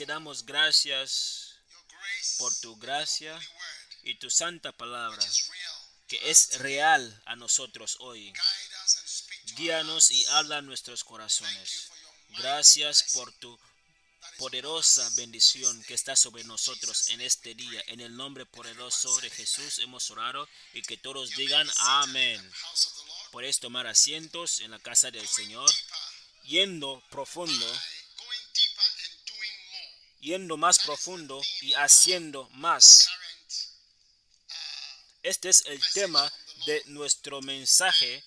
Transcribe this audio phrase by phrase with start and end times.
[0.00, 1.56] Te damos gracias
[2.38, 3.38] por tu gracia
[4.02, 5.22] y tu santa palabra,
[6.08, 8.32] que es real a nosotros hoy.
[9.56, 11.90] Guíanos y habla nuestros corazones.
[12.38, 13.60] Gracias por tu
[14.38, 17.84] poderosa bendición que está sobre nosotros en este día.
[17.88, 22.40] En el nombre poderoso de Jesús hemos orado y que todos digan amén.
[23.32, 25.70] Podéis tomar asientos en la casa del Señor,
[26.44, 27.70] yendo profundo
[30.20, 33.08] yendo más profundo y haciendo más.
[35.22, 36.32] Este es el tema
[36.66, 38.22] de nuestro mensaje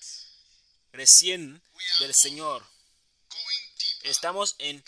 [0.92, 1.62] recién
[2.00, 2.64] del Señor.
[4.02, 4.84] Estamos en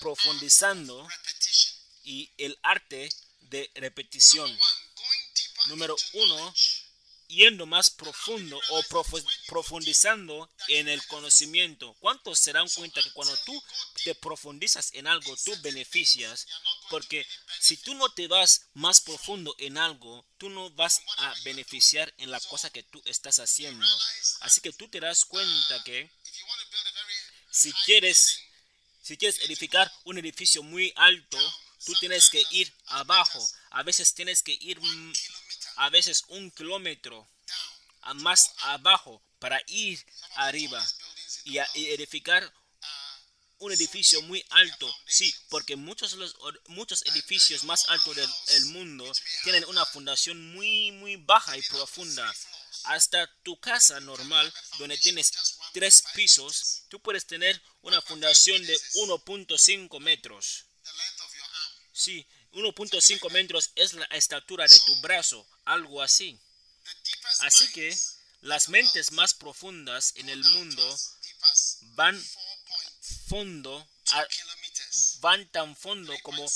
[0.00, 1.06] profundizando
[2.04, 3.08] y el arte
[3.42, 4.56] de repetición.
[5.66, 6.54] Número uno,
[7.28, 8.82] yendo más profundo o
[9.48, 11.94] profundizando en el conocimiento.
[12.00, 13.62] ¿Cuántos se dan cuenta que cuando tú
[14.04, 16.46] te profundizas en algo, tú beneficias?
[16.90, 17.26] Porque
[17.60, 22.30] si tú no te vas más profundo en algo, tú no vas a beneficiar en
[22.30, 23.86] la cosa que tú estás haciendo.
[24.40, 26.10] Así que tú te das cuenta que
[27.50, 28.38] si quieres,
[29.02, 31.38] si quieres edificar un edificio muy alto,
[31.84, 33.48] tú tienes que ir abajo.
[33.70, 34.78] A veces tienes que ir
[35.76, 37.28] a veces un kilómetro
[38.14, 40.04] más abajo para ir
[40.36, 40.84] arriba
[41.44, 42.52] y, edificar
[43.58, 44.94] un edificio muy alto.
[45.06, 46.36] Sí, porque muchos, los,
[46.66, 49.10] muchos edificios más altos del mundo
[49.44, 52.34] tienen una fundación muy, muy baja y profunda.
[52.84, 55.32] Hasta tu casa normal, donde tienes
[55.72, 60.66] tres pisos, tú puedes tener una fundación de 1.5 metros.
[61.92, 62.26] Sí,
[62.56, 66.38] 1.5 metros es la estatura de tu brazo, algo así.
[67.40, 67.96] Así que
[68.40, 70.98] las mentes más profundas en el mundo
[71.94, 72.20] van
[73.28, 73.86] fondo,
[75.20, 76.46] van tan fondo como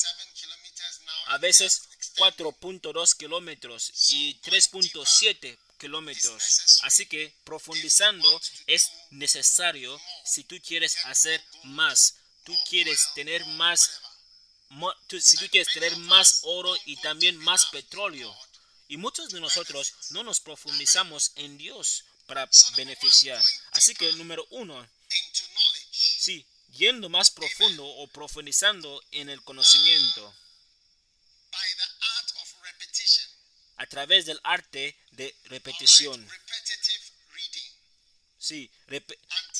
[1.27, 1.83] a veces
[2.16, 6.81] 4.2 kilómetros y 3.7 kilómetros.
[6.83, 14.00] Así que profundizando es necesario si tú quieres hacer más, tú quieres tener más,
[15.20, 18.34] si tú quieres tener más oro y también más petróleo.
[18.88, 23.42] Y muchos de nosotros no nos profundizamos en Dios para beneficiar.
[23.72, 24.88] Así que número uno,
[25.91, 30.34] sí, yendo más profundo o profundizando en el conocimiento
[33.76, 36.28] a través del arte de repetición.
[38.38, 38.70] Sí,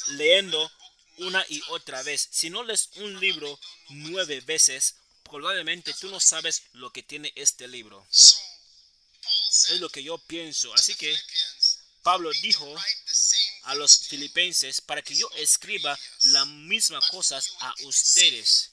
[0.09, 0.71] leyendo
[1.19, 2.29] una y otra vez.
[2.31, 4.97] Si no lees un libro nueve veces,
[5.31, 8.07] probablemente tú no sabes lo que tiene este libro.
[8.11, 10.73] Es lo que yo pienso.
[10.75, 11.17] Así que
[12.03, 12.75] Pablo dijo
[13.65, 18.71] a los filipenses para que yo escriba las mismas cosas a ustedes.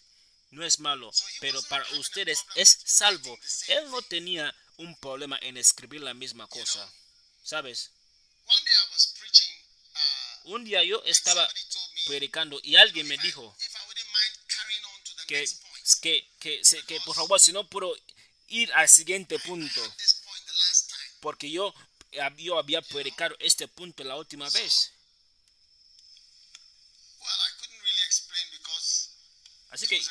[0.50, 3.38] No es malo, pero para ustedes es salvo.
[3.68, 6.90] Él no tenía un problema en escribir la misma cosa.
[7.44, 7.92] ¿Sabes?
[10.46, 11.48] Un día yo estaba
[12.06, 13.56] predicando y alguien me dijo
[15.28, 15.46] que,
[15.96, 17.96] que, que, que por favor, si no puedo
[18.50, 19.82] ir al siguiente punto.
[21.20, 21.74] Porque yo,
[22.38, 24.92] yo había predicado este punto la última vez.
[29.70, 30.02] Así que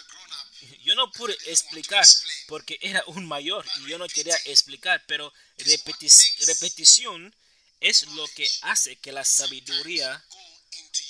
[0.84, 2.06] yo no pude explicar
[2.46, 7.34] porque era un mayor y yo no quería explicar, pero repetición
[7.81, 10.25] es lo que hace que la sabiduría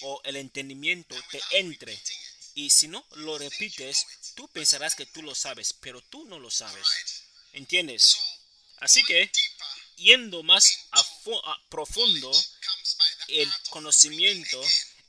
[0.02, 2.00] o el entendimiento te entre.
[2.54, 6.50] Y si no lo repites, tú pensarás que tú lo sabes, pero tú no lo
[6.50, 7.24] sabes.
[7.52, 8.16] ¿Entiendes?
[8.78, 9.30] Así que
[9.96, 11.02] yendo más a,
[11.68, 12.30] profundo,
[13.28, 14.62] el conocimiento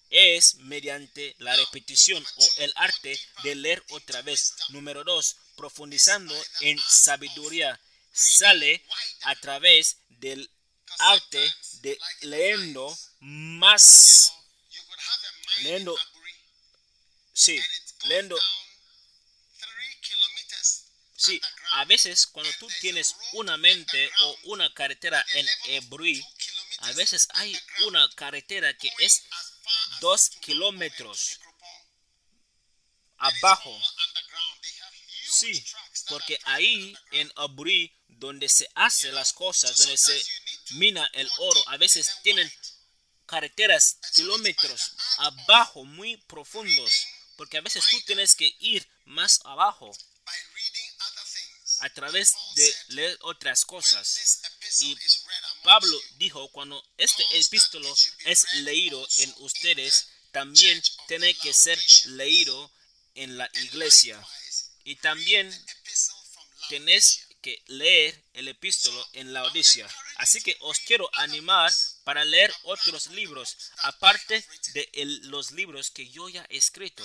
[0.09, 4.53] es mediante la repetición o el arte de leer otra vez.
[4.69, 7.80] Número dos, profundizando en sabiduría.
[8.13, 8.83] Sale
[9.23, 10.50] a través del
[11.00, 14.33] arte de leyendo más,
[15.57, 15.95] leyendo,
[17.33, 17.59] sí,
[18.06, 18.39] leyendo,
[21.27, 21.41] sí,
[21.71, 26.25] a veces cuando tú tienes una mente o una carretera en Ebruí,
[26.79, 29.24] a veces hay una carretera que es
[30.00, 31.39] dos kilómetros
[33.18, 33.77] abajo.
[35.29, 35.62] Sí,
[36.07, 40.23] porque ahí en Aburi, donde se hace las cosas, donde se
[40.75, 42.50] mina el oro, a veces tienen
[43.25, 49.91] carreteras kilómetros abajo, muy profundos, porque a veces tú tienes que ir más abajo
[51.79, 54.41] a través de leer otras cosas.
[54.81, 54.97] Y
[55.63, 57.94] Pablo dijo, cuando este epístolo
[58.25, 62.71] es leído en ustedes, también tiene que ser leído
[63.15, 64.21] en la iglesia.
[64.83, 65.51] Y también
[66.69, 69.89] tenés que leer el epístolo en la Odisea.
[70.18, 71.71] Así que os quiero animar
[72.03, 74.89] para leer otros libros, aparte de
[75.23, 77.03] los libros que yo ya he escrito.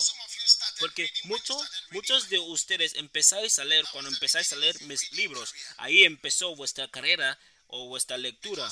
[0.82, 6.02] Porque muchos, muchos de ustedes empezáis a leer, cuando empezáis a leer mis libros, ahí
[6.02, 7.38] empezó vuestra carrera
[7.69, 8.69] o vuestra lectura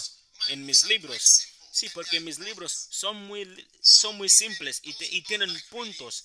[0.49, 1.47] en mis libros.
[1.71, 3.47] Sí, porque mis libros son muy,
[3.81, 6.25] son muy simples y, y tienen puntos.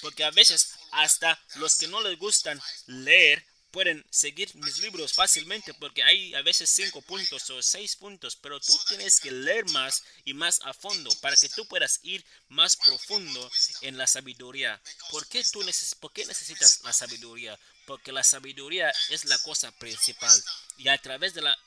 [0.00, 5.74] Porque a veces hasta los que no les gustan leer pueden seguir mis libros fácilmente
[5.74, 10.02] porque hay a veces cinco puntos o seis puntos, pero tú tienes que leer más
[10.24, 13.50] y más a fondo para que tú puedas ir más profundo
[13.82, 14.80] en la sabiduría.
[15.10, 15.60] ¿Por qué, tú
[16.00, 17.58] ¿Por qué necesitas la sabiduría?
[17.86, 20.42] Porque la sabiduría es la cosa principal
[20.78, 21.58] y a través de la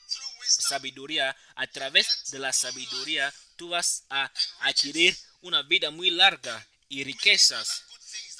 [0.46, 7.04] sabiduría, a través de la sabiduría, tú vas a adquirir una vida muy larga y
[7.04, 7.84] riquezas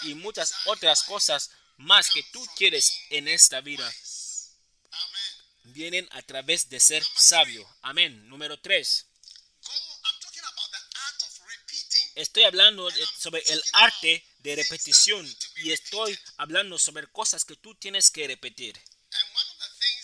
[0.03, 1.51] y muchas otras cosas
[1.83, 3.93] más que tú quieres en esta vida
[5.65, 7.69] vienen a través de ser sabio.
[7.83, 8.29] Amén.
[8.29, 9.07] Número 3.
[12.15, 12.89] Estoy hablando
[13.19, 18.79] sobre el arte de repetición y estoy hablando sobre cosas que tú tienes que repetir.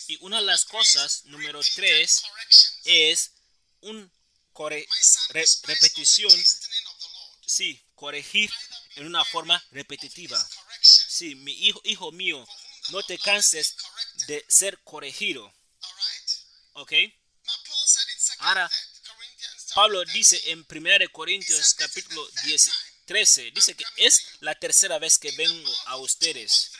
[0.07, 2.23] Y una de las cosas, número 3,
[2.85, 3.31] es
[3.81, 4.11] un
[5.29, 6.33] repetición,
[7.45, 8.51] sí, corregir
[8.95, 10.43] en una forma repetitiva.
[11.19, 11.51] Sí, mi
[11.83, 12.47] hijo, mío,
[12.91, 13.75] no te canses
[14.27, 15.53] de ser corregido.
[16.71, 16.93] ¿Ok?
[18.37, 18.71] Ahora,
[19.75, 22.71] Pablo dice en 1 Corintios capítulo 10,
[23.03, 26.71] 13, dice que es la tercera vez que vengo a ustedes.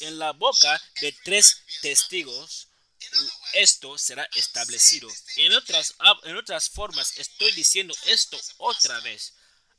[0.00, 2.66] En la boca de tres testigos,
[3.52, 5.08] esto será establecido.
[5.36, 5.94] En otras,
[6.24, 9.34] en otras formas, estoy diciendo esto otra vez.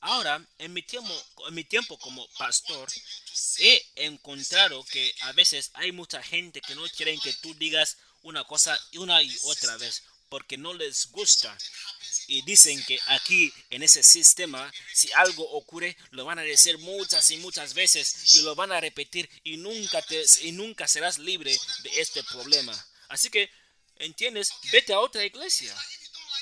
[0.05, 1.13] Ahora, en mi tiempo,
[1.47, 2.89] en mi tiempo como pastor,
[3.57, 8.43] he encontrado que a veces hay mucha gente que no quieren que tú digas una
[8.43, 11.57] cosa una y otra vez porque no les gusta.
[12.27, 17.31] Y dicen que aquí en ese sistema, si algo ocurre, lo van a decir muchas
[17.31, 21.57] y muchas veces y lo van a repetir y nunca, te, y nunca serás libre
[21.83, 22.73] de este problema.
[23.07, 23.49] Así que,
[23.99, 24.49] ¿entiendes?
[24.69, 25.73] Vete a otra iglesia.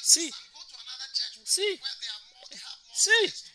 [0.02, 0.34] Sí,
[1.44, 1.80] sí,
[2.96, 3.50] sí.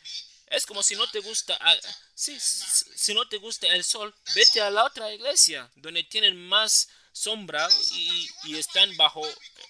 [0.46, 1.76] Es como si no te gusta, ah,
[2.14, 6.88] si, si no te gusta el sol, vete a la otra iglesia donde tienen más
[7.16, 9.22] sombra y, están bajo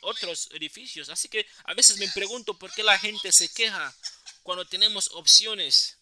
[0.03, 1.09] otros edificios.
[1.09, 3.95] Así que a veces me pregunto por qué la gente se queja
[4.43, 5.97] cuando tenemos opciones.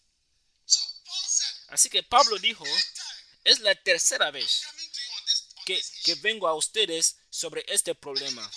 [1.69, 2.65] Así que Pablo dijo,
[3.43, 4.63] es la tercera vez
[5.65, 8.49] que, que vengo a ustedes sobre este problema.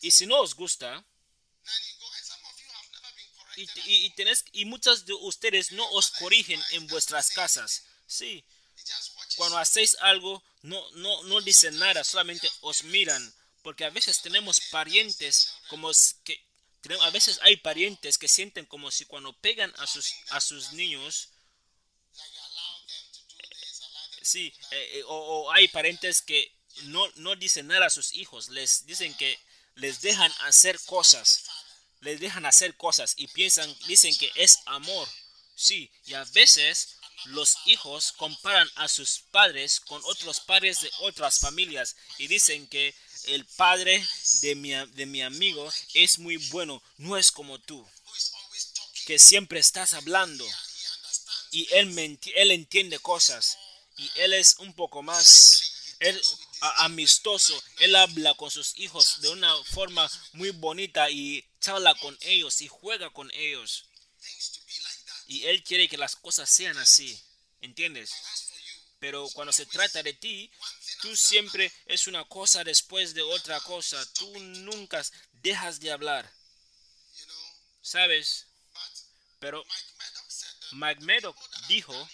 [0.00, 1.04] Y si no os gusta,
[3.56, 4.14] y, y,
[4.52, 7.84] y muchos de ustedes no os corrigen en vuestras casas.
[8.06, 8.44] Sí,
[9.36, 13.34] cuando hacéis algo, no, no, no dicen nada, solamente os miran.
[13.62, 15.90] Porque a veces tenemos parientes como
[16.22, 16.44] que
[17.00, 21.30] a veces hay parientes que sienten como si cuando pegan a sus, a sus niños,
[24.20, 28.50] sí, eh, eh, o, o, hay parientes que no, no dicen nada a sus hijos,
[28.50, 29.38] les dicen que
[29.76, 31.44] les dejan hacer cosas
[32.04, 35.08] les dejan hacer cosas y piensan, dicen que es amor.
[35.56, 36.96] Sí, y a veces
[37.26, 42.94] los hijos comparan a sus padres con otros padres de otras familias y dicen que
[43.26, 44.06] el padre
[44.42, 47.86] de mi, de mi amigo es muy bueno, no es como tú,
[49.06, 50.46] que siempre estás hablando
[51.50, 53.56] y él, él entiende cosas
[53.96, 55.96] y él es un poco más
[56.78, 57.60] amistoso.
[57.78, 62.68] Él habla con sus hijos de una forma muy bonita y charla con ellos y
[62.68, 63.84] juega con ellos.
[65.26, 67.18] Y Él quiere que las cosas sean así.
[67.60, 68.12] ¿Entiendes?
[68.98, 70.50] Pero cuando se trata de ti,
[71.02, 74.04] tú siempre es una cosa después de otra cosa.
[74.12, 76.30] Tú nunca dejas de hablar.
[77.82, 78.46] ¿Sabes?
[79.40, 79.64] Pero
[80.72, 81.34] Mike Meadow
[81.68, 82.08] dijo,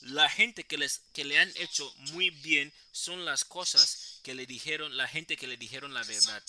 [0.00, 4.46] la gente que, les, que le han hecho muy bien son las cosas que le
[4.46, 6.42] dijeron, la gente que le dijeron la verdad.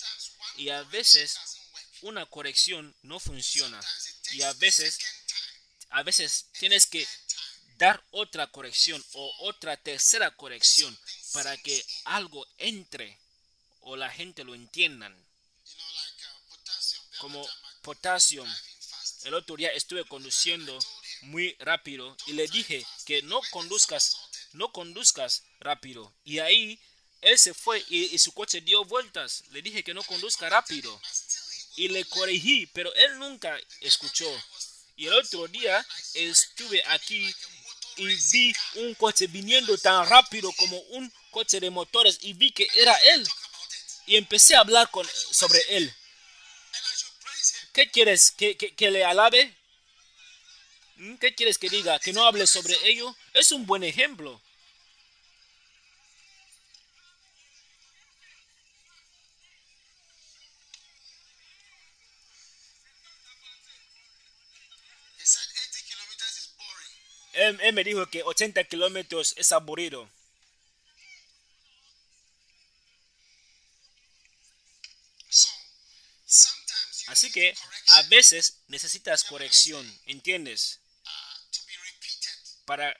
[0.56, 1.38] Y a veces
[2.02, 3.80] una corrección no funciona.
[4.32, 4.98] Y a veces,
[5.90, 7.06] a veces tienes que
[7.78, 10.96] dar otra corrección o otra tercera corrección
[11.32, 13.18] para que algo entre
[13.80, 15.14] o la gente lo entiendan.
[17.18, 17.48] Como
[17.82, 18.44] potasio.
[19.24, 20.78] El otro día estuve conduciendo
[21.22, 24.16] muy rápido y le dije que no conduzcas,
[24.52, 26.12] no conduzcas rápido.
[26.24, 26.78] Y ahí
[27.22, 29.44] él se fue y, su coche dio vueltas.
[29.50, 31.00] Le dije que no conduzca rápido.
[31.76, 34.28] Y le corregí, pero él nunca escuchó.
[34.96, 37.34] Y el otro día estuve aquí
[37.96, 42.66] y vi un coche viniendo tan rápido como un coche de motores y vi que
[42.74, 43.26] era él.
[44.06, 45.94] Y empecé a hablar con, sobre él.
[47.72, 48.32] ¿Qué quieres?
[48.32, 49.56] ¿Que, que le alabe?
[51.02, 51.16] ¿Mm?
[51.16, 51.98] ¿Qué quieres que diga?
[51.98, 53.16] ¿Que no hable sobre ello?
[53.34, 54.40] Es un buen ejemplo.
[67.32, 70.08] Él, él, me dijo que 80 kilómetros es aburrido.
[77.08, 77.54] Así que
[77.88, 80.81] a veces necesitas corrección, ¿entiendes?
[82.64, 82.96] Para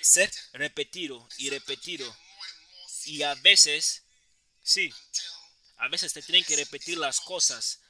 [0.00, 2.16] ser repetido y repetido.
[3.04, 4.02] Y a veces,
[4.62, 4.92] sí,
[5.76, 7.80] a veces te tienen que repetir las cosas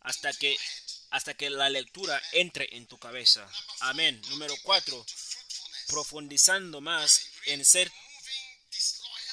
[0.00, 0.56] hasta que
[1.10, 3.46] hasta que la lectura entre en tu cabeza.
[3.80, 4.20] Amén.
[4.30, 5.04] Número cuatro,
[5.88, 7.92] profundizando más en ser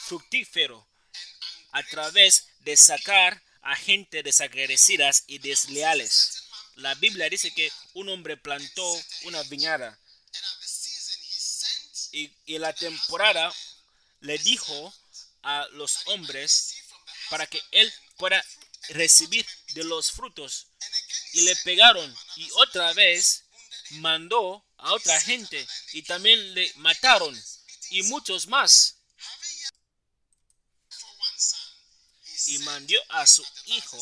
[0.03, 0.85] fructífero
[1.71, 6.43] a través de sacar a gente desagradecidas y desleales.
[6.75, 9.97] La Biblia dice que un hombre plantó una viñada
[12.11, 13.53] y, en la temporada
[14.21, 14.93] le dijo
[15.43, 16.75] a los hombres
[17.29, 18.43] para que él pueda
[18.89, 20.67] recibir de los frutos.
[21.33, 23.43] Y le pegaron y otra vez
[23.91, 27.39] mandó a otra gente y también le mataron
[27.89, 28.95] y muchos más.
[32.47, 33.97] Y mandó a su hijo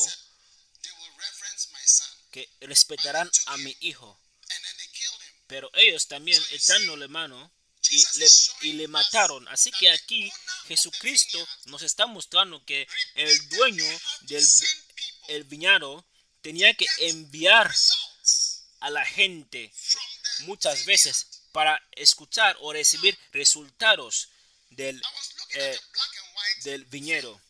[2.31, 4.19] que respetarán a mi hijo.
[5.47, 7.51] Pero ellos también echándole mano
[7.91, 8.27] y le,
[8.61, 9.47] y le mataron.
[9.49, 10.31] Así que aquí
[10.67, 13.85] Jesucristo nos está mostrando que el dueño
[14.21, 14.45] del
[15.27, 16.05] el viñado
[16.41, 17.73] tenía que enviar
[18.79, 19.71] a la gente
[20.41, 24.29] muchas veces para escuchar o recibir resultados
[24.69, 25.01] del,
[25.55, 25.79] eh,
[26.63, 27.41] del viñedo.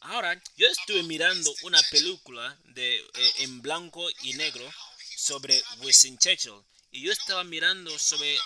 [0.00, 4.72] Ahora, yo estuve mirando una película de, eh, en blanco y negro
[5.16, 8.38] sobre Winston Churchill y yo estaba mirando sobre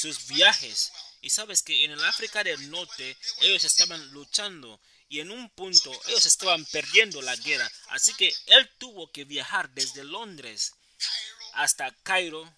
[0.00, 0.92] sus viajes.
[1.20, 5.92] Y sabes que en el África del Norte ellos estaban luchando y en un punto
[6.06, 7.70] ellos estaban perdiendo la guerra.
[7.88, 10.72] Así que él tuvo que viajar desde Londres
[11.54, 12.52] hasta Cairo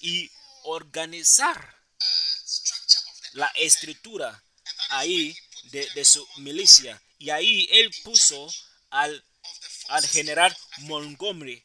[0.00, 0.30] y
[0.64, 1.76] organizar
[3.32, 4.42] la estructura
[4.90, 7.00] ahí de, su milicia.
[7.18, 8.52] Y ahí él puso
[8.90, 9.24] al,
[9.88, 11.64] al general Montgomery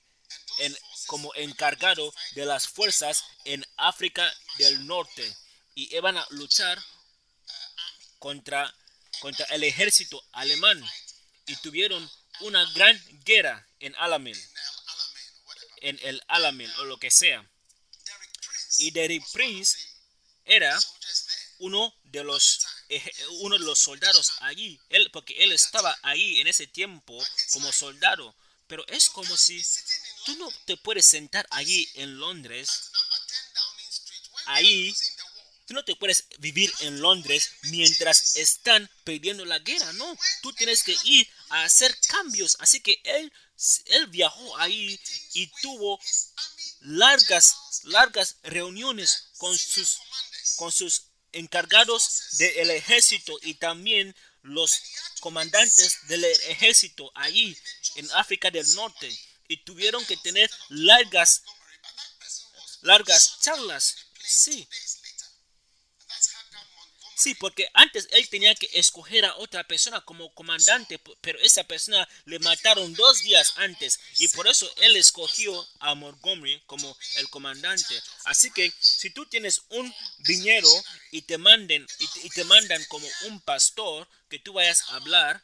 [0.59, 0.77] en
[1.13, 5.37] como encargado de las fuerzas en África del Norte
[5.75, 6.83] y iban a luchar
[8.17, 8.75] contra,
[9.19, 10.83] contra el ejército alemán
[11.45, 14.35] y tuvieron una gran guerra en Alamein,
[15.81, 17.47] en el Alamein o lo que sea.
[18.79, 19.77] Y Derrick Prince
[20.45, 20.75] era
[21.59, 22.65] uno de los
[23.41, 28.35] uno de los soldados allí, él, porque él estaba ahí en ese tiempo como soldado,
[28.65, 29.63] pero es como si
[30.25, 32.91] Tú no te puedes sentar allí en Londres.
[34.45, 34.95] Ahí,
[35.67, 39.91] tú no te puedes vivir en Londres mientras están perdiendo la guerra.
[39.93, 42.55] No, tú tienes que ir a hacer cambios.
[42.59, 43.31] Así que él,
[43.85, 44.99] él viajó ahí
[45.33, 45.99] y tuvo
[46.81, 49.99] largas, largas reuniones con sus,
[50.55, 51.03] con sus
[51.33, 54.81] encargados del ejército y también los
[55.19, 57.57] comandantes del ejército allí
[57.95, 59.09] en África del Norte
[59.53, 61.43] y tuvieron que tener largas,
[62.81, 63.95] largas charlas.
[64.25, 64.67] Sí.
[67.15, 72.07] Sí, porque antes él tenía que escoger a otra persona como comandante, pero esa persona
[72.25, 78.01] le mataron dos días antes y por eso él escogió a Montgomery como el comandante.
[78.25, 80.69] Así que si tú tienes un viñero
[81.11, 81.85] y te manden
[82.23, 85.41] y te, mandan como un pastor que tú vayas a hablar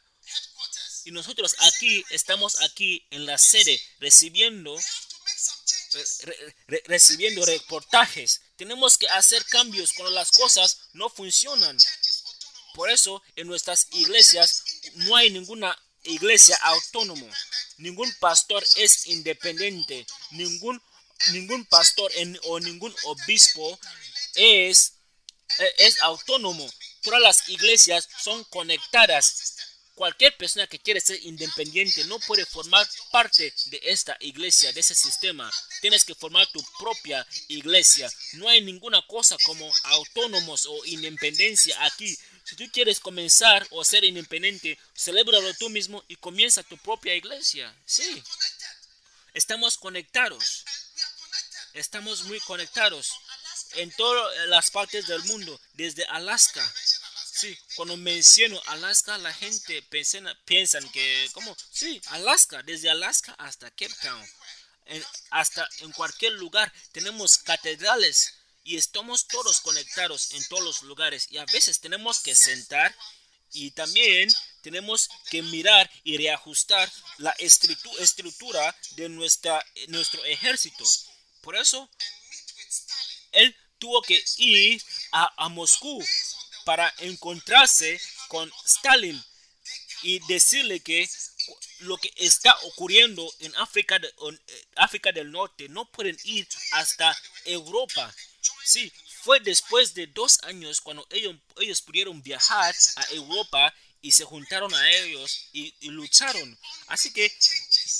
[1.04, 4.76] y nosotros aquí estamos aquí en la sede recibiendo
[6.86, 8.40] recibiendo reportajes.
[8.56, 11.76] Tenemos que hacer cambios cuando las cosas no funcionan.
[12.74, 14.62] Por eso en nuestras iglesias
[14.94, 17.26] no hay ninguna iglesia autónoma.
[17.78, 20.06] Ningún pastor es independiente.
[20.30, 20.80] Ningún,
[21.32, 22.12] ningún pastor
[22.44, 23.78] o ningún obispo
[24.34, 24.92] es,
[25.78, 26.70] es autónomo.
[27.02, 29.49] Todas las iglesias son conectadas
[30.00, 34.94] Cualquier persona que quiere ser independiente no puede formar parte de esta iglesia, de ese
[34.94, 35.52] sistema.
[35.82, 38.10] Tienes que formar tu propia iglesia.
[38.32, 42.16] No hay ninguna cosa como autónomos o independencia aquí.
[42.44, 47.70] Si tú quieres comenzar o ser independiente, celébralo tú mismo y comienza tu propia iglesia.
[47.84, 48.22] Sí.
[49.34, 50.64] Estamos conectados.
[51.74, 53.12] Estamos muy conectados
[53.74, 56.66] en todas las partes del mundo, desde Alaska
[57.40, 61.56] Sí, cuando menciono Alaska, la gente piensa, que, ¿cómo?
[61.72, 64.26] Sí, Alaska, desde Alaska hasta Cape Town,
[65.30, 71.38] hasta en cualquier lugar tenemos catedrales y estamos todos conectados en todos los lugares y
[71.38, 72.94] a veces tenemos que sentar
[73.52, 74.28] y también
[74.60, 80.84] tenemos que mirar y reajustar la estructura de nuestra, nuestro ejército.
[81.40, 81.88] Por eso,
[83.32, 86.04] él tuvo que ir a Moscú
[86.64, 89.22] para encontrarse con Stalin
[90.02, 91.08] y decirle que
[91.80, 97.16] lo que está ocurriendo en África, de, eh, África del Norte no pueden ir hasta
[97.44, 98.14] Europa.
[98.64, 104.24] Sí, fue después de dos años cuando ellos, ellos pudieron viajar a Europa y se
[104.24, 106.58] juntaron a ellos y, y lucharon.
[106.86, 107.30] Así que,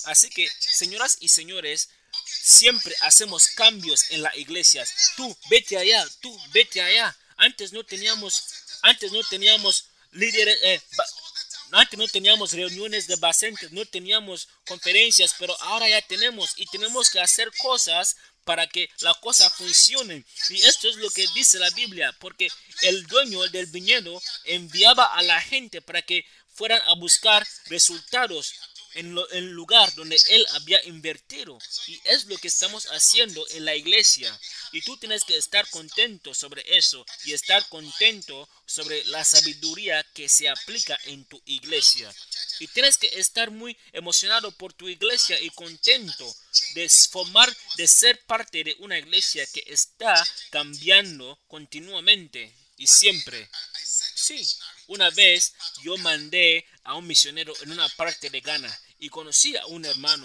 [0.05, 1.90] así que, señoras y señores,
[2.25, 5.12] siempre hacemos cambios en las iglesias.
[5.17, 7.17] Tú vete allá, tú vete allá.
[7.41, 8.45] Antes no teníamos,
[8.83, 10.81] antes no teníamos líderes, eh,
[11.73, 17.09] antes no teníamos reuniones de bacentes, no teníamos conferencias, pero ahora ya tenemos y tenemos
[17.09, 20.23] que hacer cosas para que la cosa funcione.
[20.50, 22.49] Y esto es lo que dice la Biblia, porque
[22.83, 28.53] el dueño del viñedo enviaba a la gente para que fueran a buscar resultados
[28.95, 31.59] en el lugar donde Él había invertido.
[31.87, 34.39] Y es lo que estamos haciendo en la iglesia.
[34.73, 40.29] Y tú tienes que estar contento sobre eso y estar contento sobre la sabiduría que
[40.29, 42.13] se aplica en tu iglesia.
[42.59, 46.37] Y tienes que estar muy emocionado por tu iglesia y contento
[46.75, 53.49] de formar, de ser parte de una iglesia que está cambiando continuamente y siempre.
[54.30, 54.47] Sí,
[54.86, 59.66] una vez yo mandé a un misionero en una parte de Ghana y conocí a
[59.66, 60.25] un hermano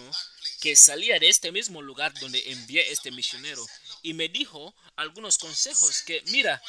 [0.62, 3.66] que salía de este mismo lugar donde envié este misionero
[4.04, 6.62] y me dijo algunos consejos que mira,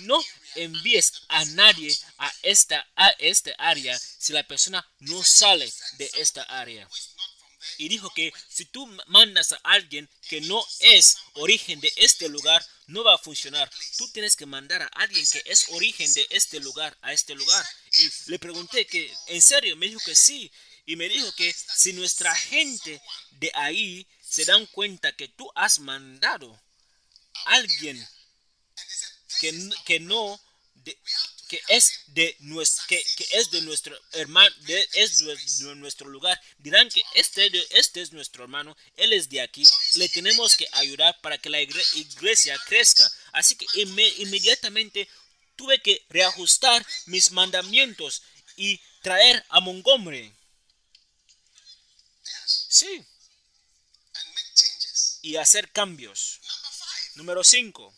[0.00, 0.18] no
[0.54, 6.42] envíes a nadie a esta, a esta área si la persona no sale de esta
[6.44, 6.88] área.
[7.76, 12.64] Y dijo que si tú mandas a alguien que no es origen de este lugar,
[12.86, 13.70] no va a funcionar.
[13.96, 17.64] Tú tienes que mandar a alguien que es origen de este lugar a este lugar.
[17.98, 19.76] Y le pregunté que, ¿en serio?
[19.76, 20.50] Me dijo que sí.
[20.86, 23.00] Y me dijo que si nuestra gente
[23.32, 26.60] de ahí se dan cuenta que tú has mandado
[27.44, 28.08] a alguien
[29.40, 30.40] que, que no,
[31.48, 34.54] que es de nuestro, que, es de nuestro hermano,
[34.92, 39.66] es de nuestro lugar, dirán que este, este es nuestro hermano, él es de aquí,
[39.94, 43.10] le tenemos que ayudar para que la iglesia crezca.
[43.32, 45.08] Así que inmediatamente
[45.56, 48.22] tuve que reajustar mis mandamientos
[48.56, 50.32] y traer a Montgomery.
[52.68, 53.04] Sí.
[55.22, 56.40] Y hacer cambios.
[57.14, 57.94] Número 5.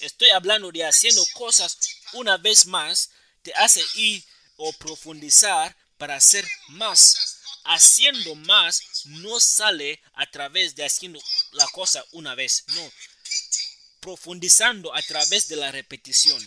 [0.00, 1.78] Estoy hablando de haciendo cosas
[2.12, 3.10] una vez más.
[3.42, 4.24] Te hace ir
[4.56, 7.40] o profundizar para hacer más.
[7.64, 11.20] Haciendo más no sale a través de haciendo
[11.52, 12.64] la cosa una vez.
[12.68, 12.92] No.
[14.00, 16.40] Profundizando a través de la repetición.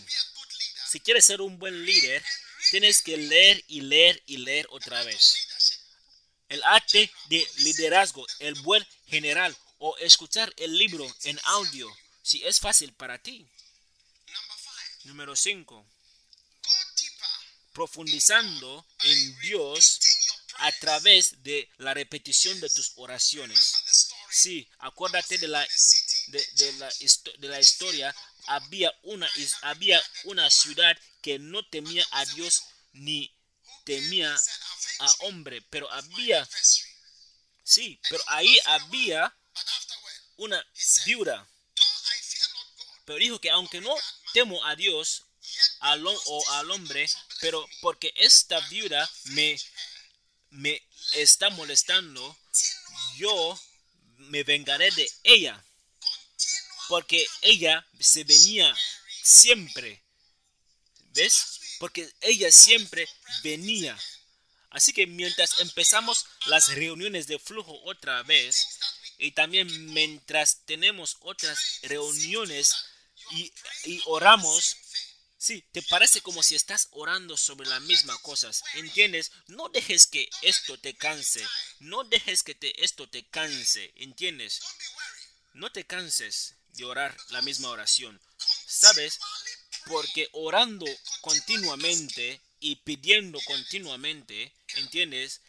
[0.90, 2.24] Si quieres ser un buen líder,
[2.70, 5.36] tienes que leer y leer y leer otra vez.
[6.48, 11.90] El arte de liderazgo, el buen general o escuchar el libro en audio,
[12.22, 13.48] si es fácil para ti.
[15.04, 15.86] Número 5.
[17.72, 20.00] Profundizando en Dios
[20.58, 23.74] a través de la repetición de tus oraciones.
[24.30, 25.66] Sí, acuérdate de la
[26.28, 26.92] de, la,
[27.38, 28.14] de la historia.
[28.46, 29.28] Había una,
[29.62, 33.34] había una ciudad que no temía a Dios ni
[33.84, 34.34] temía
[35.00, 36.48] a hombre, pero había,
[37.64, 39.34] sí, pero ahí había
[40.36, 40.64] una
[41.06, 41.48] viuda.
[43.04, 43.94] Pero dijo que aunque no
[44.32, 45.24] temo a Dios
[45.80, 47.08] al, o al hombre,
[47.40, 49.60] pero porque esta viuda me,
[50.50, 50.82] me
[51.14, 52.36] está molestando,
[53.16, 53.60] yo
[54.16, 55.64] me vengaré de ella.
[56.88, 58.74] Porque ella se venía
[59.22, 60.02] siempre.
[61.14, 61.76] ¿Ves?
[61.78, 63.08] Porque ella siempre
[63.42, 63.98] venía.
[64.70, 68.78] Así que mientras empezamos las reuniones de flujo otra vez,
[69.18, 72.74] y también mientras tenemos otras reuniones
[73.32, 74.76] y, oramos,
[75.38, 78.62] Sí, te parece como si estás orando sobre las mismas cosas.
[78.74, 79.32] ¿Entiendes?
[79.48, 81.44] No dejes que esto te canse.
[81.80, 83.92] No dejes que te, esto te canse.
[83.96, 84.60] ¿Entiendes?
[85.52, 88.20] No te canses de orar la misma oración.
[88.68, 89.18] ¿Sabes?
[89.86, 90.86] Porque orando
[91.22, 95.40] continuamente y pidiendo continuamente, ¿entiendes?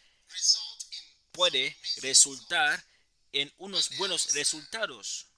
[1.30, 2.84] Puede resultar
[3.32, 5.28] en unos buenos resultados.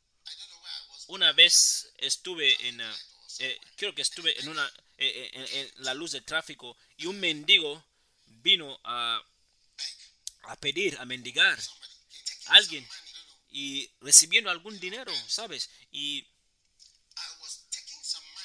[1.08, 2.80] Una vez estuve en...
[2.80, 2.94] Uh,
[3.38, 4.66] eh, creo que estuve en una
[4.98, 7.84] eh, eh, en, la luz de tráfico y un mendigo
[8.26, 9.22] vino a,
[10.44, 11.58] a pedir, a mendigar
[12.46, 12.86] a alguien
[13.50, 15.68] y recibiendo algún dinero, ¿sabes?
[15.90, 16.26] Y,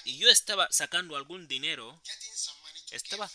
[0.03, 2.01] y yo estaba sacando algún dinero,
[2.91, 3.31] estaba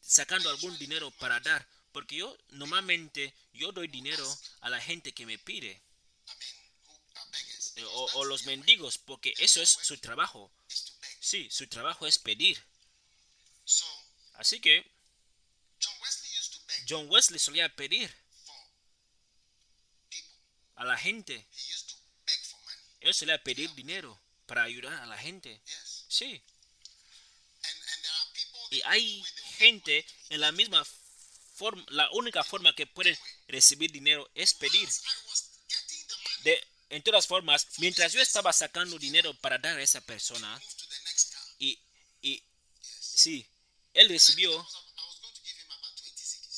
[0.00, 4.26] sacando algún dinero para dar, porque yo normalmente yo doy dinero
[4.60, 5.82] a la gente que me pide.
[7.92, 10.52] O, los mendigos, porque eso es su trabajo.
[11.20, 12.62] Sí, su trabajo es pedir.
[14.34, 14.90] Así que
[16.88, 18.14] John Wesley solía pedir
[20.76, 21.46] a la gente.
[23.00, 25.60] Él solía pedir dinero para ayudar a la gente.
[26.08, 26.42] Sí.
[28.70, 29.22] Y hay
[29.58, 30.84] gente en la misma
[31.54, 34.88] forma, la única forma que pueden recibir dinero es pedir.
[36.42, 40.60] De, en todas formas, mientras yo estaba sacando dinero para dar a esa persona,
[41.58, 41.78] y
[43.00, 43.46] sí,
[43.94, 44.66] él recibió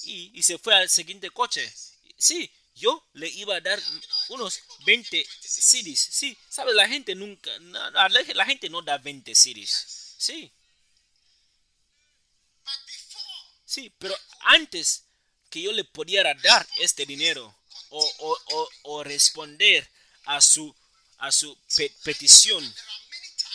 [0.04, 1.72] y, se fue al siguiente coche.
[2.16, 3.80] Sí, yo le iba a dar
[4.28, 6.00] unos 20 CDs.
[6.00, 6.74] Sí, ¿sabes?
[6.74, 10.14] La gente nunca, la gente no da 20 CDs.
[10.18, 10.52] Sí.
[13.64, 15.04] Sí, pero antes
[15.50, 17.54] que yo le pudiera dar este dinero
[17.90, 19.88] o, responder
[20.26, 20.74] a su,
[21.18, 21.56] a su
[22.04, 22.74] petición,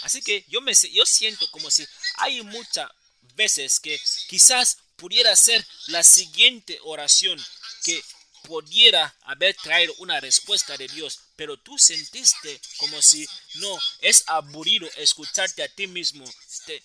[0.02, 2.90] Así que yo, me, yo siento como si hay muchas
[3.36, 7.40] veces que quizás pudiera ser la siguiente oración
[7.84, 8.04] que
[8.44, 14.90] pudiera haber traído una respuesta de Dios, pero tú sentiste como si no es aburrido
[14.98, 16.26] escucharte a ti mismo.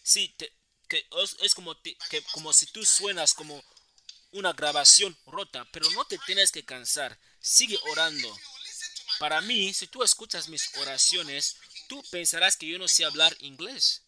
[0.03, 0.35] sí,
[0.89, 1.07] que
[1.43, 1.97] es como, que,
[2.33, 3.65] como si tú suenas como
[4.33, 7.19] una grabación rota, pero no te tienes que cansar.
[7.41, 8.39] Sigue orando.
[9.19, 11.57] Para mí, si tú escuchas mis oraciones,
[11.89, 14.03] tú pensarás que yo no sé hablar inglés.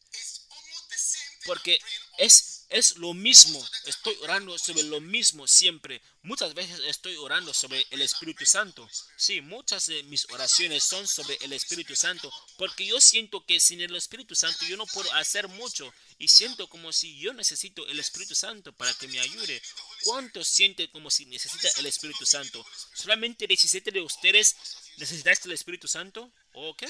[1.46, 1.80] Porque
[2.18, 3.64] es, es lo mismo.
[3.86, 6.02] Estoy orando sobre lo mismo siempre.
[6.22, 8.86] Muchas veces estoy orando sobre el Espíritu Santo.
[9.16, 12.30] Sí, muchas de mis oraciones son sobre el Espíritu Santo.
[12.58, 15.92] Porque yo siento que sin el Espíritu Santo yo no puedo hacer mucho.
[16.18, 19.62] Y siento como si yo necesito el Espíritu Santo para que me ayude.
[20.02, 22.66] ¿Cuántos sienten como si necesita el Espíritu Santo?
[22.92, 24.56] ¿Solamente 17 de ustedes
[24.98, 26.32] necesitáis el Espíritu Santo?
[26.52, 26.82] Ok.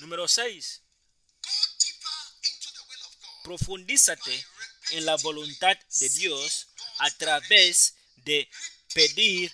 [0.00, 0.82] Número 6.
[3.44, 4.46] Profundízate
[4.90, 8.48] en la voluntad de Dios a través de
[8.94, 9.52] pedir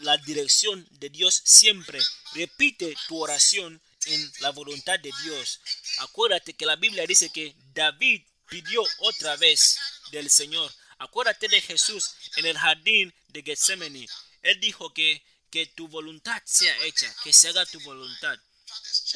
[0.00, 2.00] la dirección de Dios siempre.
[2.34, 5.60] Repite tu oración en la voluntad de Dios.
[5.98, 9.78] Acuérdate que la Biblia dice que David pidió otra vez
[10.10, 10.72] del Señor.
[10.98, 14.06] Acuérdate de Jesús en el jardín de Getsemaní.
[14.42, 18.38] Él dijo que, que tu voluntad sea hecha, que se haga tu voluntad.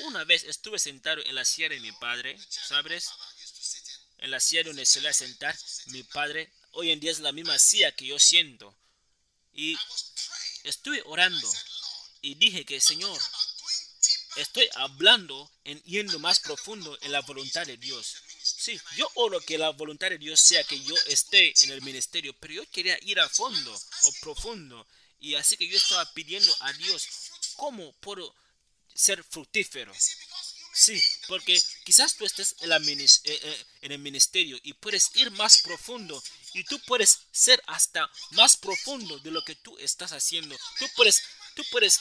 [0.05, 3.09] Una vez estuve sentado en la silla de mi padre, ¿sabes?
[4.19, 6.53] En la silla donde se sentar mi padre.
[6.73, 8.77] Hoy en día es la misma silla que yo siento.
[9.55, 9.79] Y
[10.65, 11.51] estuve orando
[12.21, 13.19] y dije que, Señor,
[14.37, 18.15] estoy hablando en yendo más profundo en la voluntad de Dios.
[18.43, 22.35] Sí, yo oro que la voluntad de Dios sea que yo esté en el ministerio,
[22.39, 23.73] pero yo quería ir a fondo
[24.03, 24.87] o profundo.
[25.19, 27.09] Y así que yo estaba pidiendo a Dios,
[27.57, 28.35] ¿cómo puedo
[28.97, 29.93] ser fructífero.
[30.73, 32.69] Sí, porque quizás tú estés eh,
[33.25, 38.57] eh, en, el ministerio y puedes ir más profundo y tú puedes ser hasta más
[38.57, 40.57] profundo de lo que tú estás haciendo.
[40.79, 41.23] Tú puedes,
[41.55, 41.99] tú puedes,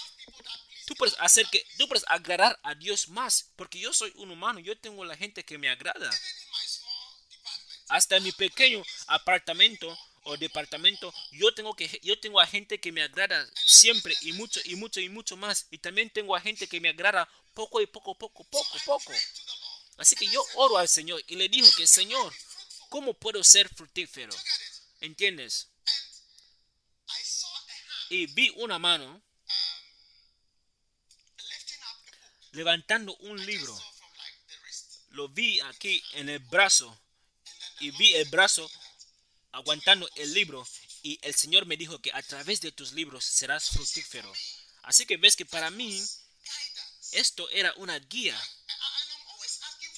[0.86, 4.60] tú puedes hacer que tú puedes agradar a Dios más, porque yo soy un humano,
[4.60, 6.12] yo tengo la gente que me agrada.
[7.88, 12.92] Hasta en mi pequeño apartamento o departamento, yo tengo que yo tengo a gente que
[12.92, 16.68] me agrada siempre y mucho y mucho y mucho más y también tengo a gente
[16.68, 19.14] que me agrada poco y poco poco poco poco.
[19.98, 22.34] Así que yo oro al Señor y le digo que Señor,
[22.90, 24.34] ¿cómo puedo ser fructífero?
[25.00, 25.70] ¿Entiendes?
[28.10, 29.22] Y vi una mano
[32.52, 33.80] levantando un libro.
[35.10, 37.00] Lo vi aquí en el brazo
[37.80, 38.70] y vi el brazo
[39.56, 40.68] aguantando el libro
[41.02, 44.32] y el Señor me dijo que a través de tus libros serás fructífero.
[44.84, 46.04] Así que ves que para mí
[47.12, 48.40] esto era una guía.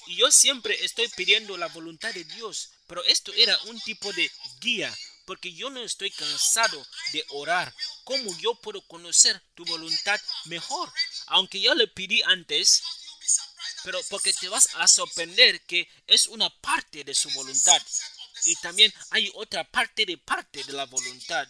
[0.06, 4.30] Y yo siempre estoy pidiendo la voluntad de Dios, pero esto era un tipo de
[4.60, 7.74] guía, porque yo no estoy cansado de orar.
[8.04, 10.90] ¿Cómo yo puedo conocer tu voluntad mejor?
[11.26, 12.82] Aunque yo le pedí antes,
[13.82, 17.82] pero porque te vas a sorprender que es una parte de su voluntad.
[18.48, 21.46] Y también hay otra parte de parte de la voluntad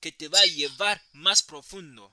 [0.00, 2.12] que te va a llevar más profundo.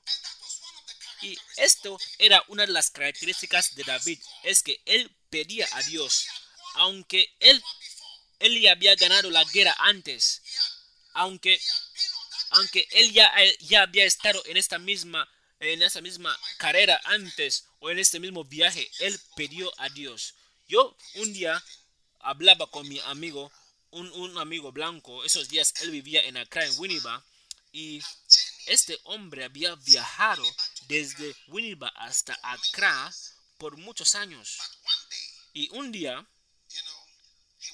[1.23, 6.27] Y esto era una de las características de David, es que él pedía a Dios,
[6.75, 7.61] aunque él,
[8.37, 10.43] él ya había ganado la guerra antes,
[11.13, 11.59] aunque,
[12.51, 15.27] aunque él ya, ya había estado en esta misma
[15.59, 20.35] en esa misma carrera antes o en este mismo viaje, él pidió a Dios.
[20.67, 21.61] Yo un día
[22.19, 23.51] hablaba con mi amigo
[23.91, 27.23] un, amigo blanco, esos días él vivía en Accra, en Winneba,
[27.71, 28.01] y
[28.65, 30.43] este hombre había viajado
[30.87, 33.13] desde Winneba hasta Accra
[33.57, 34.57] por muchos años.
[35.53, 36.25] Y un día,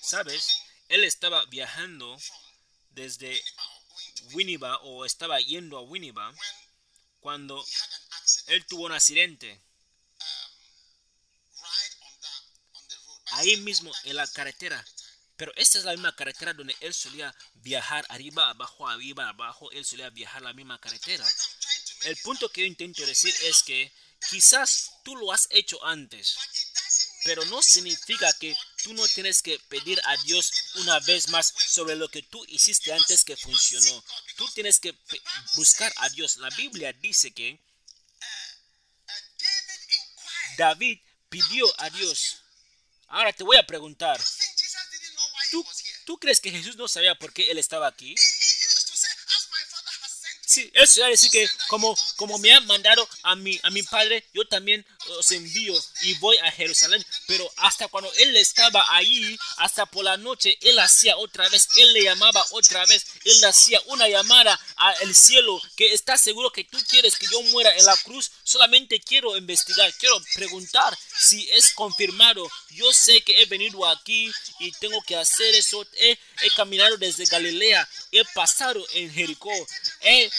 [0.01, 0.61] ¿sabes?
[0.89, 2.17] Él estaba viajando
[2.89, 3.41] desde
[4.33, 6.33] Winneba o estaba yendo a Winneba
[7.19, 7.63] cuando
[8.47, 9.61] él tuvo un accidente.
[13.31, 14.85] Ahí mismo en la carretera
[15.37, 19.69] pero esta es la misma carretera donde él solía viajar arriba, abajo, arriba, abajo.
[19.71, 21.27] Él solía viajar la misma carretera.
[22.03, 23.91] El punto que yo intento decir es que
[24.29, 26.37] quizás tú lo has hecho antes,
[27.25, 31.95] pero no significa que tú no tienes que pedir a Dios una vez más sobre
[31.95, 34.03] lo que tú hiciste antes que funcionó.
[34.37, 34.97] Tú tienes que
[35.55, 36.37] buscar a Dios.
[36.37, 37.59] La Biblia dice que
[40.57, 42.37] David pidió a Dios.
[43.07, 44.19] Ahora te voy a preguntar,
[46.05, 48.15] ¿Tú, crees que Jesús no sabía por qué él estaba aquí?
[50.45, 54.23] Sí, eso a decir que como, como me han mandado a mi, a mi padre,
[54.31, 54.85] yo también
[55.17, 57.03] os envío y voy a Jerusalén.
[57.27, 61.93] Pero hasta cuando él estaba ahí, hasta por la noche, él hacía otra vez, él
[61.93, 66.77] le llamaba otra vez, él hacía una llamada al cielo, que está seguro que tú
[66.89, 68.31] quieres que yo muera en la cruz.
[68.47, 72.47] Solamente quiero investigar, quiero preguntar si es confirmado.
[72.69, 75.83] Yo sé que he venido aquí y tengo que hacer eso.
[75.93, 76.15] He,
[76.55, 79.51] caminado desde Galilea, he pasado en Jericó,
[80.01, 80.29] he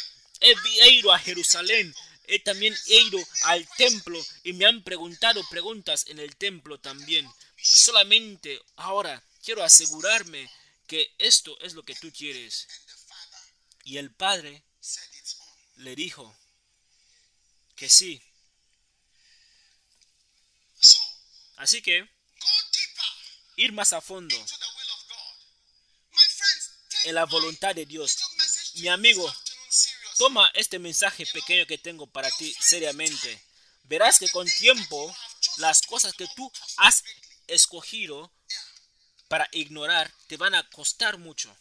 [0.40, 1.92] he, ido a Jerusalén,
[2.28, 7.28] he también ido al templo y me han preguntado preguntas en el templo también.
[7.60, 10.48] Solamente ahora quiero asegurarme
[10.86, 12.68] que esto es lo que tú quieres.
[13.82, 14.62] Y el padre
[15.78, 16.36] le dijo
[17.76, 18.22] que sí.
[21.56, 22.08] Así que
[23.56, 24.36] ir más a fondo
[27.04, 28.16] en la voluntad de Dios.
[28.74, 29.32] Mi amigo,
[30.18, 33.42] Toma este mensaje pequeño que tengo para ti seriamente.
[33.82, 35.14] Verás que con tiempo
[35.58, 37.04] las cosas que tú has
[37.46, 38.32] escogido
[39.28, 41.54] para ignorar te van a costar mucho.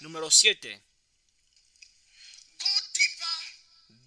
[0.00, 0.80] Número 7.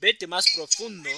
[0.02, 1.10] Vete más profundo.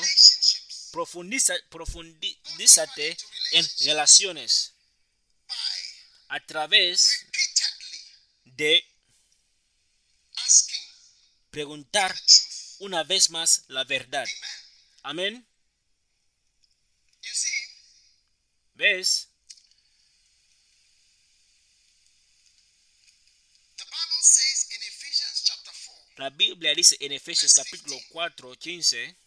[0.91, 3.17] Profundiza, profundízate
[3.53, 4.73] en relaciones
[6.27, 7.25] a través
[8.43, 8.85] de
[11.49, 12.13] preguntar
[12.79, 14.27] una vez más la verdad.
[15.01, 15.47] Amén.
[18.73, 19.29] ¿Ves?
[26.17, 29.17] La Biblia dice en Efesios capítulo 4, 15.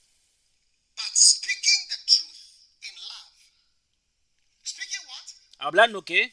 [5.59, 6.33] Hablando que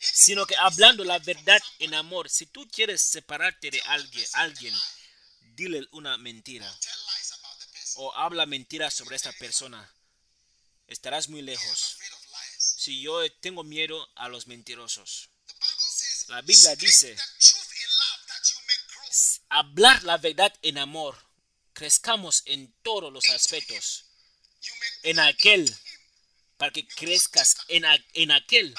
[0.00, 2.30] sino que hablando la verdad en amor.
[2.30, 4.74] Si tú quieres separarte de alguien, alguien,
[5.56, 6.72] dile una mentira
[7.96, 9.92] o habla mentiras sobre esta persona.
[10.86, 11.98] Estarás muy lejos.
[12.58, 15.28] Si yo tengo miedo a los mentirosos.
[16.28, 17.16] La Biblia dice,
[19.54, 21.16] hablar la verdad en amor
[21.72, 24.06] crezcamos en todos los aspectos.
[25.02, 25.72] En aquel,
[26.56, 28.74] para que crezcas en, en aquel,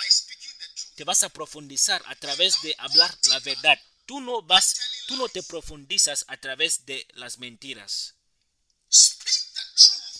[0.95, 3.79] te vas a profundizar a través de hablar la verdad.
[4.05, 4.75] Tú no vas,
[5.07, 8.15] tú no te profundizas a través de las mentiras.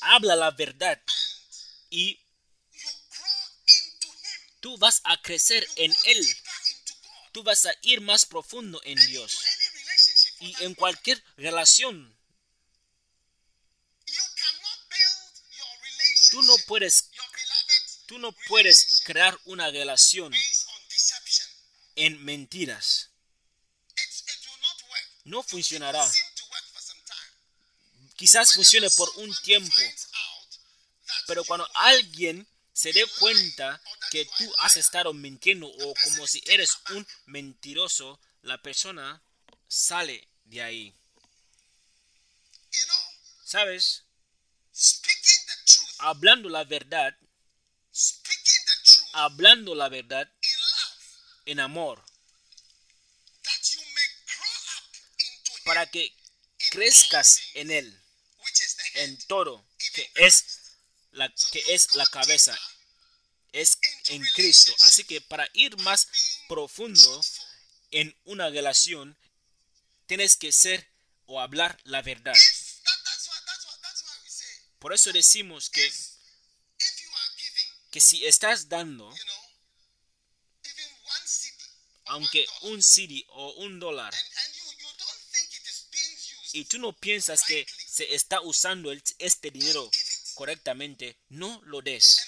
[0.02, 1.02] Habla la verdad
[1.90, 2.20] y
[4.60, 6.38] tú vas a crecer en él.
[7.32, 9.40] Tú vas a ir más profundo en Dios.
[10.40, 12.16] Y en cualquier relación
[16.32, 17.10] tú no puedes
[18.08, 20.34] tú no puedes crear una relación
[21.96, 23.10] en mentiras.
[25.24, 26.06] No funcionará.
[28.16, 29.82] Quizás funcione por un tiempo,
[31.28, 36.78] pero cuando alguien se dé cuenta que tú has estado mintiendo o como si eres
[36.92, 39.22] un mentiroso, la persona
[39.76, 40.96] sale de ahí.
[43.44, 44.04] ¿Sabes?
[46.00, 47.14] Hablando la verdad,
[49.14, 50.32] hablando la verdad
[51.46, 52.04] en amor,
[55.66, 56.14] para que
[56.72, 58.04] crezcas en él,
[58.96, 60.46] en todo, que es
[61.12, 62.58] la, que es la cabeza,
[63.52, 64.74] es en Cristo.
[64.82, 66.08] Así que para ir más
[66.48, 67.22] profundo
[67.92, 69.18] en una relación,
[70.06, 70.88] tienes que ser
[71.26, 72.36] o hablar la verdad.
[74.80, 75.92] Por eso decimos que,
[77.92, 79.12] que si estás dando,
[82.06, 84.14] aunque un CD o un dólar,
[86.54, 89.90] y tú no piensas que se está usando este dinero
[90.36, 92.22] correctamente, no lo des.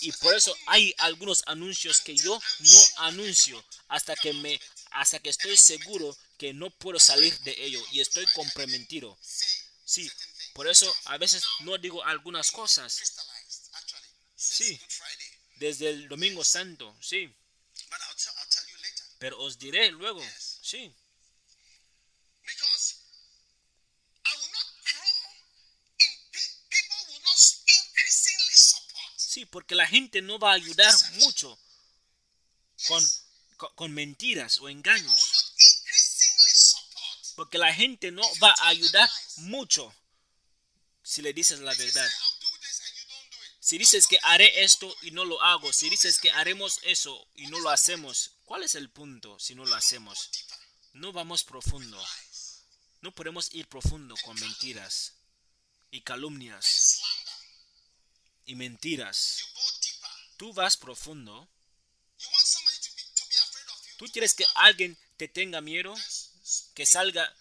[0.00, 4.60] Y por eso hay algunos anuncios que yo no anuncio hasta que me
[4.94, 9.18] hasta que estoy seguro que no puedo salir de ello y estoy comprometido.
[9.84, 10.10] Sí,
[10.54, 13.02] por eso a veces no digo algunas cosas.
[14.36, 14.80] Sí,
[15.56, 17.34] desde el domingo santo, sí.
[19.18, 20.22] Pero os diré luego,
[20.62, 20.94] sí.
[29.16, 31.58] Sí, porque la gente no va a ayudar mucho
[32.86, 33.04] con,
[33.56, 35.52] con, mentiras o engaños.
[37.36, 39.92] Porque la gente no va a ayudar mucho
[41.02, 42.10] si le dices la verdad.
[43.60, 47.46] Si dices que haré esto y no lo hago, si dices que haremos eso y
[47.46, 50.30] no lo hacemos, ¿cuál es el punto si no lo hacemos?
[50.92, 52.02] No vamos profundo.
[53.00, 55.14] No podemos ir profundo con mentiras
[55.90, 57.00] y calumnias
[58.46, 59.44] y mentiras.
[60.36, 61.48] Tú vas profundo.
[63.96, 65.94] ¿Tú quieres que alguien te tenga miedo?
[66.74, 67.34] Que salga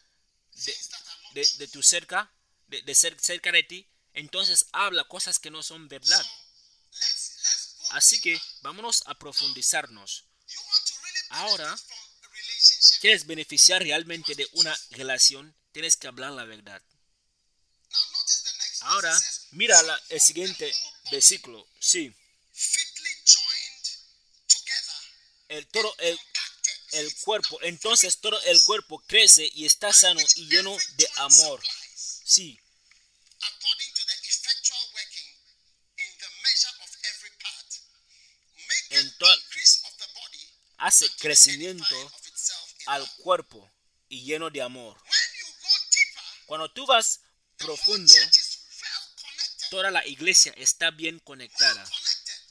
[1.33, 2.31] de, tu cerca,
[2.67, 3.87] de, ser cerca de ti.
[4.13, 6.25] Entonces habla cosas que no son verdad.
[7.91, 10.25] Así que vámonos a profundizarnos.
[11.29, 11.75] Ahora,
[13.01, 15.55] ¿quieres beneficiar realmente de una relación?
[15.71, 16.81] Tienes que hablar la verdad.
[18.81, 19.19] Ahora,
[19.51, 20.73] mira el siguiente
[21.11, 21.67] versículo.
[21.79, 22.13] Sí.
[25.47, 26.19] El, todo el,
[26.93, 31.61] el cuerpo, entonces todo el cuerpo crece y está sano y lleno de amor.
[32.23, 32.59] Sí.
[38.89, 39.81] Entonces,
[40.77, 42.11] hace crecimiento
[42.85, 43.71] al cuerpo
[44.09, 45.01] y lleno de amor.
[46.45, 47.21] Cuando tú vas
[47.57, 48.13] profundo,
[49.69, 51.89] toda la iglesia está bien conectada.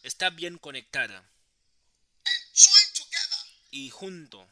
[0.03, 1.32] Está bien conectada.
[3.73, 4.47] Y juntos.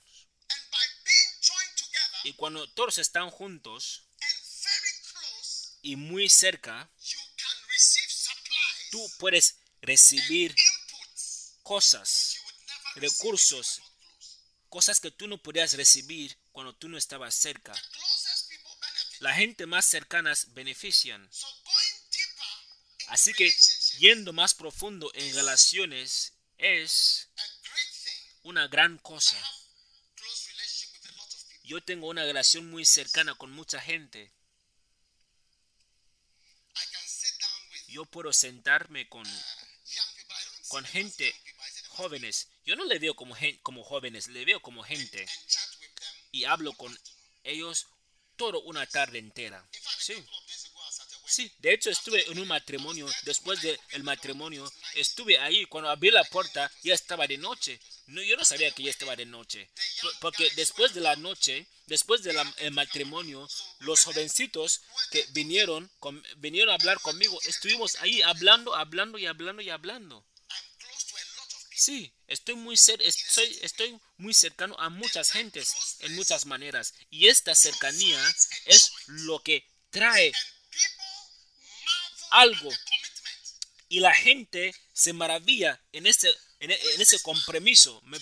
[2.24, 4.02] Y cuando todos están juntos
[5.82, 6.90] y muy cerca,
[8.90, 10.54] tú puedes recibir
[11.62, 12.36] cosas,
[12.96, 13.82] recursos,
[14.70, 17.74] cosas que tú no podías recibir cuando tú no estabas cerca.
[19.18, 21.30] La gente más cercana benefician.
[23.08, 23.52] Así que
[23.98, 27.19] yendo más profundo en relaciones es
[28.42, 29.36] una gran cosa.
[31.64, 34.32] Yo tengo una relación muy cercana con mucha gente.
[37.88, 39.26] Yo puedo sentarme con,
[40.68, 41.34] con gente
[42.00, 42.48] jóvenes.
[42.64, 45.26] Yo no le veo como, como jóvenes, le veo como gente.
[46.32, 46.96] Y hablo con
[47.44, 47.86] ellos
[48.36, 49.68] todo una tarde entera.
[49.98, 50.14] Sí.
[51.26, 53.06] Sí, de hecho estuve en un matrimonio.
[53.22, 55.64] Después del matrimonio, estuve ahí.
[55.66, 57.78] Cuando abrí la puerta, ya estaba de noche.
[58.10, 59.70] No, yo no sabía que ya estaba de noche.
[60.20, 62.36] Porque después de la noche, después del
[62.72, 63.48] matrimonio,
[63.78, 64.80] los jovencitos
[65.12, 65.90] que vinieron,
[66.38, 70.26] vinieron a hablar conmigo, estuvimos ahí hablando, hablando y hablando y hablando.
[71.72, 76.94] Sí, estoy muy, estoy, estoy muy cercano a muchas gentes en muchas maneras.
[77.10, 78.20] Y esta cercanía
[78.66, 80.32] es lo que trae
[82.30, 82.70] algo.
[83.88, 86.28] Y la gente se maravilla en ese,
[86.60, 88.00] en, ese compromiso.
[88.04, 88.18] Me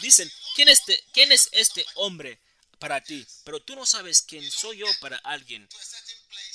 [0.00, 2.38] dicen, ¿quién, este, ¿quién es este hombre
[2.78, 3.26] para ti?
[3.44, 5.68] Pero tú no sabes quién soy yo para alguien.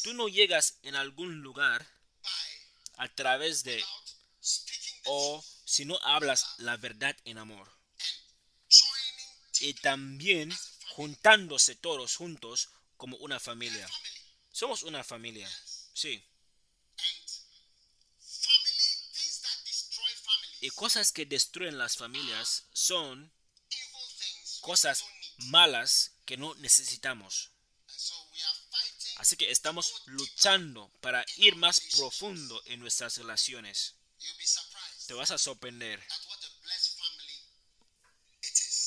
[0.04, 1.88] Tú no llegas en algún lugar
[2.98, 3.84] a través de
[5.06, 7.72] o si no hablas la verdad en amor.
[9.62, 10.54] Y también
[10.90, 13.88] juntándose todos juntos como una familia.
[14.52, 15.50] Somos una familia,
[15.94, 16.24] sí.
[20.62, 23.32] Y cosas que destruyen las familias son
[24.62, 25.04] cosas
[25.38, 27.52] malas que no necesitamos.
[29.18, 33.96] Así que estamos luchando para ir más profundo en nuestras relaciones
[35.10, 36.00] te vas a sorprender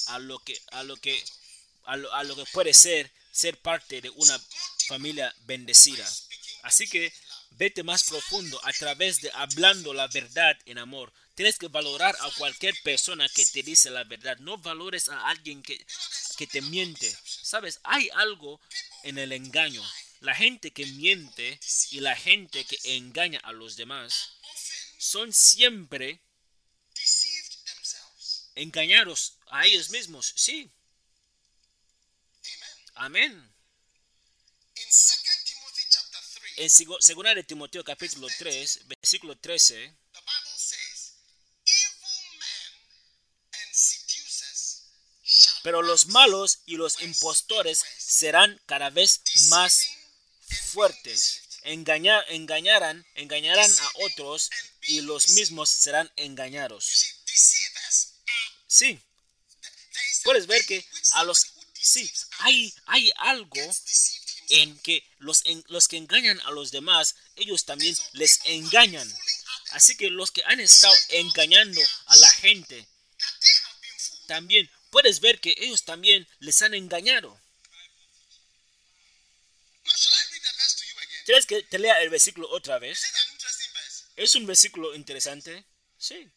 [0.06, 1.24] a lo que a lo que
[1.84, 4.40] a lo, que puede ser ser parte de una
[4.86, 6.08] familia bendecida.
[6.62, 7.12] Así que
[7.50, 11.12] vete más profundo a través de hablando la verdad en amor.
[11.34, 14.36] Tienes que valorar a cualquier persona que te dice la verdad.
[14.38, 15.84] No valores a alguien que,
[16.36, 17.16] que te miente.
[17.24, 18.60] Sabes, hay algo
[19.02, 19.82] en el engaño.
[20.20, 21.58] La gente que miente
[21.90, 24.34] y la gente que engaña a los demás
[24.98, 26.20] son siempre
[28.54, 30.32] engañados a ellos mismos.
[30.36, 30.70] Sí.
[32.94, 33.52] Amén.
[36.56, 39.96] En 2 de Timoteo capítulo 3, versículo 13,
[45.62, 49.88] pero los malos y los impostores serán cada vez más
[50.72, 54.50] fuertes engañar, engañarán, engañarán a otros
[54.82, 57.14] y los mismos serán engañados.
[58.66, 59.00] Sí,
[60.24, 61.46] puedes ver que a los
[61.80, 63.60] sí hay hay algo
[64.48, 69.10] en que los, los que engañan a los demás ellos también les engañan.
[69.70, 72.86] Así que los que han estado engañando a la gente
[74.26, 77.40] también puedes ver que ellos también les han engañado.
[81.24, 83.02] ¿Quieres que te lea el versículo otra vez?
[84.16, 85.64] ¿Es un versículo interesante?
[85.98, 86.30] Sí.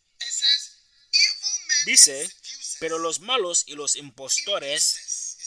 [1.86, 2.32] Dice,
[2.80, 5.38] pero los malos y los impostores,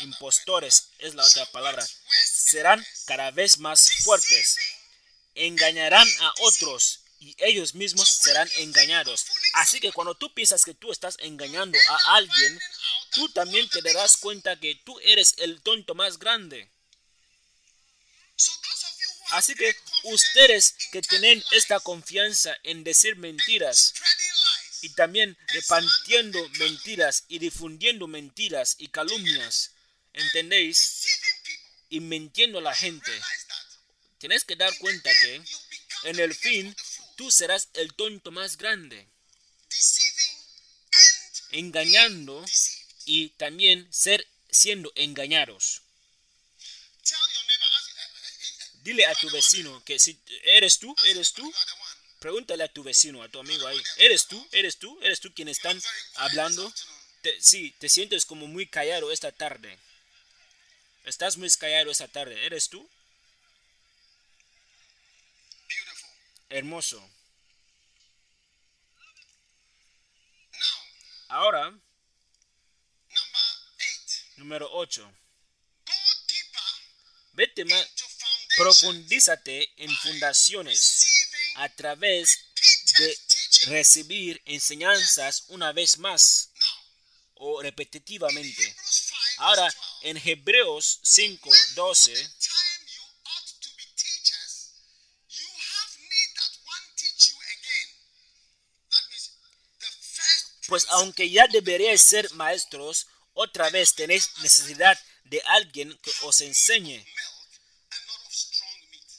[0.00, 1.86] impostores es la otra palabra,
[2.26, 4.56] serán cada vez más fuertes.
[5.34, 9.26] Engañarán a otros y ellos mismos serán engañados.
[9.54, 12.60] Así que cuando tú piensas que tú estás engañando a alguien,
[13.12, 16.70] tú también te darás cuenta que tú eres el tonto más grande.
[19.32, 23.94] Así que ustedes que tienen esta confianza en decir mentiras
[24.80, 29.72] y también repartiendo mentiras y difundiendo mentiras y calumnias,
[30.14, 31.04] ¿entendéis?
[31.90, 33.12] Y mintiendo a la gente.
[34.18, 35.42] Tienes que dar cuenta que
[36.04, 36.74] en el fin
[37.20, 39.06] tú serás el tonto más grande.
[41.50, 42.42] Engañando
[43.04, 45.82] y también ser siendo engañados.
[48.84, 51.52] Dile a tu vecino que si eres tú, eres tú.
[52.20, 53.82] Pregúntale a tu vecino, a tu amigo ahí.
[53.98, 54.48] ¿Eres tú?
[54.52, 54.98] ¿Eres tú?
[55.02, 55.78] ¿Eres tú quien están
[56.14, 56.72] hablando?
[57.38, 59.78] sí, te sientes como muy callado esta tarde.
[61.04, 62.46] Estás muy callado esta tarde.
[62.46, 62.88] ¿Eres tú?
[66.50, 67.00] Hermoso.
[71.28, 71.72] Ahora,
[74.36, 75.12] número 8.
[77.32, 77.86] Vete más
[78.56, 81.06] Profundízate en fundaciones
[81.54, 82.38] a través
[82.98, 83.18] de
[83.68, 86.50] recibir enseñanzas una vez más
[87.34, 88.76] o repetitivamente.
[89.38, 92.30] Ahora, en Hebreos 5, 12,
[100.70, 107.04] pues aunque ya deberíais ser maestros, otra vez tenéis necesidad de alguien que os enseñe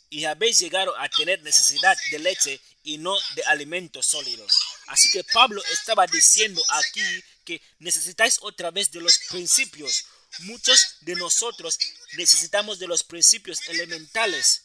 [0.10, 4.54] y habéis llegado a tener necesidad de leche y no de alimentos sólidos.
[4.88, 7.02] Así que Pablo estaba diciendo aquí
[7.44, 10.06] que necesitáis otra vez de los principios.
[10.40, 11.78] Muchos de nosotros
[12.14, 14.64] necesitamos de los principios elementales.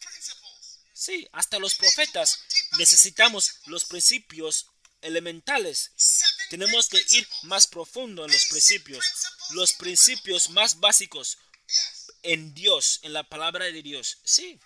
[0.93, 2.39] Sí, hasta los profetas
[2.79, 4.67] necesitamos los principios
[5.03, 5.93] elementales.
[6.51, 9.05] Tenemos que ir más profundo en los principios,
[9.51, 11.39] los principios más básicos,
[12.23, 14.19] en Dios, en la palabra de Dios.
[14.25, 14.59] Sí,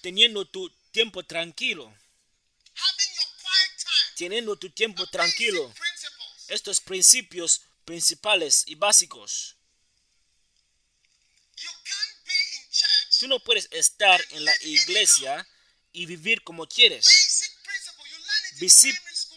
[0.00, 1.94] teniendo tu tiempo tranquilo,
[4.16, 5.72] teniendo tu tiempo tranquilo.
[6.48, 9.56] Estos principios principales y básicos.
[13.18, 15.46] Tú no puedes estar en la iglesia
[15.92, 17.52] y vivir como quieres.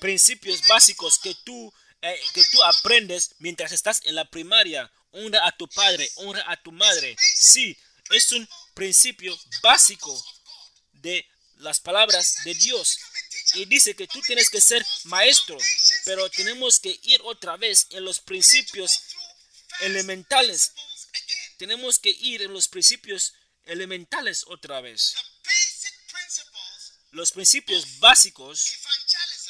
[0.06, 4.91] Principios básicos que tú, eh, que tú aprendes mientras estás en la primaria.
[5.10, 7.16] Honra a tu padre, honra a tu madre.
[7.18, 7.76] Sí,
[8.12, 10.14] es un principio básico
[10.93, 11.28] de
[11.58, 12.99] las palabras de Dios.
[13.56, 15.58] Y dice que tú tienes que ser maestro,
[16.03, 19.01] pero tenemos que ir otra vez en los principios
[19.80, 20.72] elementales.
[21.58, 23.34] Tenemos que ir en los principios
[23.64, 25.16] elementales otra vez.
[27.10, 28.86] Los principios básicos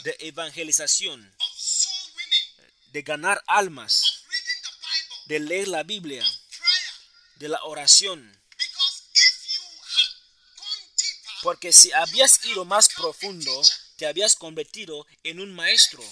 [0.06, 1.36] de evangelización,
[2.93, 4.24] de ganar almas,
[5.26, 6.24] de leer la Biblia,
[7.38, 8.39] de la oración.
[11.41, 13.51] Porque si habías ido más profundo,
[13.97, 16.03] te habías convertido en un maestro.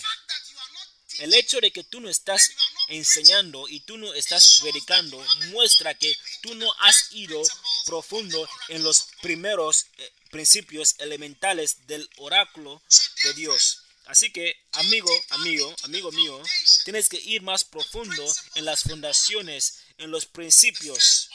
[1.19, 2.49] El hecho de que tú no estás
[2.87, 7.39] enseñando y tú no estás predicando muestra que tú no has ido
[7.85, 12.81] profundo en los primeros eh, principios elementales del oráculo
[13.23, 13.82] de Dios.
[14.05, 16.41] Así que, amigo, amigo, amigo mío,
[16.83, 18.23] tienes que ir más profundo
[18.55, 21.29] en las fundaciones, en los principios,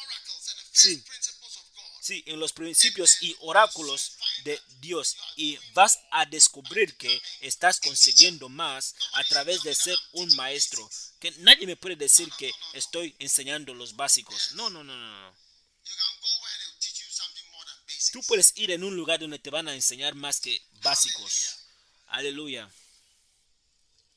[0.72, 1.02] Sí.
[2.00, 4.12] sí, en los principios y oráculos
[4.44, 10.34] de Dios y vas a descubrir que estás consiguiendo más a través de ser un
[10.36, 10.88] maestro.
[11.20, 14.52] Que nadie me puede decir que estoy enseñando los básicos.
[14.52, 15.34] No, no, no, no.
[18.12, 21.57] Tú puedes ir en un lugar donde te van a enseñar más que básicos.
[22.08, 22.64] Aleluya.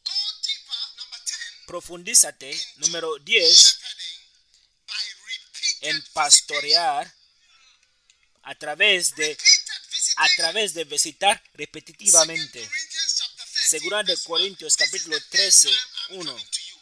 [0.05, 0.13] Go
[0.43, 0.81] deeper.
[0.97, 1.65] Number 10.
[1.67, 2.51] Profundízate.
[2.77, 3.55] Número 10.
[3.57, 4.19] Shepherding
[4.87, 7.13] by repeated En pastorear
[8.43, 9.37] a través de
[10.17, 12.59] a través de visitar repetitivamente.
[12.59, 14.85] Corinthians chapter 13, Segunda de Corintios 1.
[14.85, 15.77] This is capítulo the third 13, time
[16.09, 16.25] I'm 1.
[16.25, 16.77] coming to you.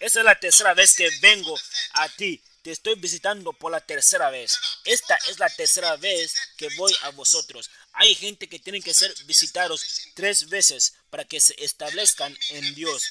[0.00, 1.58] Esa es la tercera vez que vengo
[1.92, 2.42] a ti.
[2.72, 4.58] Estoy visitando por la tercera vez.
[4.84, 7.70] Esta es la tercera vez que voy a vosotros.
[7.92, 13.02] Hay gente que tienen que ser visitados tres veces para que se establezcan en Dios.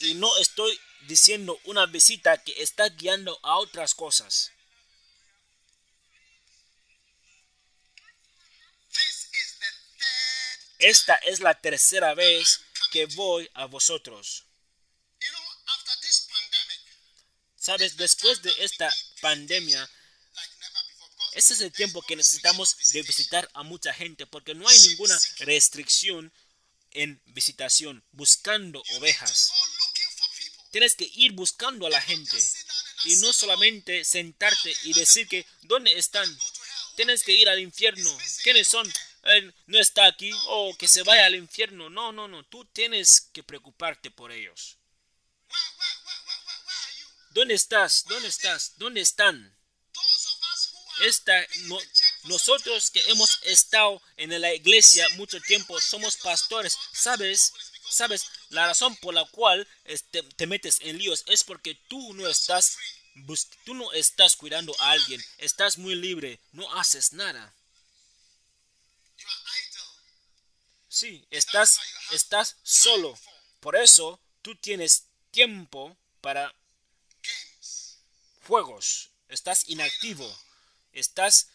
[0.00, 4.50] Y no estoy diciendo una visita que está guiando a otras cosas.
[10.78, 12.60] Esta es la tercera vez
[12.92, 14.44] que voy a vosotros.
[15.20, 15.42] You know,
[15.74, 16.80] after this pandemic,
[17.66, 19.90] Sabes, después de esta pandemia,
[21.32, 25.18] Ese es el tiempo que necesitamos de visitar a mucha gente porque no hay ninguna
[25.40, 26.32] restricción
[26.92, 29.50] en visitación, buscando ovejas.
[30.70, 32.38] Tienes que ir buscando a la gente
[33.06, 36.28] y no solamente sentarte y decir que ¿dónde están?
[36.94, 38.16] Tienes que ir al infierno.
[38.44, 38.86] ¿Quiénes son?
[39.24, 40.30] Él no está aquí.
[40.46, 41.90] O que se vaya al infierno.
[41.90, 42.44] No, no, no.
[42.44, 44.78] Tú tienes que preocuparte por ellos.
[47.36, 48.04] ¿Dónde estás?
[48.08, 48.72] ¿Dónde estás?
[48.78, 49.54] ¿Dónde están?
[51.02, 51.46] Esta,
[52.24, 56.78] nosotros que hemos estado en la iglesia mucho tiempo somos pastores.
[56.94, 57.52] ¿Sabes?
[57.90, 58.24] ¿Sabes?
[58.48, 62.78] La razón por la cual este, te metes en líos es porque tú no estás
[63.64, 65.22] tú no estás cuidando a alguien.
[65.36, 66.40] Estás muy libre.
[66.52, 67.54] No haces nada.
[70.88, 71.78] Sí, estás,
[72.12, 73.18] estás solo.
[73.60, 76.54] Por eso tú tienes tiempo para.
[78.46, 79.10] Juegos.
[79.28, 80.26] Estás inactivo.
[80.92, 81.48] Estás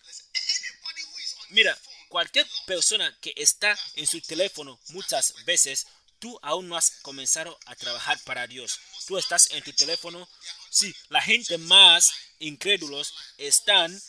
[1.51, 1.77] Mira,
[2.07, 5.85] cualquier persona que está en su teléfono muchas veces,
[6.19, 8.79] tú aún no has comenzado a trabajar para Dios.
[9.05, 10.29] Tú estás en tu teléfono.
[10.69, 14.01] Sí, la gente más incrédulos están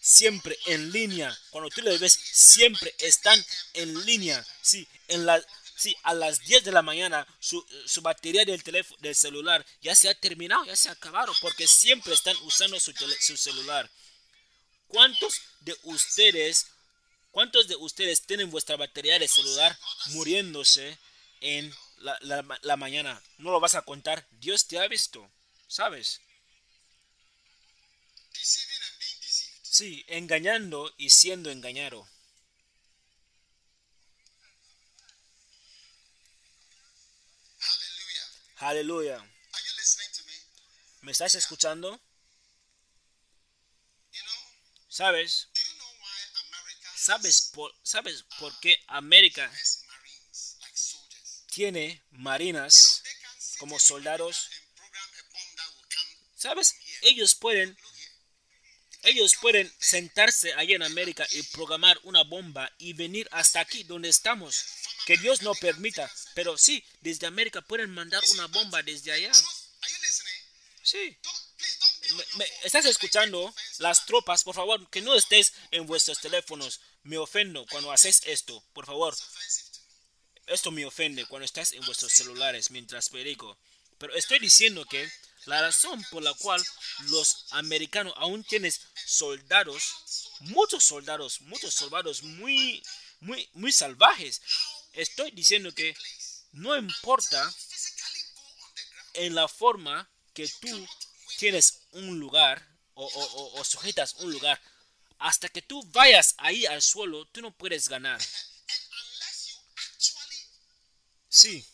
[0.00, 1.36] siempre en línea.
[1.50, 3.44] Cuando tú les ves, siempre están
[3.74, 4.46] en línea.
[4.62, 5.44] Sí, en la,
[5.80, 9.94] sí a las 10 de la mañana su, su batería del teléfono, del celular ya
[9.94, 13.90] se ha terminado, ya se ha acabado, porque siempre están usando su, tele- su celular.
[14.88, 16.66] ¿Cuántos de ustedes,
[17.30, 20.98] cuántos de ustedes tienen vuestra batería de celular muriéndose
[21.40, 23.22] en la, la- la mañana?
[23.38, 24.26] No lo vas a contar.
[24.32, 25.30] Dios te ha visto,
[25.68, 26.20] ¿sabes?
[29.62, 32.06] Sí, engañando y siendo engañado.
[38.60, 39.18] Aleluya.
[39.18, 39.30] Me?
[41.00, 41.98] ¿Me estás escuchando?
[44.88, 45.48] ¿Sabes?
[46.94, 49.50] ¿Sabes por, ¿Sabes por qué América
[51.50, 53.02] tiene marinas
[53.58, 54.50] como soldados?
[56.36, 56.74] ¿Sabes?
[57.02, 57.76] ellos pueden
[59.02, 64.10] ellos pueden sentarse allá en América y programar una bomba y venir hasta aquí donde
[64.10, 64.62] estamos.
[65.06, 66.10] Que Dios no permita.
[66.34, 69.32] Pero sí, desde América pueden mandar una bomba desde allá.
[70.82, 71.16] Sí.
[72.16, 73.54] Me- me- ¿Estás escuchando?
[73.78, 76.80] Las tropas, por favor, que no estés en vuestros teléfonos.
[77.02, 78.62] Me ofendo cuando haces esto.
[78.72, 79.16] Por favor,
[80.46, 83.56] esto me ofende cuando estás en vuestros celulares mientras predico.
[83.98, 85.08] Pero estoy diciendo que
[85.46, 86.62] la razón por la cual
[87.08, 88.72] los americanos aún tienen
[89.06, 89.82] soldados,
[90.40, 92.82] muchos soldados, muchos soldados muy,
[93.20, 94.40] muy, muy salvajes.
[94.92, 95.94] Estoy diciendo que
[96.52, 97.52] no importa
[99.14, 100.88] en la forma que tú
[101.38, 104.60] tienes un lugar o, o- o- sujetas un lugar,
[105.18, 108.20] hasta que tú vayas ahí al suelo, tú no puedes ganar.
[111.28, 111.64] Sí.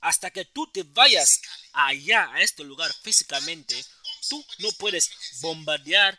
[0.00, 1.40] Hasta que tú te vayas
[1.72, 3.84] allá, a este lugar físicamente,
[4.28, 5.10] tú no puedes
[5.40, 6.18] bombardear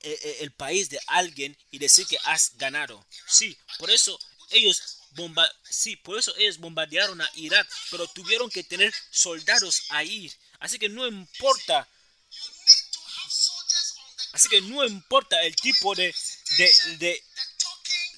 [0.00, 3.04] eh, eh, el país de alguien y decir que has ganado.
[3.26, 4.18] Sí, por eso
[4.50, 10.32] ellos bomba sí, por eso ellos bombardearon a Irak, pero tuvieron que tener soldados ahí.
[10.60, 11.86] Así que no importa,
[14.32, 16.14] así que no importa el tipo de
[16.56, 17.22] de, de,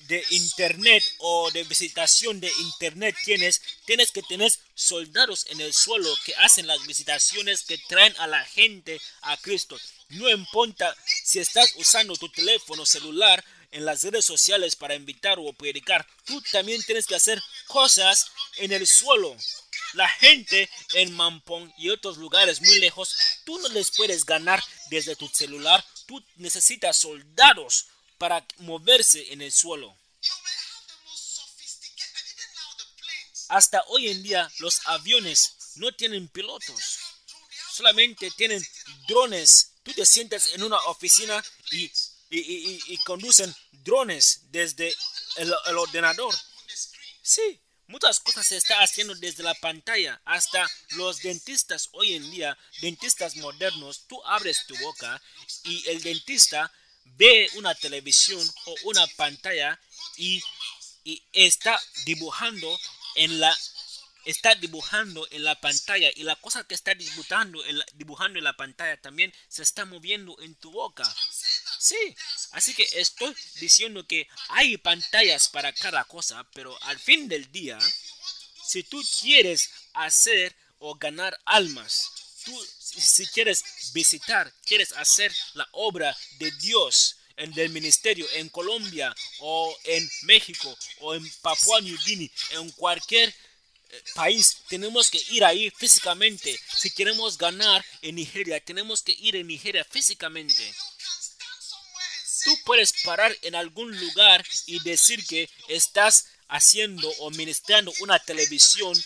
[0.09, 6.12] de internet o de visitación de internet tienes, tienes que tener soldados en el suelo
[6.24, 9.78] que hacen las visitaciones que traen a la gente a Cristo.
[10.11, 15.53] No importa si estás usando tu teléfono celular en las redes sociales para invitar o
[15.53, 19.37] predicar, tú también tienes que hacer cosas en el suelo.
[19.95, 25.16] La gente en Mampong y otros lugares muy lejos, tú no les puedes ganar desde
[25.16, 25.85] tu celular.
[26.07, 27.87] Tú necesitas soldados
[28.18, 29.97] para moverse en el suelo.
[33.49, 36.99] Hasta hoy en día los aviones no tienen pilotos,
[37.73, 38.64] solamente tienen
[39.09, 39.73] drones.
[39.83, 41.43] Tú te sientas en una oficina
[41.73, 41.91] y,
[42.39, 44.95] y- y- conducen drones desde
[45.37, 46.35] el, ordenador.
[47.22, 50.20] Sí, muchas cosas se está haciendo desde la pantalla.
[50.24, 55.20] Hasta los dentistas hoy en día, dentistas modernos, tú abres tu boca
[55.64, 56.72] y el dentista
[57.16, 59.81] ve una televisión o una pantalla
[60.16, 60.43] y,
[61.05, 62.78] y está dibujando
[63.16, 63.57] en la
[64.26, 68.45] está dibujando en la pantalla y la cosa que está dibujando en la, dibujando en
[68.45, 71.05] la pantalla también se está moviendo en tu boca.
[71.81, 72.14] Sí,
[72.51, 77.78] así que estoy diciendo que hay pantallas para cada cosa, pero al fin del día,
[78.62, 82.11] si tú quieres hacer o ganar almas,
[82.45, 83.64] tú si si quieres
[83.95, 90.76] visitar, quieres hacer la obra de Dios en el ministerio en Colombia o en México
[90.99, 93.35] o en Papua New Guinea, en cualquier
[93.93, 96.59] eh, país, tenemos que ir ahí físicamente.
[96.76, 100.74] Si queremos ganar en Nigeria, tenemos que ir en Nigeria físicamente.
[102.45, 108.97] Tú puedes parar en algún lugar y decir que estás haciendo o ministrando una televisión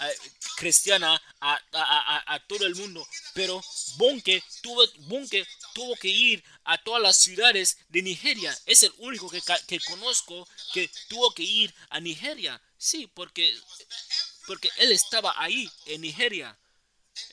[0.00, 0.16] eh,
[0.56, 3.62] cristiana a, todo el mundo, pero
[3.96, 8.56] Bonke tuvo, Bonke tuvo que ir a todas las ciudades de Nigeria.
[8.66, 12.60] Es el único que, que conozco que tuvo que ir a Nigeria.
[12.78, 13.52] Sí, porque,
[14.46, 16.56] porque él estaba ahí en Nigeria.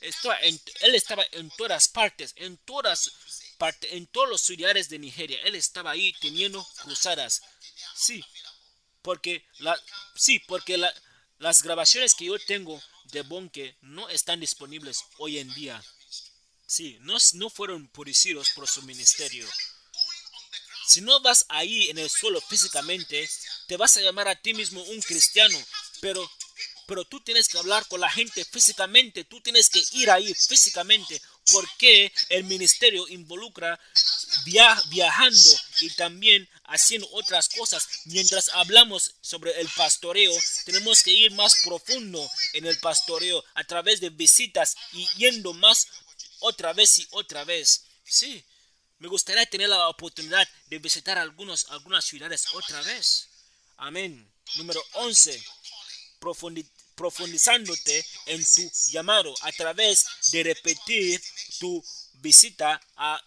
[0.00, 3.10] Estaba en- él estaba en todas partes, en todas
[3.90, 5.38] en todos los ciudades de Nigeria.
[5.44, 7.42] Él estaba ahí teniendo cruzadas.
[7.94, 8.24] Sí,
[9.02, 9.78] porque la,
[10.16, 10.94] sí, porque la-
[11.38, 12.82] las grabaciones que yo tengo
[13.12, 15.82] de Bonke no están disponibles hoy en día.
[16.66, 19.48] Sí, no, no fueron producidos por su ministerio.
[20.86, 23.28] Si no vas ahí en el suelo físicamente,
[23.68, 25.58] te vas a llamar a ti mismo un cristiano,
[26.00, 26.28] pero
[26.86, 31.22] pero tú tienes que hablar con la gente físicamente, tú tienes que ir ahí físicamente,
[31.52, 33.78] porque el ministerio involucra
[34.44, 37.86] via- viajando y también haciendo otras cosas.
[38.06, 40.32] Mientras hablamos sobre el pastoreo,
[40.64, 45.86] tenemos que ir más profundo en el pastoreo a través de visitas y yendo más
[46.40, 47.84] otra vez y otra vez.
[48.04, 48.44] Sí,
[48.98, 53.28] me gustaría tener la oportunidad de visitar algunos, algunas ciudades otra vez.
[53.76, 54.30] Amén.
[54.56, 55.42] Número 11.
[56.20, 56.68] Profundi-
[57.00, 61.18] profundizándote en tu llamado a través de repetir
[61.58, 61.82] tu
[62.20, 63.18] visita a,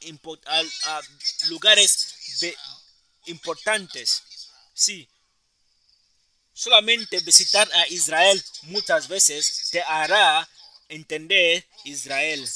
[1.49, 2.07] lugares
[3.25, 4.21] importantes.
[4.75, 5.09] Sí.
[6.53, 10.47] Solamente visitar a Israel muchas veces te hará
[10.87, 12.47] entender Israel.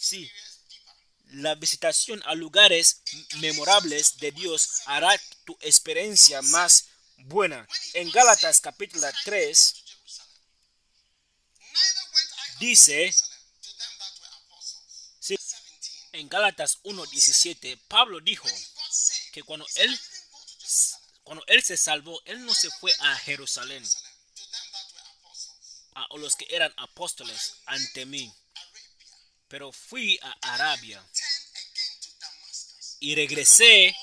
[0.00, 0.28] Sí.
[1.28, 3.02] La visitación a lugares
[3.36, 6.86] memorables de Dios hará tu experiencia más
[7.18, 7.68] buena.
[7.94, 9.89] En Gálatas capítulo 3
[12.60, 13.12] dice,
[15.20, 15.36] Sí.
[15.36, 18.48] 17 En Gálatas 1:17, Pablo dijo
[19.32, 20.00] que cuando él
[21.22, 23.86] cuando él se salvó, él no se fue a Jerusalén,
[25.94, 28.32] a los que eran apóstoles ante mí,
[29.46, 31.04] pero fui a Arabia
[32.98, 33.96] y regresé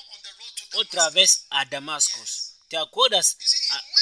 [0.74, 2.18] otra vez a Damasco.
[2.68, 3.36] ¿Te acuerdas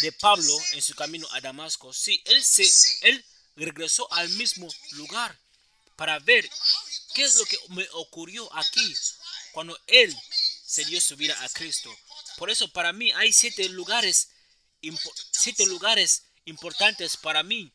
[0.03, 1.93] de Pablo en su camino a Damasco?
[1.93, 2.65] Sí, él se
[3.03, 3.25] él
[3.57, 5.37] regresó al mismo lugar
[5.97, 6.49] para ver
[7.15, 8.95] qué es lo que me ocurrió aquí
[9.53, 10.15] cuando él
[10.67, 11.95] se dio su vida a Cristo.
[12.37, 14.29] Por eso para mí hay siete lugares
[15.33, 17.73] siete lugares importantes para mí.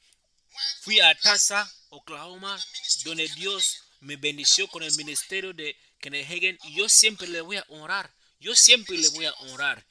[0.81, 2.63] Fui a Tulsa, Oklahoma,
[3.03, 7.57] donde Dios me bendició con el ministerio de Kenneth Hagin y yo siempre le voy
[7.57, 8.11] a honrar.
[8.39, 9.85] Yo siempre le voy a honrar.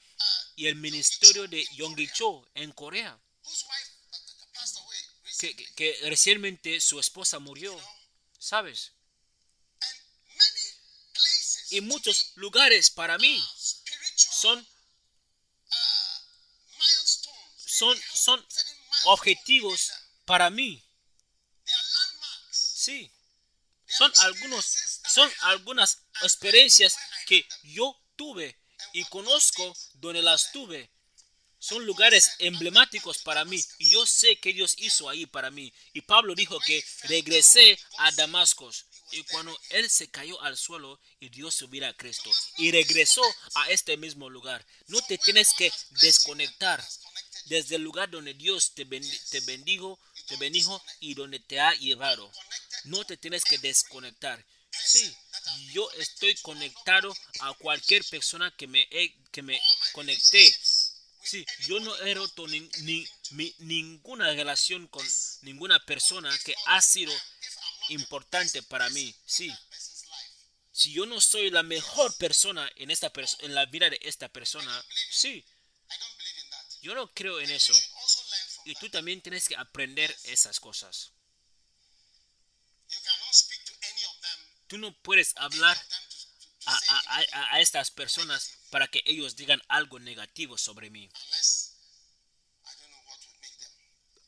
[0.57, 3.19] Y el ministerio de Yonggi Cho en Corea,
[5.41, 7.79] que, recientemente su esposa murió,
[8.39, 8.93] ¿sabes?
[11.71, 13.43] Y muchos lugares para mí
[14.17, 14.67] son,
[17.57, 18.47] son, son
[19.05, 19.93] objetivos
[20.25, 20.85] para mí.
[22.51, 23.11] Sí,
[23.87, 24.65] son algunos,
[25.09, 28.59] son algunas experiencias que yo tuve
[28.93, 30.91] y conozco donde las tuve.
[31.61, 35.73] Son lugares emblemáticos para mí y yo sé que Dios hizo ahí para mí.
[35.93, 38.71] Y Pablo dijo que regresé a Damasco
[39.13, 43.23] y cuando él se cayó al suelo y dio su vida a Cristo y regresó
[43.55, 44.65] a este mismo lugar.
[44.87, 46.83] No te tienes que desconectar
[47.47, 52.31] desde el lugar donde Dios te, te bendijo, te bendijo y donde te ha llevado.
[52.85, 54.45] No te tienes que desconectar.
[54.71, 55.15] Sí,
[55.73, 58.89] yo estoy conectado a cualquier persona que me,
[59.31, 59.61] que me
[59.93, 60.55] conecté.
[61.23, 62.15] Sí, yo no he
[62.83, 65.07] ni, ni- ninguna relación con
[65.43, 67.13] ninguna persona que ha sido
[67.91, 69.15] importante para mí.
[69.27, 69.53] Sí,
[70.73, 74.85] si yo no soy la mejor persona en, esta en la vida de esta persona,
[75.11, 75.45] sí,
[76.83, 77.75] yo no creo en eso.
[78.65, 81.13] Y tú también tienes que aprender esas cosas.
[84.69, 85.77] Tú no puedes hablar
[86.67, 86.81] a-
[87.33, 91.11] a- a estas personas para que ellos digan algo negativo sobre mí.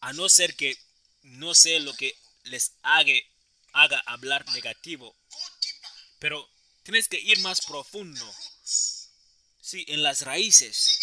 [0.00, 0.76] A no ser que
[1.22, 3.12] no sé lo que les haga,
[3.72, 5.16] haga hablar negativo.
[6.18, 6.48] Pero
[6.82, 8.34] tienes que ir más profundo.
[9.60, 10.98] Sí, en las raíces.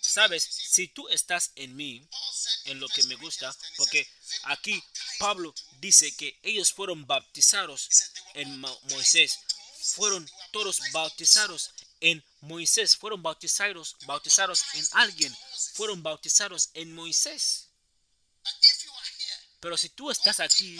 [0.00, 2.08] Sabes, si tú estás en mí,
[2.64, 4.08] en lo que me gusta, Corinthians 10, he porque
[4.44, 4.84] aquí
[5.18, 7.88] Pablo dice que ellos fueron bautizados
[8.34, 9.38] en Mo- Moisés.
[9.80, 11.70] Fueron todos bautizados
[12.00, 12.96] en Moisés.
[12.96, 15.36] Fueron bautizados, bautizados en alguien.
[15.74, 17.68] Fueron bautizados en Moisés.
[19.60, 20.78] Pero si tú estás aquí,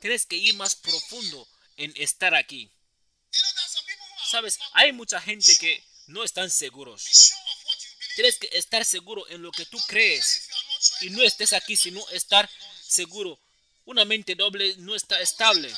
[0.00, 2.70] tienes que ir más profundo en estar aquí.
[4.30, 7.32] Sabes, hay mucha gente que no están seguros.
[8.16, 10.48] Tienes que estar seguro en lo que tú crees.
[11.00, 12.50] Y no estés aquí sino estar
[12.82, 13.40] seguro.
[13.84, 15.72] Una mente doble no está estable.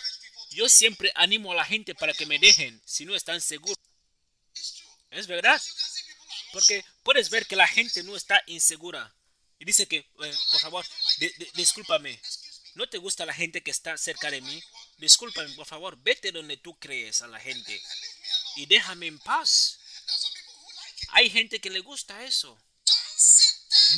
[0.51, 3.78] Yo siempre animo a la gente para que me dejen si no están seguros.
[5.11, 5.61] Es verdad,
[6.53, 9.15] porque puedes ver que la gente no está insegura.
[9.59, 10.87] Y dice que, eh, por favor,
[11.19, 12.21] di- discúlpame.
[12.75, 14.63] ¿No te gusta la gente que está cerca de mí?
[14.99, 17.81] Discúlpame, por favor, vete donde tú crees a la gente
[18.57, 19.79] y déjame en paz.
[21.09, 22.57] Hay gente que le gusta eso.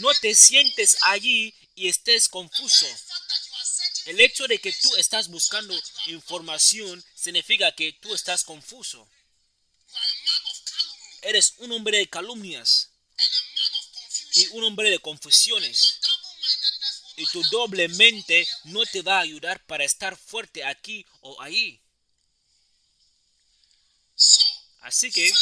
[0.01, 2.87] No te sientes allí y estés confuso.
[4.07, 9.07] El hecho de que tú estás buscando información significa que tú estás confuso.
[9.07, 12.91] you are a man of calumny Eres un hombre de calumnias
[14.35, 16.01] y un hombre de confusiones.
[17.17, 21.81] Y tu doble mente no te va a ayudar para estar fuerte aquí o ahí.
[24.81, 25.33] Así que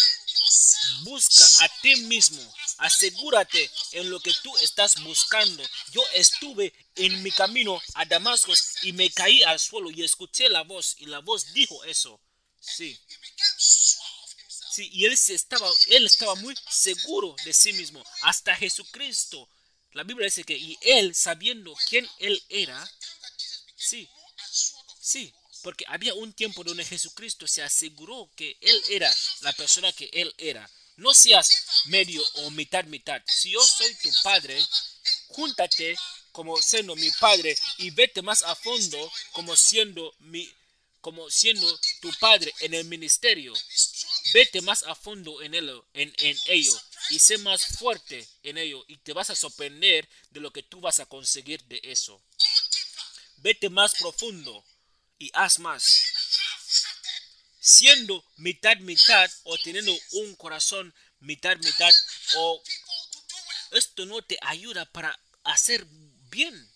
[1.03, 2.43] busca a ti mismo.
[2.79, 5.63] Asegúrate en lo que tú estás buscando.
[5.93, 8.53] Yo estuve en mi camino a Damasco
[8.83, 12.21] y me caí al suelo y escuché la voz y la voz dijo eso.
[12.61, 12.99] Sí.
[13.09, 14.60] He became sure of himself.
[14.71, 19.49] Sí, y él estaba, él estaba muy seguro de sí mismo, hasta Jesucristo.
[19.93, 22.89] La Biblia dice que y él sabiendo quién él era,
[23.77, 24.09] sí,
[25.01, 30.09] sí, porque había un tiempo donde Jesucristo se aseguró que él era la persona que
[30.13, 30.71] él era.
[30.97, 33.23] No seas medio o mitad mitad.
[33.27, 34.63] Si yo soy tu padre,
[35.29, 35.97] júntate
[36.33, 40.49] como siendo mi padre y vete más a fondo como siendo mi
[41.01, 41.67] como siendo
[42.01, 43.55] tu padre en el ministerio.
[44.33, 46.13] Vete más a fondo en ello, en,
[46.47, 50.63] ello y sé más fuerte en ello y te vas a sorprender de lo que
[50.63, 52.23] tú vas a conseguir de eso.
[53.39, 54.65] Vete más profundo
[55.19, 56.05] y haz más.
[57.61, 61.93] Siendo mitad mitad o teniendo un corazón mitad mitad
[62.37, 62.63] o
[63.73, 65.85] esto no te ayuda para hacer
[66.31, 66.71] bien.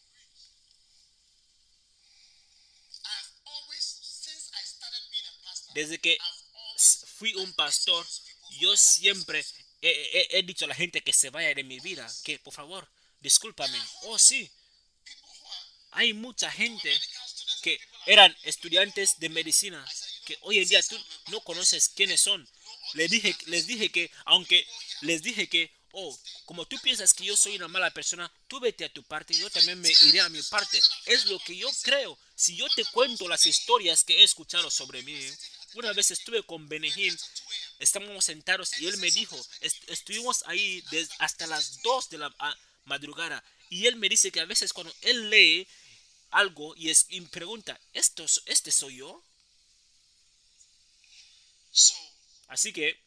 [5.74, 6.16] Desde que
[7.18, 8.06] fui un pastor,
[8.60, 9.44] yo siempre
[9.82, 12.52] he, he- he dicho a la gente que se vaya de mi vida, que por
[12.54, 12.88] favor,
[13.20, 13.78] discúlpame.
[14.02, 14.50] Oh, sí,
[15.92, 16.90] hay mucha gente
[17.62, 19.84] que eran estudiantes de medicina,
[20.26, 20.98] que hoy en día tú
[21.28, 22.46] no conoces quiénes son.
[22.94, 24.66] Les dije, les dije que, aunque
[25.02, 28.84] les dije que, oh, como tú piensas que yo soy una mala persona, tú vete
[28.84, 30.80] a tu parte, yo también me iré a mi parte.
[31.06, 32.18] Es lo que yo creo.
[32.34, 35.16] Si yo te cuento las historias que he escuchado sobre mí,
[35.74, 37.18] una vez estuve con Benehil,
[37.78, 40.82] estábamos sentados y él me dijo, est- estuvimos ahí
[41.18, 44.94] hasta las 2 de la ah, madrugada y él me dice que a veces cuando
[45.02, 45.66] él lee
[46.30, 49.22] algo y, es, y pregunta, ¿Esto, es- ¿este soy yo?
[52.48, 53.00] Así que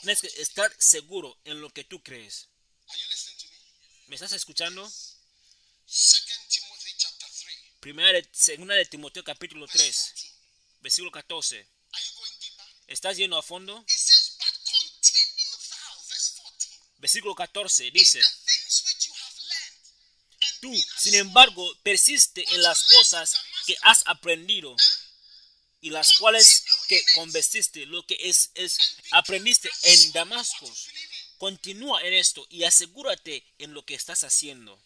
[0.00, 2.48] tienes que estar seguro en lo que tú crees.
[2.88, 4.08] Me?
[4.08, 4.90] ¿Me estás escuchando?
[5.86, 7.58] Second Timothy chapter 3.
[7.80, 10.25] Primera de, segunda de Timoteo capítulo 3, 14.
[10.86, 11.56] Versículo 14.
[11.56, 12.64] Are you going deeper?
[12.86, 13.76] ¿Estás yendo a fondo?
[13.80, 16.78] It says, but continue thou, verse 14.
[16.98, 19.82] Versículo 14 dice, The things which you have learned
[20.42, 23.34] and tú, sin embargo, persiste en las cosas
[23.66, 24.76] que has aprendido
[25.80, 28.78] y las cuales que convertiste, lo que es, es
[29.10, 30.72] aprendiste en Damasco.
[31.38, 34.80] Continúa en esto y asegúrate en lo que estás haciendo.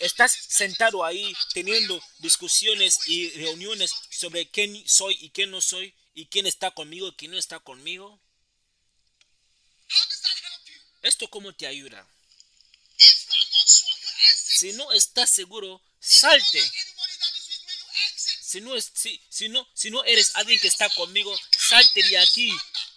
[0.00, 6.26] Estás sentado ahí teniendo discusiones y reuniones sobre quién soy y quién no soy y
[6.26, 8.20] quién está conmigo y quién no está conmigo.
[11.02, 12.06] ¿Esto cómo te ayuda?
[12.96, 16.62] Si no estás seguro, salte.
[18.42, 22.18] Si no, es, si, si no, si no eres alguien que está conmigo, salte de
[22.18, 22.50] aquí.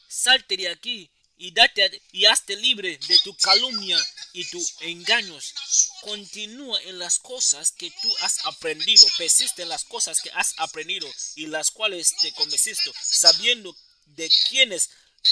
[0.07, 3.97] Salte de aquí y date y hazte libre de tu calumnia
[4.33, 5.53] y tus engaños.
[6.01, 9.05] Continúa en las cosas que tú has aprendido.
[9.17, 13.75] Persiste en las cosas que has aprendido y las cuales te convenciste, sabiendo
[14.05, 14.89] de quiénes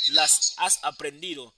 [0.07, 1.53] las has aprendido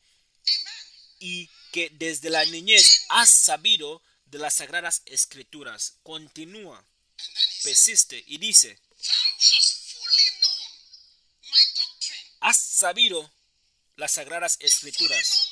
[1.20, 5.95] y que desde la niñez has sabido de las sagradas escrituras.
[6.03, 6.86] Continúa,
[7.64, 8.80] persiste y dice,
[12.39, 13.32] has sabido
[13.95, 15.49] las sagradas escrituras.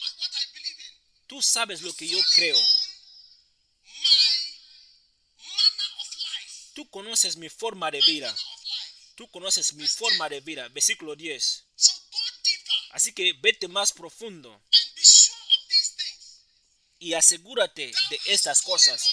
[1.27, 2.57] Tú sabes lo que yo creo.
[6.77, 8.37] Tú conoces mi forma de vida.
[9.15, 10.67] Tú conoces mi forma de vida.
[10.69, 11.63] Versículo 10.
[11.75, 14.61] So go deeper Así que vete más profundo
[16.99, 19.03] y asegúrate de estas cosas.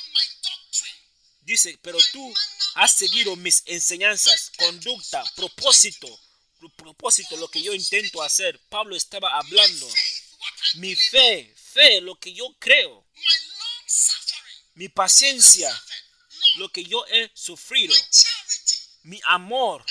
[1.41, 2.35] Dice, pero tú
[2.75, 6.07] has seguido mis enseñanzas, conducta, propósito.
[6.59, 8.61] Pro- Propósito, lo que yo intento hacer.
[8.69, 9.89] Pablo estaba hablando.
[10.75, 13.07] Mi fe, fe, lo que yo creo.
[14.75, 15.71] Mi paciencia.
[16.55, 17.95] Lo que yo he sufrido.
[19.03, 19.85] Mi amor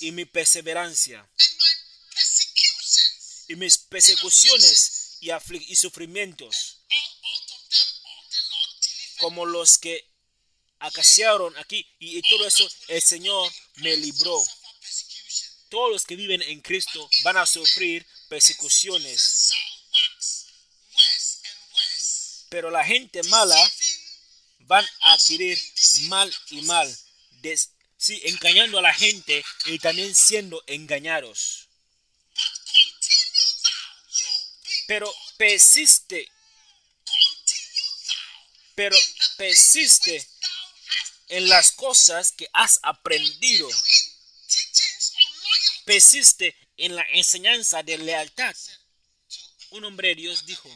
[0.00, 1.28] y mi perseverancia.
[3.48, 5.30] y mis persecuciones y,
[5.68, 6.80] y sufrimientos,
[9.18, 10.06] como los que
[10.78, 14.44] acaciaron aquí, y, y todo eso el Señor me libró.
[15.70, 19.50] Todos los que viven en Cristo van a sufrir persecuciones,
[22.48, 23.72] pero la gente mala
[24.68, 25.58] van a adquirir
[26.08, 26.98] mal y mal,
[27.42, 27.70] des-
[28.24, 31.66] engañando a la gente y también siendo engañados.
[34.86, 36.30] Pero persiste,
[38.74, 38.96] pero
[39.36, 40.26] persiste
[41.28, 43.68] en las cosas que has aprendido.
[45.84, 48.54] persiste en la enseñanza de lealtad.
[49.70, 50.68] Un hombre de Dios dijo,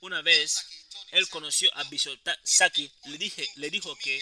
[0.00, 0.64] una vez
[1.12, 4.20] él conoció a Bishop Saki, le, dije, le dijo que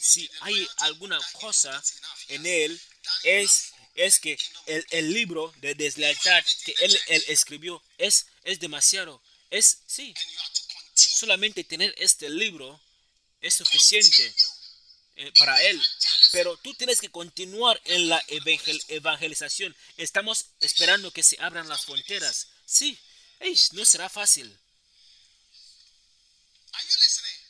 [0.00, 1.82] si hay alguna cosa
[2.28, 2.80] en él,
[3.24, 9.22] es, es que el, el libro de deslealtad que él, él escribió es, es demasiado.
[9.50, 10.14] Es, sí,
[10.94, 12.80] solamente tener este libro
[13.40, 14.34] es suficiente
[15.16, 15.82] eh, para él.
[16.32, 19.76] Pero tú tienes que continuar en la evangel- evangelización.
[19.96, 22.46] Estamos esperando que se abran las fronteras.
[22.64, 22.96] Sí,
[23.40, 24.46] ey, no será fácil.
[26.72, 27.30] Are you listening?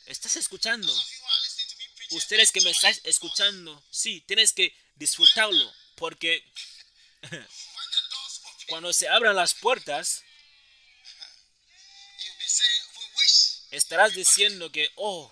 [1.77, 5.73] me preach, Ustedes que me estáis escuchando, sí, tienes que disfrutarlo.
[5.95, 6.43] Porque
[8.67, 10.23] cuando se abran las puertas,
[13.71, 15.31] estarás diciendo que, oh,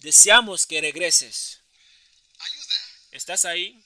[0.00, 1.60] deseamos que regreses.
[3.12, 3.82] ¿Estás ahí?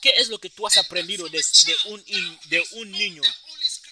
[0.00, 2.04] ¿Qué es lo que tú has aprendido de, de un,
[2.46, 3.22] de un niño?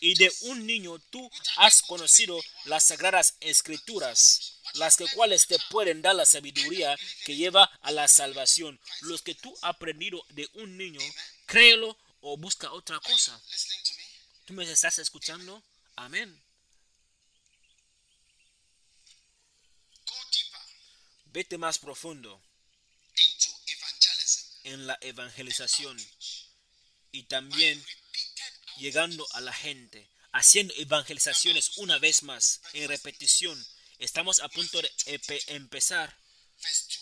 [0.01, 6.01] Y de un niño tú has conocido las sagradas escrituras, las que cuales te pueden
[6.01, 8.81] dar la sabiduría que lleva a la salvación.
[9.03, 11.01] Los que tú has aprendido de un niño,
[11.47, 13.41] créelo o busca otra cosa.
[14.47, 15.63] ¿Tú me estás escuchando?
[15.97, 16.43] Amén.
[21.27, 22.43] Vete más profundo
[24.65, 25.97] en la evangelización
[27.13, 27.85] y también
[28.81, 33.65] llegando a la gente, haciendo evangelizaciones una vez más, en repetición.
[33.99, 34.91] Estamos a punto de
[35.49, 36.17] empezar.
[36.63, 37.01] verse 2.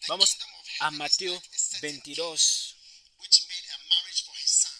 [0.00, 0.36] The Vamos
[0.80, 2.76] a Mateo like a certain 22.
[3.20, 4.72] which made a marriage for his son.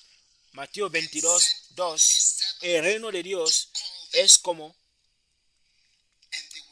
[0.52, 1.42] Mateo 22,
[1.74, 2.58] 2.
[2.60, 3.68] El reino de Dios
[4.12, 4.76] es como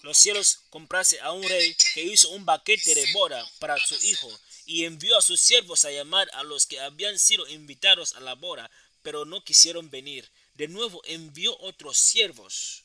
[0.03, 4.31] los cielos comprase a un rey que hizo un baquete de boda para su hijo
[4.65, 8.35] y envió a sus siervos a llamar a los que habían sido invitados a la
[8.35, 8.71] boda,
[9.03, 10.31] pero no quisieron venir.
[10.55, 12.85] De nuevo envió otros siervos.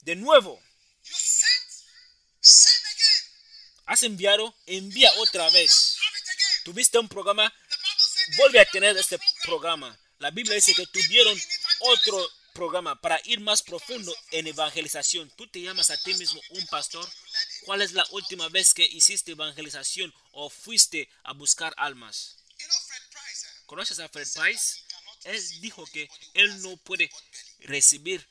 [0.00, 0.60] De nuevo,
[3.86, 5.96] has enviado, envía otra vez.
[6.64, 7.52] Tuviste un programa,
[8.38, 9.80] vuelve a tener este program.
[9.80, 9.98] programa.
[10.18, 11.40] La Biblia dice que tuvieron
[11.80, 15.30] otro programa para ir más profundo en evangelización.
[15.36, 17.08] ¿Tú te llamas a ti mismo un pastor?
[17.64, 22.36] ¿Cuál es la última vez que hiciste evangelización o fuiste a buscar almas?
[22.58, 23.61] You know Fred Price, eh?
[23.72, 24.82] ¿Conoces a Fred Price?
[25.24, 27.10] Él dijo que él no puede
[27.60, 28.28] recibir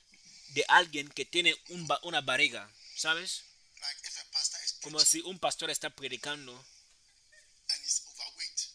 [0.49, 1.59] de alguien que tiene
[2.03, 3.41] una barriga, ¿sabes?
[4.83, 6.63] Como si un pastor está predicando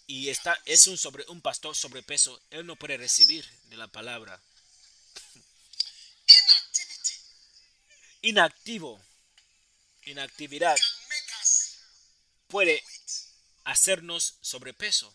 [0.08, 4.42] y está es un sobre un pastor sobrepeso, él no puede recibir de la palabra.
[8.22, 9.00] Inactivo,
[10.02, 10.76] inactividad
[12.48, 12.82] puede
[13.62, 15.14] hacernos sobrepeso.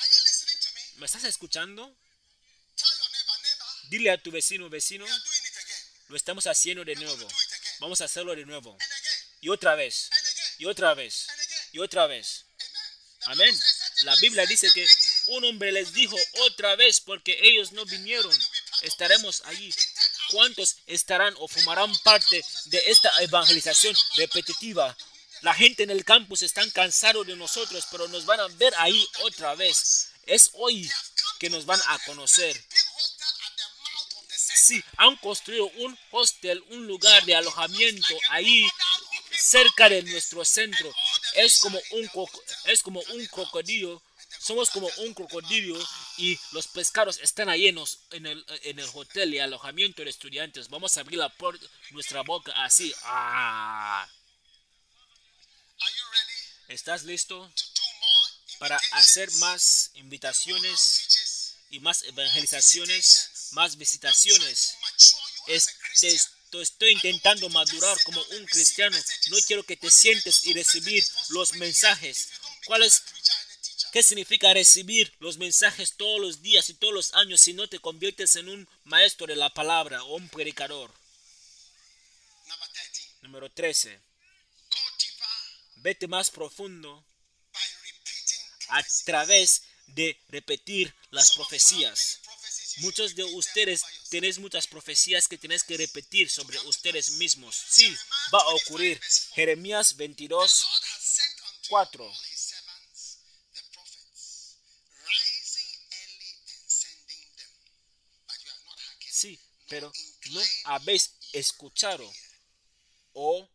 [0.00, 0.70] Are you listening to
[1.00, 1.04] me?
[1.04, 1.96] ¿Me estás escuchando?
[3.88, 5.06] Dile a tu vecino, vecino,
[6.08, 7.26] lo estamos haciendo de nuevo.
[7.80, 8.76] Vamos a hacerlo de nuevo.
[9.40, 10.10] Y otra vez,
[10.58, 11.26] y otra vez,
[11.72, 12.44] y otra vez.
[13.24, 13.54] Amén.
[13.54, 14.86] Certain La Biblia dice que
[15.26, 18.36] un hombre les dijo otra vez porque ellos no vinieron.
[18.82, 19.72] Estaremos allí.
[20.30, 24.96] ¿Cuántos estarán o formarán parte de esta evangelización repetitiva?
[25.42, 29.08] La gente en el campus están cansados de nosotros, pero nos van a ver ahí
[29.22, 30.09] otra vez.
[30.30, 30.88] Es hoy
[31.40, 32.56] que nos van a conocer.
[34.28, 38.64] Sí, han construido un hostel, un lugar de alojamiento ahí
[39.32, 40.94] cerca de nuestro centro.
[41.34, 42.08] Es como un
[42.66, 44.00] es como un crocodilo.
[44.38, 45.76] Somos como un crocodilo
[46.16, 50.68] y los pescados están llenos en el, en el hotel y alojamiento de estudiantes.
[50.68, 52.94] Vamos a abrir la puerta, nuestra boca así.
[53.02, 54.08] Ah,
[56.68, 57.50] ¿Estás listo
[58.60, 64.74] para hacer más invitaciones y más evangelizaciones, más visitaciones?
[64.74, 66.14] to mature you as Es- a te Christian?
[66.14, 68.96] esto- estoy intentando madurar como un cristiano.
[69.30, 72.28] No quiero que te sientes y recibir los mensajes.
[72.66, 73.02] ¿Cuál es.
[73.92, 77.80] ¿Qué significa recibir los mensajes todos los días y todos los años si no te
[77.80, 80.92] conviertes en un maestro de la palabra o un predicador?
[82.46, 83.08] Number 13.
[83.22, 84.00] Número 13.
[84.70, 85.26] Go deeper
[85.76, 87.04] Vete más profundo
[88.70, 92.20] a través de repetir las profecías.
[92.78, 97.56] Muchos de ustedes tenéis muchas profecías que tenéis que repetir sobre ustedes mismos.
[97.68, 97.94] Sí,
[98.32, 99.00] va a ocurrir.
[99.34, 102.04] Jeremías 22, The Lord has sent unto 4.
[102.04, 103.18] all his servants,
[103.52, 104.56] the prophets,
[105.04, 107.52] rising early and sending them.
[108.26, 109.12] But you have not hearkened.
[109.12, 109.92] Sí, pero
[110.30, 112.10] no habéis escuchado
[113.14, 113.48] o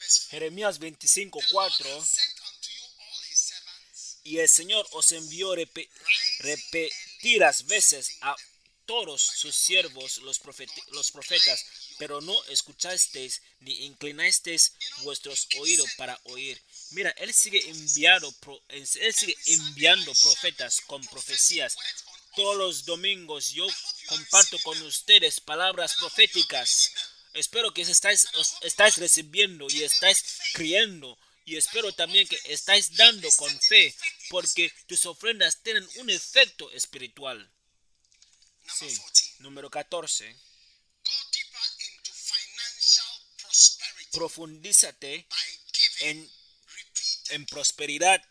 [0.00, 0.19] Verse four.
[0.30, 4.86] Jeremías 25, The Lord 4 has sent unto you all his servants, y el Señor
[4.92, 5.88] os envió repe-
[6.40, 8.36] repetidas veces a
[8.86, 11.64] todos sus siervos los, profeti- los profetas,
[11.98, 14.72] pero no escuchasteis ni inclinasteis
[15.02, 16.60] vuestros oídos para oír.
[16.90, 21.76] Mira, él sigue enviando, pro- él sigue enviando profetas con profecías.
[22.34, 23.66] Todos los domingos yo
[24.08, 26.90] comparto con ustedes palabras proféticas.
[27.34, 31.18] Espero que estáis, os estáis recibiendo y estáis creyendo.
[31.44, 33.94] Y espero también que estáis dando con fe,
[34.28, 37.50] porque tus ofrendas tienen un efecto espiritual.
[38.78, 38.86] Sí.
[38.86, 39.34] 14.
[39.40, 40.32] Número 14.
[40.32, 43.06] Go deeper into financial
[43.36, 45.26] prosperity Profundízate
[46.00, 48.22] en, prosperidad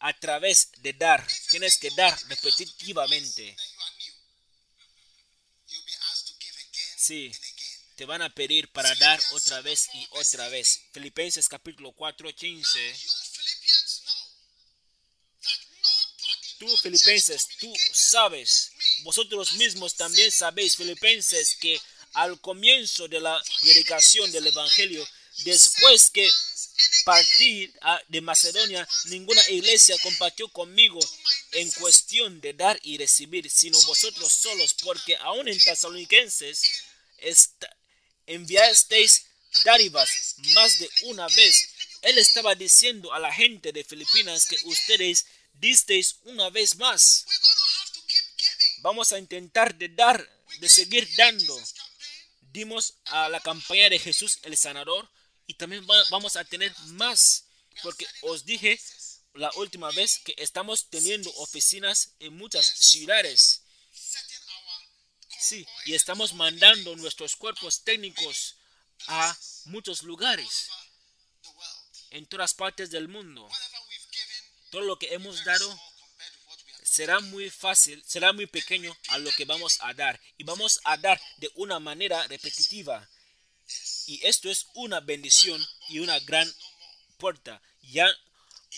[0.00, 1.26] a través de dar.
[1.50, 3.42] Tienes que dar repetitivamente.
[3.42, 4.14] once, then you are new.
[5.68, 6.98] You'll be asked to give again
[7.96, 10.80] Te van a pedir para dar otra vez y otra vez.
[10.92, 12.78] Filipenses capítulo 4, 15.
[12.78, 14.32] You Philippians know
[15.42, 21.78] that nobody, Tú filipenses, tú sabes, vosotros mismos también sabéis, filipenses, que
[22.14, 25.06] al comienzo de la predicación del Evangelio,
[25.44, 26.30] después que
[27.04, 27.70] partí
[28.08, 31.00] de Macedonia, ninguna iglesia compartió conmigo
[31.52, 36.81] en cuestión de dar y recibir, sino vosotros solos, porque aún en Tesalonicenses
[38.26, 39.26] enviasteis
[39.64, 41.68] dádivas más de una vez.
[42.02, 47.24] Él estaba diciendo a la gente de Filipinas que ustedes disteis una vez más.
[48.78, 51.62] Vamos a intentar de dar, de seguir dando.
[52.52, 55.08] Dimos a la campaña de Jesús el sanador
[55.46, 57.44] y también va- vamos a tener más.
[57.82, 58.78] Porque os dije
[59.34, 63.61] la última vez que estamos teniendo oficinas en muchas ciudades.
[65.42, 68.54] Sí, y estamos mandando nuestros cuerpos técnicos
[69.08, 70.68] a muchos lugares
[72.10, 73.48] en todas partes del mundo.
[74.70, 75.80] Todo lo que hemos dado
[76.84, 80.20] será muy fácil, será muy pequeño a lo que vamos a dar.
[80.38, 83.08] Y vamos a dar de una manera repetitiva.
[84.06, 86.48] Y esto es una bendición y una gran
[87.18, 87.60] puerta.
[87.82, 88.06] Ya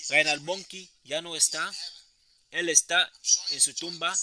[0.08, 1.70] Reinhard Monkey ya no está.
[2.50, 3.12] Él está
[3.50, 4.16] en su tumba.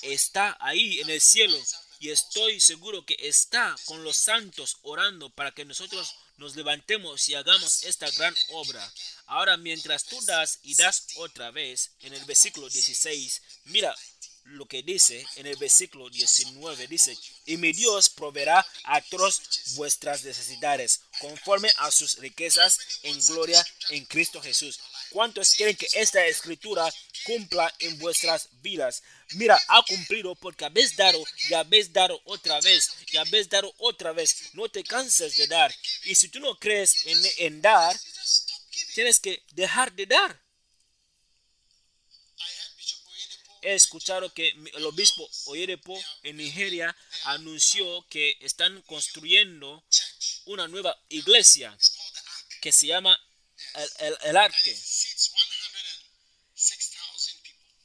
[0.00, 1.62] Está ahí en el cielo.
[2.02, 7.36] Y estoy seguro que está con los santos orando para que nosotros nos levantemos y
[7.36, 8.92] hagamos esta gran obra.
[9.26, 13.96] Ahora, mientras tú das y das otra vez, en el versículo 16, mira
[14.46, 19.40] lo que dice en el versículo 19, dice, y mi Dios proveerá a todas
[19.76, 24.80] vuestras necesidades, conforme a sus riquezas en gloria en Cristo Jesús.
[25.12, 26.88] ¿Cuántos quieren que esta escritura
[27.24, 29.02] cumpla en vuestras vidas?
[29.34, 34.12] Mira, ha cumplido porque habéis dado y habéis dado otra vez y habéis dado otra
[34.12, 34.50] vez.
[34.54, 35.74] No te canses de dar.
[36.04, 37.94] Y si tú no crees en, en dar,
[38.94, 40.42] tienes que dejar de dar.
[43.64, 49.84] He escuchado que el obispo Oyedepo en Nigeria anunció que están construyendo
[50.46, 51.76] una nueva iglesia
[52.60, 53.16] que se llama
[53.74, 54.76] el, el- el Arque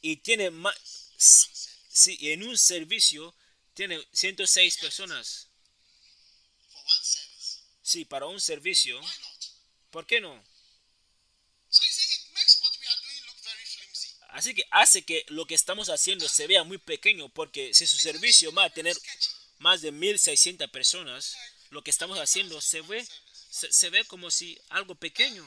[0.02, 0.76] y tiene más,
[1.18, 3.34] sí, en un servicio
[3.74, 5.48] tiene 106 personas.
[7.82, 9.00] Sí, para un servicio?
[9.92, 10.44] ¿por qué no?
[14.30, 17.98] Así que hace que lo que estamos haciendo se vea muy pequeño porque si su
[17.98, 18.96] servicio va a tener
[19.58, 21.36] más de 1600 personas,
[21.72, 23.08] lo que estamos haciendo se ve
[23.50, 25.44] se, se ve como si algo pequeño.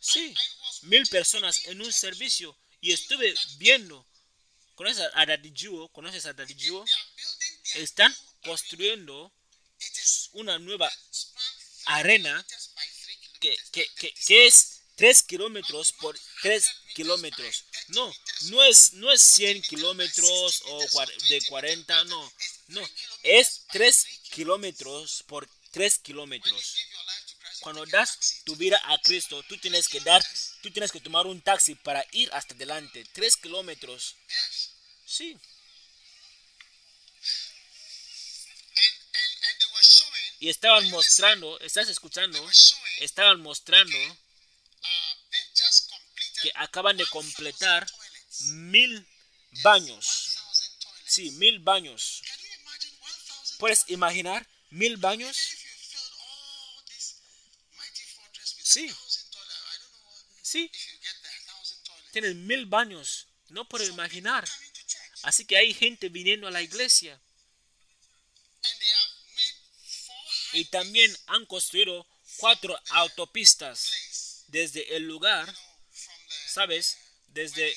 [0.00, 0.34] Sí,
[0.82, 4.06] mil personas en un servicio y estuve viendo.
[4.74, 5.88] ¿Conoces a Dadijuo?
[5.88, 6.84] ¿Conoces a Dadijuo?
[7.74, 9.32] Están construyendo
[10.32, 10.90] una nueva
[11.86, 12.44] arena
[13.40, 17.64] que, que, que, que es 3 kilómetros por 3 kilómetros.
[17.88, 18.14] No,
[18.50, 20.78] no es, no es 100 kilómetros o
[21.28, 22.32] de 40, no.
[22.68, 22.88] No,
[23.22, 26.76] es 3 kilómetros por 3 kilómetros.
[27.60, 30.22] Cuando das tu vida a Cristo, tú tienes que dar,
[30.62, 33.04] tú tienes que tomar un taxi para ir hasta adelante.
[33.12, 34.16] 3 kilómetros.
[35.06, 35.38] Sí.
[40.38, 42.38] Y estaban mostrando, ¿estás escuchando?
[43.00, 44.20] Estaban mostrando uh,
[46.40, 47.86] que acaban de 1,000 completar
[48.52, 49.06] mil
[49.62, 50.38] baños.
[50.46, 51.12] 1,000 toilets.
[51.12, 52.22] Sí, mil baños.
[52.24, 55.36] Can you imagine 1,000 ¿Puedes imaginar mil baños?
[58.76, 59.09] If
[60.50, 62.12] Sí, if you get the 1,000 toilets.
[62.12, 63.28] tienen mil baños.
[63.50, 64.44] No puedo imaginar.
[65.22, 67.20] Así que hay gente viniendo a la iglesia.
[70.52, 72.04] Y también han construido
[72.38, 75.54] cuatro autopistas desde el lugar,
[76.48, 76.98] ¿sabes?
[77.28, 77.72] Desde,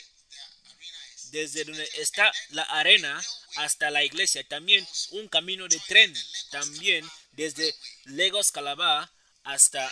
[1.30, 3.24] desde donde está la arena
[3.58, 4.44] hasta la iglesia.
[4.48, 6.12] También un camino de tren.
[6.50, 7.76] También desde
[8.06, 9.12] Lagos Calabar
[9.44, 9.92] hasta, I'm,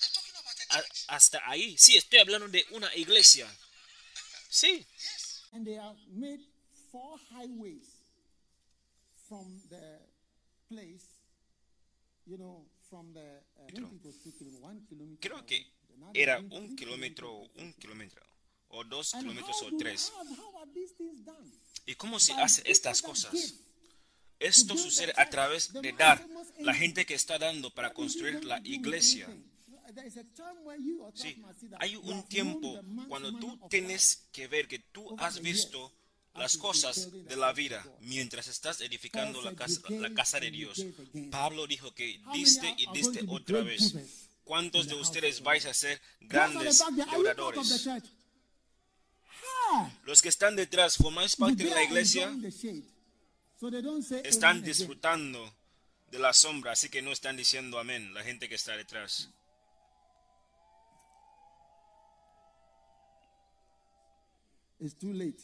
[0.00, 1.76] I'm talking about a hasta ahí.
[1.78, 3.48] Sí, estoy hablando de una iglesia.
[4.48, 4.86] Sí,
[5.54, 6.40] And they have made
[6.90, 7.86] four highways
[9.28, 10.00] from the
[10.68, 11.06] place,
[12.26, 13.38] you know, from the.
[13.56, 13.86] Uh,
[14.60, 15.64] one kilometer creo que
[16.12, 18.26] era un kilómetro, un kilómetro,
[18.68, 20.12] o dos kilómetros o tres.
[21.86, 23.54] ¿Y cómo se hace estas cosas?
[24.40, 26.26] Esto sucede a través de dar.
[26.58, 29.28] La gente que está dando para construir la iglesia.
[31.14, 31.42] Sí,
[31.78, 35.92] hay un tiempo cuando tú tienes que ver que tú has visto
[36.34, 40.84] las cosas de la vida mientras estás edificando la casa, la casa de Dios.
[41.30, 43.94] Pablo dijo que diste y diste otra vez.
[44.44, 46.82] ¿Cuántos de ustedes vais a ser grandes
[47.16, 47.88] oradores?
[50.04, 52.34] Los que están detrás, formáis parte de la iglesia,
[54.22, 55.54] están disfrutando
[56.10, 59.30] de la sombra, así que no están diciendo amén la gente que está detrás.
[64.84, 65.38] It's too late.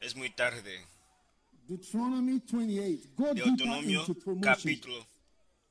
[0.00, 0.84] Es muy tarde.
[1.68, 3.10] Deuteronomy 28.
[3.16, 5.06] Go deeper Deuteronomio into capítulo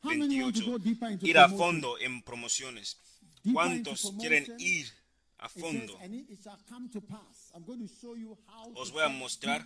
[0.01, 0.71] How many want to 28.
[0.71, 2.97] go deeper into Ir a fondo en promociones.
[3.51, 4.87] ¿Cuántos quieren ir
[5.39, 5.99] a fondo?
[8.75, 9.65] Os voy a mostrar-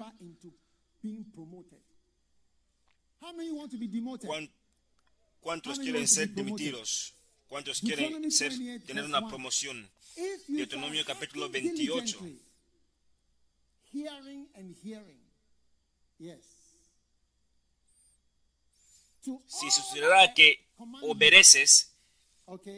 [5.39, 7.13] ¿Cuántos quieren ser dimitidos?
[7.47, 9.29] ¿Cuántos quieren ser, 28, tener una 1.
[9.29, 9.87] promoción?
[10.47, 12.19] Deuteronomio capítulo hearken 28.
[13.95, 15.19] Diligently, Hearing and hearing.
[16.19, 16.45] Yes.
[19.25, 20.59] To Si sucederá que
[21.01, 21.91] obedeces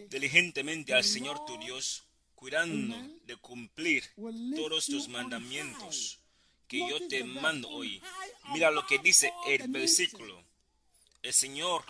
[0.09, 2.03] diligentemente al Señor tu Dios,
[2.35, 2.95] cuidando
[3.25, 4.03] de cumplir
[4.55, 6.19] todos tus mandamientos
[6.67, 8.01] que yo te mando hoy.
[8.53, 10.43] Mira lo que dice el versículo.
[11.21, 11.83] El Señor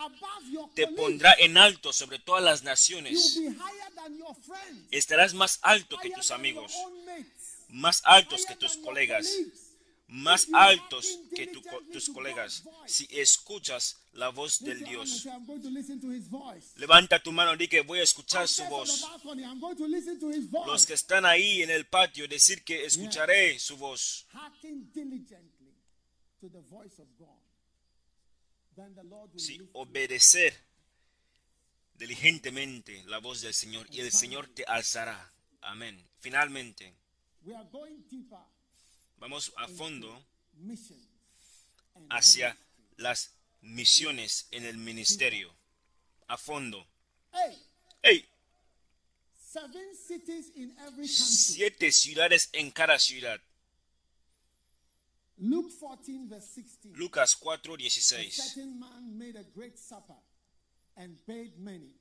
[0.73, 3.39] te pondrá en alto sobre todas las naciones.
[4.89, 6.73] Estarás más alto que tus amigos,
[7.69, 9.30] más altos que tus colegas,
[10.07, 11.61] más altos que tu-
[11.91, 12.64] tus colegas.
[12.85, 15.26] Si escuchas la voz del Dios,
[16.76, 19.03] levanta tu mano y di que voy a escuchar su voz.
[20.65, 24.26] Los que están ahí en el patio, decir que escucharé su voz.
[29.38, 30.53] Si obedecer
[31.95, 35.34] diligentemente la voz del Señor y el Señor te alzará.
[35.61, 36.07] Amén.
[36.19, 36.94] Finalmente,
[37.47, 38.43] We are going deeper
[39.19, 40.21] vamos a fondo
[42.09, 42.57] hacia
[42.97, 45.55] las misiones en el ministerio.
[46.27, 46.85] A fondo.
[47.31, 47.57] Hey,
[48.03, 48.25] ¡Hey!
[49.33, 51.07] seven cities in every country.
[51.07, 53.39] Siete ciudades en cada ciudad.
[55.37, 56.97] Luke 14, verse 16.
[56.97, 58.31] Lucas 4, A 16.
[58.31, 60.19] certain man made a great supper
[60.97, 61.93] and bade many,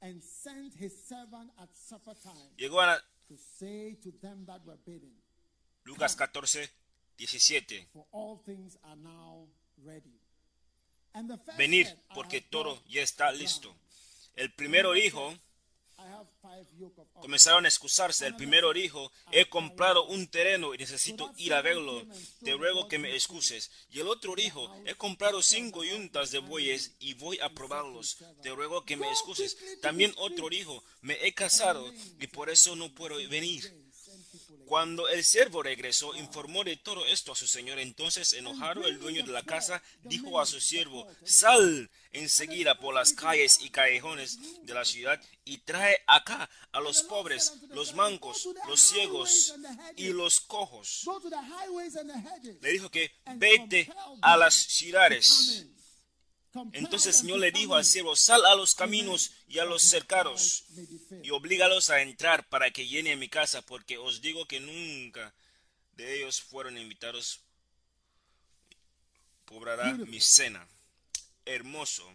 [0.00, 3.02] and sent his servant at supper time Llegó a
[5.84, 6.68] Lucas 14,
[7.18, 7.86] 17.
[7.92, 9.48] For all things are now
[9.84, 10.20] ready.
[11.14, 13.74] And the first Venid, porque todo ya está listo.
[14.34, 15.34] El primero dijo,
[17.20, 18.26] comenzaron a excusarse.
[18.26, 22.02] El primero dijo, he comprado un terreno y necesito ir a verlo.
[22.44, 23.70] Te ruego que me excuses.
[23.90, 28.18] Y el otro dijo, he comprado cinco yuntas de bueyes y voy a probarlos.
[28.42, 29.56] Te ruego que me excuses.
[29.80, 33.81] También otro dijo, me he casado y por eso no puedo venir.
[34.72, 37.78] Cuando el siervo regresó, informó de todo esto a su señor.
[37.78, 43.12] Entonces, enojado, el dueño de la casa dijo a su siervo, sal enseguida por las
[43.12, 48.80] calles y callejones de la ciudad y trae acá a los pobres, los mancos, los
[48.80, 49.54] ciegos
[49.94, 51.06] y los cojos.
[52.62, 53.92] Le dijo que vete
[54.22, 55.66] a las ciudades.
[56.72, 60.64] Entonces el Señor le dijo al siervo, sal a los caminos y a los cercados
[61.22, 65.32] y oblígalos a entrar para que llene mi casa, porque os digo que nunca
[65.96, 67.40] de ellos fueron invitados.
[69.46, 70.66] Cobrará mi cena.
[71.44, 72.10] Hermoso.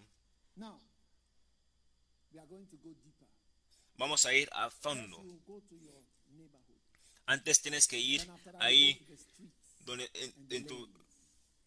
[3.98, 5.18] Vamos a ir a fondo.
[7.26, 8.22] Antes tienes que ir
[8.60, 9.00] ahí
[9.86, 10.88] donde, en, en tu,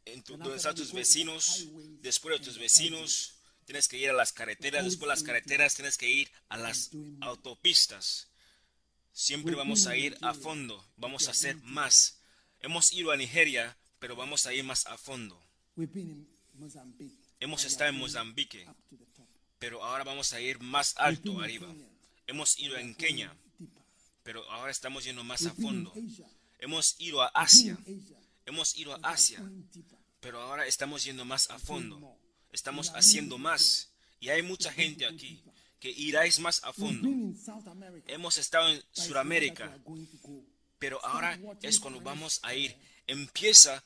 [0.06, 1.66] en tu- Then donde están tus vecinos.
[2.02, 4.84] Después de tus vecinos, tienes que ir a las carreteras.
[4.84, 6.90] Después de las carreteras, tienes que ir a las
[7.20, 8.28] autopistas.
[9.12, 10.84] Siempre vamos a ir a fondo.
[10.96, 12.18] Vamos a hacer más.
[12.60, 15.40] Hemos ido a Nigeria, pero vamos a ir más a fondo.
[17.38, 18.66] Hemos estado en Mozambique,
[19.58, 21.72] pero ahora vamos a ir más alto arriba.
[22.26, 23.34] Hemos ido en Kenia,
[24.22, 25.92] pero ahora estamos yendo más a fondo.
[26.58, 27.78] Hemos ido a Asia,
[28.44, 29.42] hemos ido a Asia.
[30.20, 32.16] Pero ahora estamos yendo más a fondo.
[32.52, 33.90] Estamos haciendo más.
[34.20, 35.42] Y hay mucha gente aquí
[35.78, 37.08] que iráis más a fondo.
[38.06, 39.76] Hemos estado en Sudamérica,
[40.78, 42.76] pero ahora es cuando vamos a ir.
[43.06, 43.82] Empieza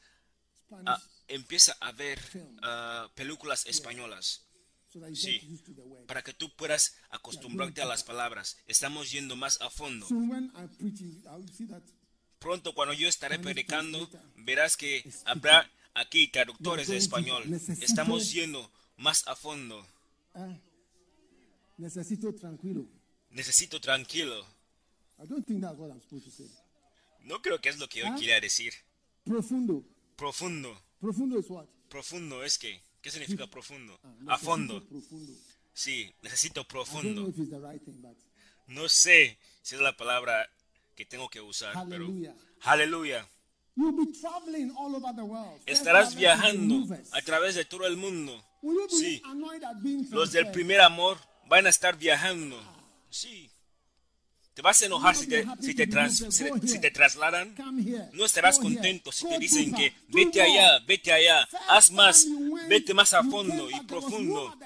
[0.87, 2.21] a, empieza a ver
[2.63, 4.45] ah, películas españolas
[5.15, 5.41] sí.
[6.07, 8.59] para que tú puedas acostumbrarte a las palabras.
[8.67, 10.07] Estamos yendo más a fondo.
[12.39, 17.43] Pronto cuando yo estaré predicando, verás que habrá aquí traductores de español.
[17.81, 19.87] Estamos yendo más a fondo.
[20.35, 20.57] ah,
[21.79, 22.87] necesito tranquilo.
[23.31, 24.47] Necesito tranquilo.
[25.19, 26.51] I don't think that's what I'm supposed to say.
[27.23, 28.15] No creo que es lo que yo ¿Ah?
[28.17, 28.73] quería decir.
[29.25, 29.83] Profundo.
[30.17, 30.79] Profundo.
[31.01, 31.67] Profundo is what?
[31.89, 32.81] Profundo es que.
[33.01, 33.99] ¿Qué significa profundo?
[34.27, 34.83] Ah, A fondo.
[34.87, 35.33] Profundo.
[35.75, 37.27] Sí, necesito profundo.
[37.27, 38.17] right thing, but
[38.67, 40.49] No sé si es la palabra
[40.97, 42.07] que tengo que usar, pero.
[42.63, 43.29] Aleluya.
[43.77, 45.59] You'll be traveling all over the world.
[45.67, 48.41] First Estarás viajando a través de todo el mundo.
[48.89, 49.21] Sí.
[50.11, 51.19] Los del primer amor
[51.49, 52.57] van a estar viajando.
[53.11, 53.51] Sí.
[54.55, 57.57] ¿Te vas a enojar si te, si te, trans- si si te trasladan?
[58.13, 62.25] No estarás contento si te dicen que vete allá, vete allá, haz más,
[62.69, 64.57] vete más a fondo y profundo.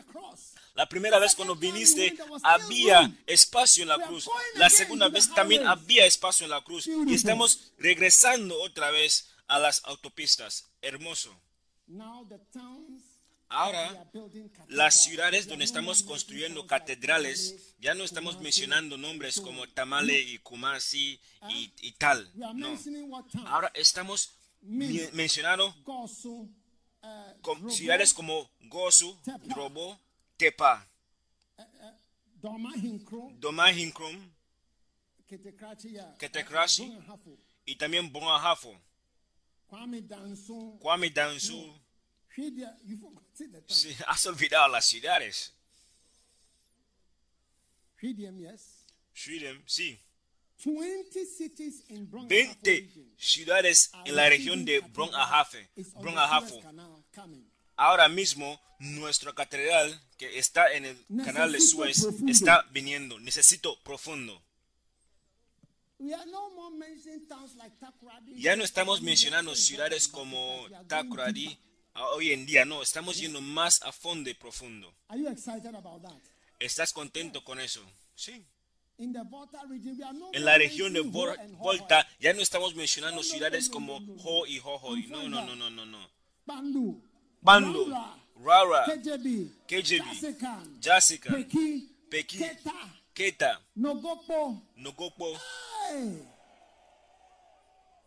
[0.78, 4.30] La primera vez cuando viniste había espacio en la cruz.
[4.54, 6.86] La segunda vez también había espacio en la cruz.
[6.86, 10.70] Y estamos regresando otra vez a las autopistas.
[10.80, 11.36] Hermoso.
[13.48, 14.08] Ahora,
[14.68, 21.20] las ciudades donde estamos construyendo catedrales, ya no estamos mencionando nombres como Tamale y Kumasi
[21.48, 22.30] y, y tal.
[22.54, 22.78] No.
[23.46, 24.30] Ahora estamos
[24.60, 26.48] mencionando Gosu,
[27.42, 29.38] Robo, ciudades como Tepa.
[29.42, 29.98] Drobo,
[30.38, 30.86] Tepa,
[32.40, 34.16] Domahinkro, Domahinkrom
[35.26, 36.92] Ketekrachi,
[37.66, 38.80] y también Bongahafo,
[39.68, 40.00] Kwame
[41.10, 41.74] Dansu.
[43.66, 45.52] Sí, has olvidado las ciudades.
[49.12, 49.98] Sweden, sí.
[50.64, 55.68] 20 cities in Brong 20 ciudades en la región de Brongahafe,
[56.00, 56.60] Brongahafo.
[57.78, 62.32] Ahora mismo, nuestra catedral, que está en el canal de Necesito Suez, profundo.
[62.32, 63.20] está viniendo.
[63.20, 64.42] Necesito profundo.
[68.36, 71.56] Ya no estamos mencionando ciudades como Takoradi
[71.94, 74.92] ah, hoy en día, no, estamos yendo más a fondo y profundo.
[76.58, 77.80] ¿Estás contento con eso?
[78.16, 78.44] Sí.
[78.98, 85.06] En la región de Volta ya no estamos mencionando ciudades como Ho y Hohoi.
[85.06, 86.10] No, no, no, no, no, no.
[87.42, 87.92] Bandu,
[88.44, 90.04] Rara, KJB, KJB,
[90.80, 92.72] Jessica, Peki, Peki, Keta,
[93.14, 94.62] Keta, Nogopo.
[94.76, 95.36] Nogopo,
[95.90, 96.18] Hey.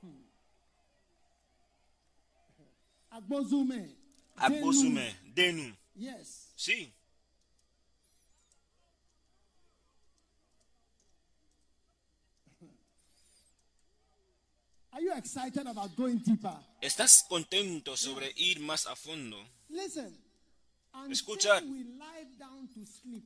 [0.02, 0.24] Hmm.
[3.12, 3.90] Agbozume.
[4.38, 5.74] Agbozume, Denu.
[5.96, 6.54] Yes.
[6.56, 6.94] Sí.
[14.94, 16.54] Are you excited about going deeper?
[16.82, 19.38] ¿Estás contento sobre ir más a fondo?
[19.70, 20.14] Listen.
[20.94, 21.64] Until Escuchar.
[21.64, 23.24] we lie down to sleep,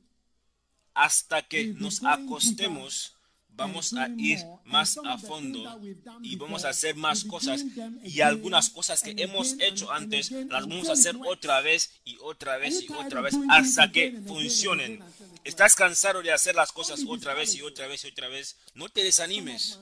[0.94, 3.16] Hasta que We'll nos acostemos,
[3.48, 5.80] vamos a ir más a fondo
[6.22, 7.64] y vamos a hacer más cosas
[8.04, 12.58] y algunas cosas que hemos hecho antes las vamos a hacer otra vez y otra
[12.58, 15.02] vez y otra vez hasta que funcionen.
[15.42, 18.56] ¿Estás cansado de hacer las cosas otra vez y otra vez y otra vez?
[18.74, 19.80] No te desanimes.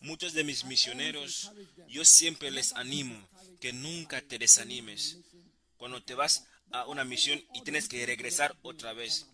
[0.00, 1.50] Muchos de mis misioneros,
[1.88, 3.28] yo siempre les animo
[3.60, 5.18] que nunca te desanimes
[5.76, 9.26] cuando te vas a una misión y tienes que regresar otra vez.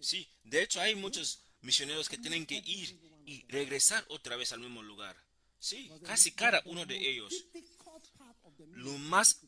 [0.00, 4.60] Sí, de hecho hay muchos misioneros que tienen que ir y regresar otra vez al
[4.60, 5.16] mismo lugar.
[5.58, 7.46] Sí, casi cada uno de ellos.
[8.74, 9.40] Lo más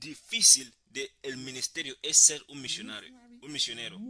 [0.00, 4.00] difícil del ministerio es ser un misionario, un misionero.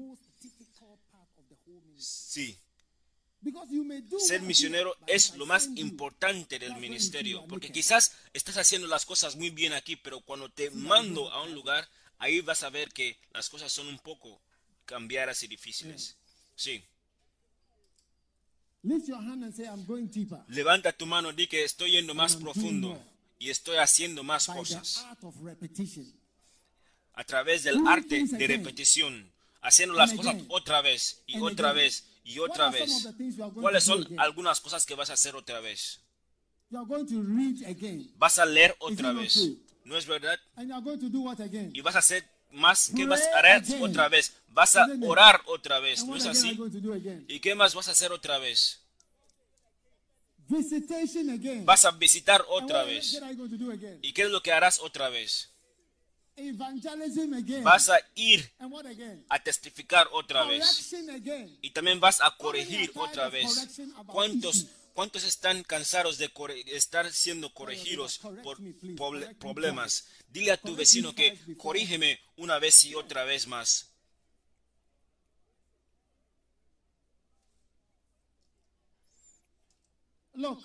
[1.99, 3.32] Sí, Because you may do
[4.19, 9.51] ser misionero es lo más importante del ministerio, porque quizás estás haciendo las cosas muy
[9.51, 11.89] bien aquí, pero cuando te mando a un lugar,
[12.19, 14.41] ahí vas a ver que las cosas son un poco
[14.85, 16.17] cambiadas y difíciles.
[16.55, 16.85] Sí,
[20.49, 23.01] levanta tu mano, di que estoy yendo más profundo
[23.39, 25.07] y estoy haciendo más cosas.
[27.15, 32.39] a través del arte de repetición, haciendo las cosas otra vez y otra vez y
[32.39, 33.09] otra vez.
[33.55, 36.01] ¿Cuáles son algunas cosas que vas a hacer otra vez?
[38.17, 39.51] Vas a leer otra vez.
[39.85, 40.39] ¿No es verdad?
[41.75, 43.83] Y vas a hacer más, ¿qué Pray vas a hacer again.
[43.83, 44.33] otra vez?
[44.49, 46.59] Vas a orar otra vez, ¿no es así?
[47.29, 48.81] ¿Y qué más vas a hacer otra vez?
[51.65, 53.21] Vas a visitar otra vez.
[54.03, 55.52] ¿Y qué es lo que harás otra vez?
[57.63, 58.51] Vas a ir
[59.29, 60.95] a testificar otra vez.
[61.61, 63.81] Y también vas a corregir otra vez.
[64.07, 66.31] ¿Cuántos, cuántos están cansados de
[66.67, 68.59] estar siendo corregidos por
[69.39, 70.07] problemas?
[70.29, 73.93] Dile a tu vecino que corrígeme una vez y otra vez más.
[80.35, 80.63] Look,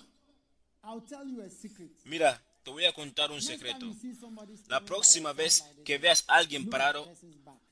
[0.82, 1.90] I'll tell you a secret.
[2.04, 3.86] Mira, te voy a contar un secreto.
[4.66, 7.10] La próxima vez que veas a alguien parado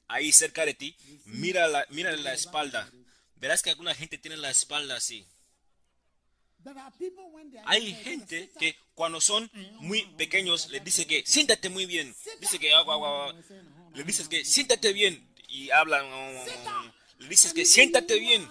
[0.08, 0.96] ahí cerca de ti,
[1.26, 2.90] mira la, mira la espalda.
[3.34, 5.26] Verás que alguna gente tiene la espalda así.
[7.66, 9.50] Hay gente que cuando son
[9.80, 12.16] muy pequeños les dice que siéntate muy bien.
[12.40, 13.42] Dice que agua, agua, agua.
[13.92, 16.06] Le dices que siéntate bien y hablan.
[17.18, 18.48] Le dices que siéntate bien.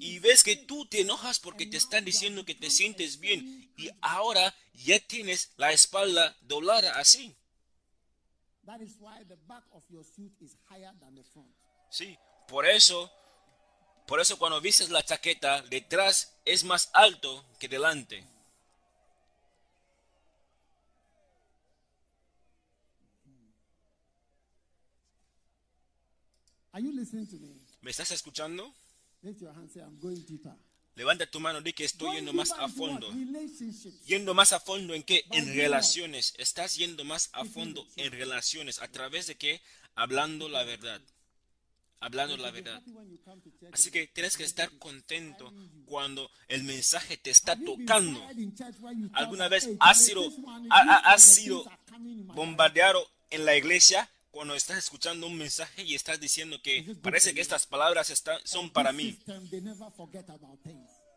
[0.00, 3.72] Y ves que tú te enojas porque te están diciendo que te sientes bien.
[3.76, 7.34] Y ahora ya tienes la espalda doblada así.
[8.64, 11.50] That is why the back of your suit is higher than the front.
[11.90, 12.16] Sí,
[12.46, 13.10] por eso,
[14.06, 18.24] por eso cuando vistes la chaqueta, detrás es más alto que delante.
[27.80, 28.72] ¿Me estás escuchando?
[30.96, 33.08] Levanta tu mano, di que estoy yendo más a fondo.
[34.06, 35.24] Yendo más a fondo en qué?
[35.30, 36.34] En relaciones.
[36.36, 38.80] Estás yendo más a fondo en relaciones.
[38.80, 39.62] ¿A través de qué?
[39.94, 41.00] Hablando la verdad.
[42.00, 42.82] Hablando la verdad.
[43.72, 45.52] Así que tienes que estar contento
[45.86, 48.20] cuando el mensaje te está tocando.
[49.12, 50.32] ¿Alguna vez "Hey, has sido,
[50.70, 51.64] has sido
[52.34, 57.40] bombardeado en la iglesia cuando estás escuchando un mensaje y estás diciendo que parece que
[57.40, 59.18] estas palabras están, son para mí?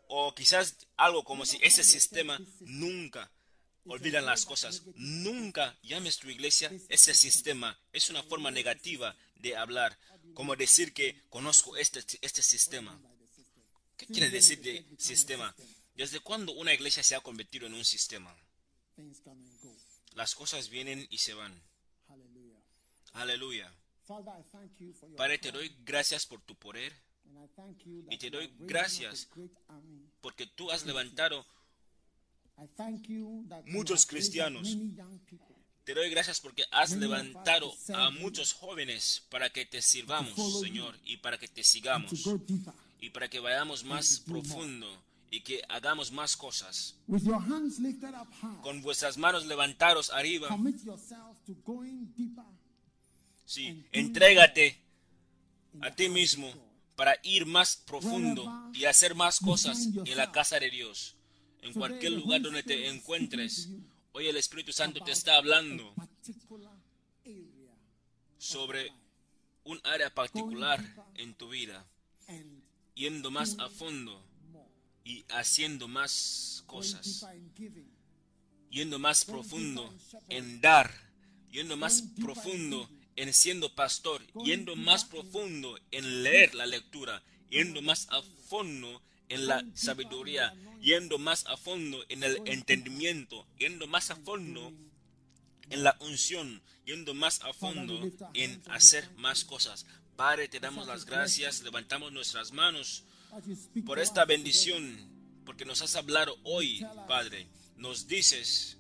[0.08, 3.32] O quizás algo como si ese sistema nunca
[3.86, 4.84] olvidan las cosas.
[4.96, 7.80] Nunca llames tu iglesia ese sistema.
[7.92, 9.98] Es una forma negativa de hablar.
[10.34, 13.00] Como decir que conozco este, este sistema.
[13.98, 15.56] ¿Qué quiere decir de sistema?
[15.96, 18.36] ¿Desde cuándo una iglesia se ha convertido en un sistema?
[20.16, 21.62] Las cosas vienen y se van.
[23.14, 23.72] Aleluya.
[25.16, 26.92] Padre, te doy gracias por tu poder,
[28.12, 29.28] y te doy gracias
[30.22, 31.46] porque tú has levantado,
[33.68, 34.68] Muchos cristianos.
[35.86, 41.18] te doy gracias porque has levantado a muchos jóvenes para que te sirvamos, Señor, y
[41.18, 42.12] para que te sigamos,
[43.00, 44.88] y para que vayamos más profundo
[45.32, 46.96] y que hagamos más cosas.
[48.62, 50.50] Con vuestras manos levantados arriba,
[53.54, 54.80] sí, entrégate
[55.82, 56.52] a ti mismo
[56.96, 61.16] para ir más profundo y hacer más cosas en la casa de Dios.
[61.62, 63.70] En cualquier lugar donde te encuentres,
[64.12, 65.94] hoy el Espíritu Santo te está hablando
[68.38, 68.92] sobre
[69.64, 71.86] un área particular en tu vida,
[72.96, 74.26] yendo más a fondo
[75.04, 77.26] y haciendo más cosas,
[78.72, 79.94] yendo más profundo
[80.30, 80.92] en dar,
[81.52, 88.08] yendo más profundo en siendo pastor, yendo más profundo en leer la lectura, yendo más
[88.10, 94.16] a fondo en la sabiduría, yendo más a fondo en el entendimiento, yendo más a
[94.16, 94.74] fondo
[95.70, 99.86] en la unción, yendo más a fondo en hacer más cosas.
[100.16, 103.04] Padre, te damos las gracias, levantamos nuestras manos
[103.86, 105.10] por esta bendición,
[105.46, 107.48] porque nos has hablado hoy, Padre.
[107.78, 108.78] Nos dices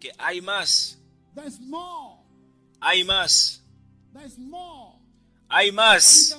[0.00, 0.98] que hay más.
[2.80, 3.62] Hay más,
[5.48, 6.36] hay más,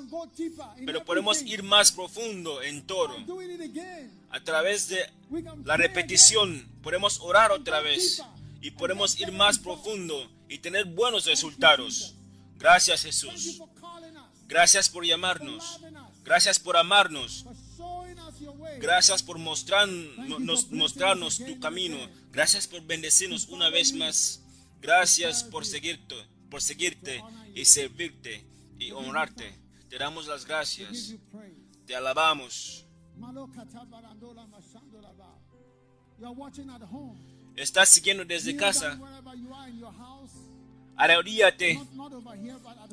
[0.85, 3.15] pero podemos ir más profundo en todo.
[4.29, 5.09] A través de
[5.65, 8.21] la repetición podemos orar otra vez
[8.61, 12.15] y podemos ir más profundo y tener buenos resultados.
[12.57, 13.61] Gracias Jesús.
[14.47, 15.79] Gracias por llamarnos.
[16.23, 17.45] Gracias por amarnos.
[18.79, 21.97] Gracias por mostrarnos, mostrarnos tu camino.
[22.31, 24.41] Gracias por bendecirnos una vez más.
[24.81, 26.15] Gracias por seguirte,
[26.51, 27.23] por seguirte
[27.55, 28.45] y servirte
[28.77, 29.57] y honrarte.
[29.89, 31.15] Te damos las gracias.
[31.87, 32.85] Te alabamos.
[37.55, 38.99] Estás siguiendo desde casa.
[40.97, 41.79] Arrodíllate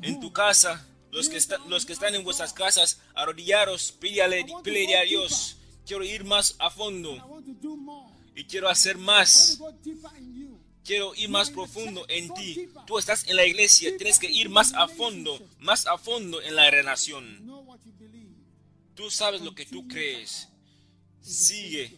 [0.03, 0.87] en tu casa.
[1.11, 5.57] Los que, están, los que están en vuestras casas, arrodillaros, pídale, pídele a Dios.
[5.87, 7.43] Quiero ir más a fondo
[8.35, 9.59] y quiero hacer más.
[10.89, 12.71] Quiero ir más profundo en ti.
[12.87, 16.57] Tú estás en la iglesia, tienes que ir más a fondo, más a fondo en
[16.57, 17.47] la relación.
[18.95, 20.49] Tú sabes lo que tú crees.
[21.21, 21.95] Sigue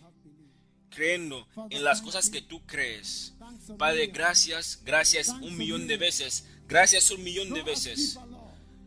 [0.89, 3.35] creyendo en las cosas que tú crees.
[3.79, 6.49] Padre, gracias, gracias un millón de veces.
[6.67, 8.19] Gracias un millón de veces.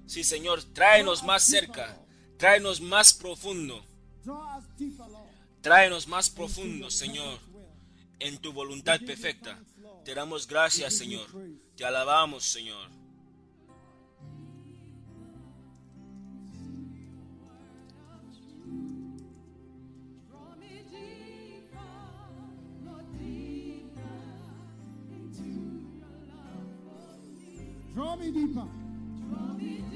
[0.06, 1.98] Sí, Señor, tráenos más cerca.
[2.38, 3.86] Tráenos más profundo.
[5.62, 7.40] Tráenos más profundo, Señor,
[8.20, 9.58] en tu voluntad perfecta.
[10.04, 11.28] Te damos gracias, Señor.
[11.78, 12.90] Te alabamos, Señor.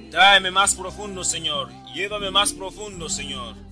[0.09, 1.69] Tráeme más profundo, Señor.
[1.93, 3.66] Llévame más profundo, Señor.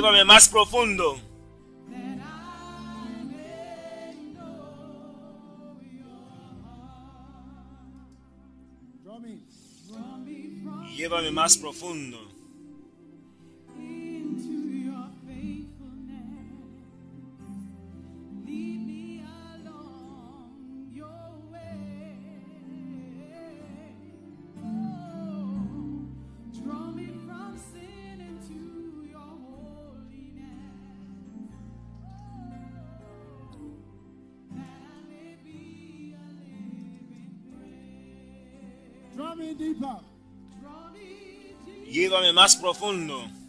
[0.00, 1.20] Llévame más profundo.
[10.96, 12.29] Llévame más profundo.
[42.40, 43.39] Más profundo.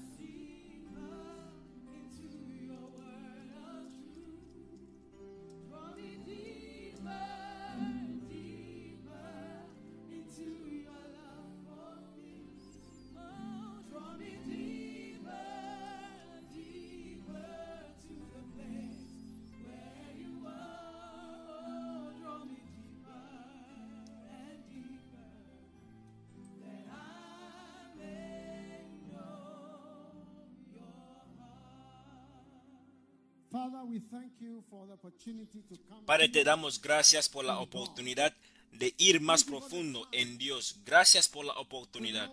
[36.06, 38.34] Padre, te damos gracias por la oportunidad
[38.72, 40.78] de ir más profundo en Dios.
[40.86, 42.32] Gracias por la oportunidad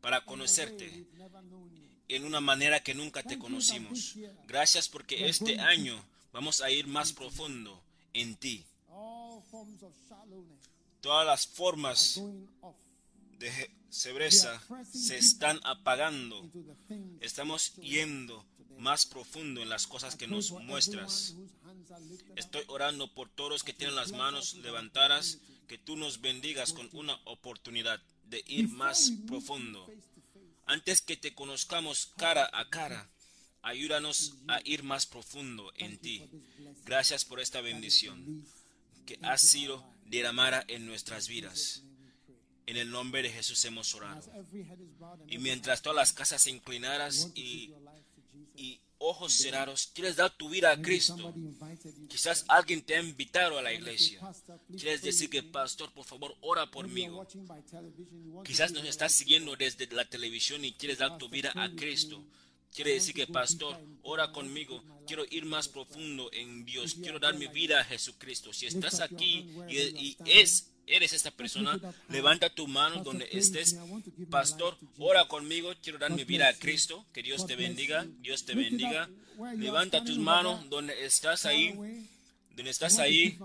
[0.00, 1.06] para conocerte
[2.08, 4.16] en una manera que nunca te conocimos.
[4.46, 6.02] Gracias porque este año
[6.32, 7.82] vamos a ir más profundo
[8.12, 8.64] en ti.
[11.00, 12.22] Todas las formas
[13.38, 14.62] de sebreza
[14.92, 16.48] se están apagando.
[17.20, 18.44] Estamos yendo
[18.84, 21.34] más profundo en las cosas que nos muestras.
[22.36, 27.18] Estoy orando por todos que tienen las manos levantadas, que tú nos bendigas con una
[27.24, 29.90] oportunidad de ir más profundo.
[30.66, 33.08] Antes que te conozcamos cara a cara,
[33.62, 36.22] ayúdanos a ir más profundo en ti.
[36.84, 38.46] Gracias por esta bendición
[39.06, 41.82] que ha sido derramada en nuestras vidas.
[42.66, 44.22] En el nombre de Jesús hemos orado.
[45.28, 48.48] Y mientras todas las casas inclinadas y, your life to Jesus.
[48.56, 48.80] y
[49.14, 51.32] ojos cerrados, quieres dar tu vida a Cristo.
[52.08, 54.20] Quizás alguien te ha invitado a la iglesia.
[54.68, 57.08] Quieres decir que, me." pastor, por favor, ora por mí.
[58.44, 62.24] Quizás nos estás siguiendo desde la televisión y quieres dar tu vida a Cristo.
[62.74, 64.82] Quiere decir que, pastor, ora conmigo.
[65.06, 66.94] Quiero ir más profundo en Dios.
[66.94, 68.52] Quiero dar mi vida a Jesucristo.
[68.52, 71.78] Si estás aquí y, y es, eres esta persona,
[72.08, 73.76] levanta tu mano donde estés.
[74.30, 75.72] Pastor, ora conmigo.
[75.82, 77.06] Quiero dar mi vida a Cristo.
[77.12, 78.06] Que Dios te bendiga.
[78.20, 79.08] Dios te bendiga.
[79.56, 81.74] Levanta tus manos donde estás ahí.
[82.56, 83.38] Donde estás ahí.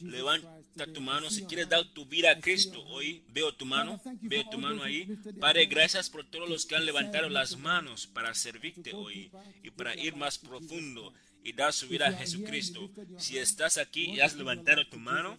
[0.00, 1.30] Levanta tu mano.
[1.30, 4.00] Si quieres dar tu vida a Cristo hoy, veo tu mano.
[4.22, 5.06] Veo tu mano ahí.
[5.40, 9.30] Padre, gracias por todos los que han levantado las manos para servirte hoy
[9.62, 11.12] y para ir más profundo
[11.44, 12.90] y dar su vida a Jesucristo.
[13.18, 15.38] Si estás aquí y has levantado tu mano,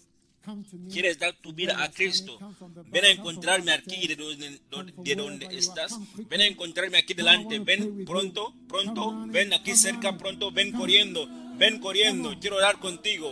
[0.91, 2.40] Quieres dar tu vida a Cristo,
[2.88, 5.99] ven a encontrarme aquí de donde, de estás.
[6.30, 7.60] Ven a encontrarme aquí delante.
[7.60, 9.26] Ven pronto, pronto.
[9.28, 10.52] Ven aquí cerca, pronto.
[10.52, 11.28] Ven corriendo.
[11.57, 12.40] Ven corriendo.
[12.40, 13.32] Quiero orar contigo.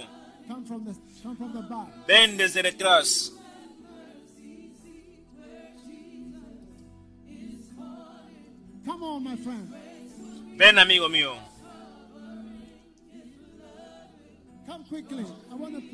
[2.08, 3.34] Ven desde detrás.
[10.56, 11.47] Ven, amigo mío.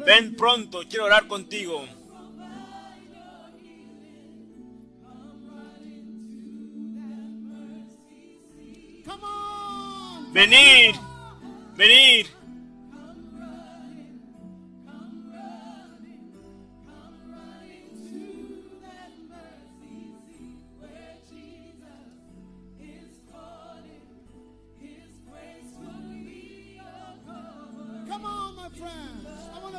[0.06, 0.82] Ven pronto.
[0.90, 1.86] Quiero orar contigo.
[9.06, 10.34] Come on.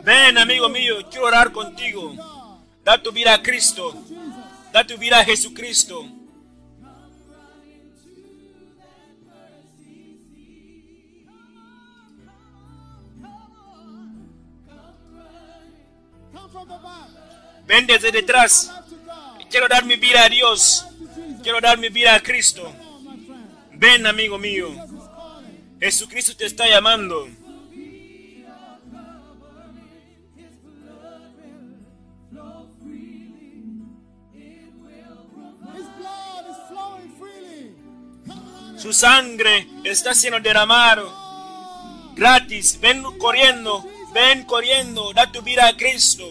[0.05, 0.97] Ven, amigo mío.
[1.11, 2.15] Quiero orar contigo.
[2.85, 3.95] Da tu vida a Cristo.
[4.71, 6.07] Da tu vida a Jesucristo.
[17.67, 18.71] Ven desde detrás.
[19.51, 20.85] Quiero dar mi vida a Dios.
[21.43, 22.71] Quiero dar mi vida a Cristo.
[23.73, 24.69] Ven, amigo mío.
[25.81, 27.27] Jesucristo te está llamando.
[38.85, 41.05] Su sangre está siendo derramada
[42.15, 42.79] gratis.
[42.79, 43.83] Ven corriendo,
[44.13, 46.31] ven corriendo, da tu vida a Cristo.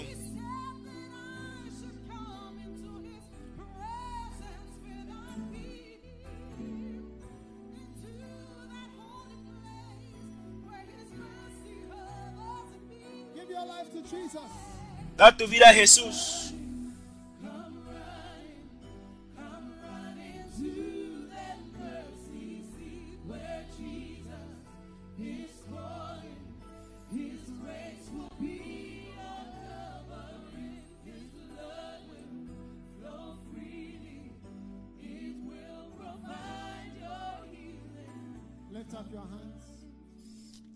[15.18, 16.43] Da tu vida a Jesús.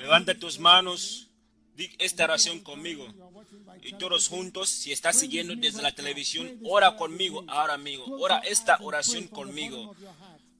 [0.07, 1.27] Levanta tus manos.
[1.75, 3.05] Di esta oración conmigo.
[3.83, 8.05] Y todos juntos, si estás siguiendo desde la televisión, ora conmigo ahora, amigo.
[8.17, 9.93] Ora esta oración conmigo.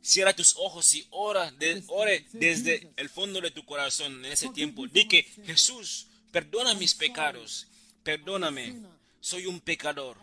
[0.02, 4.50] Cierra tus ojos y ora, de- ore desde el fondo de tu corazón en ese
[4.50, 4.86] tiempo.
[4.86, 7.68] Di que Jesús, perdona mis pecados.
[8.04, 8.76] Perdóname.
[9.22, 10.18] Soy un pecador.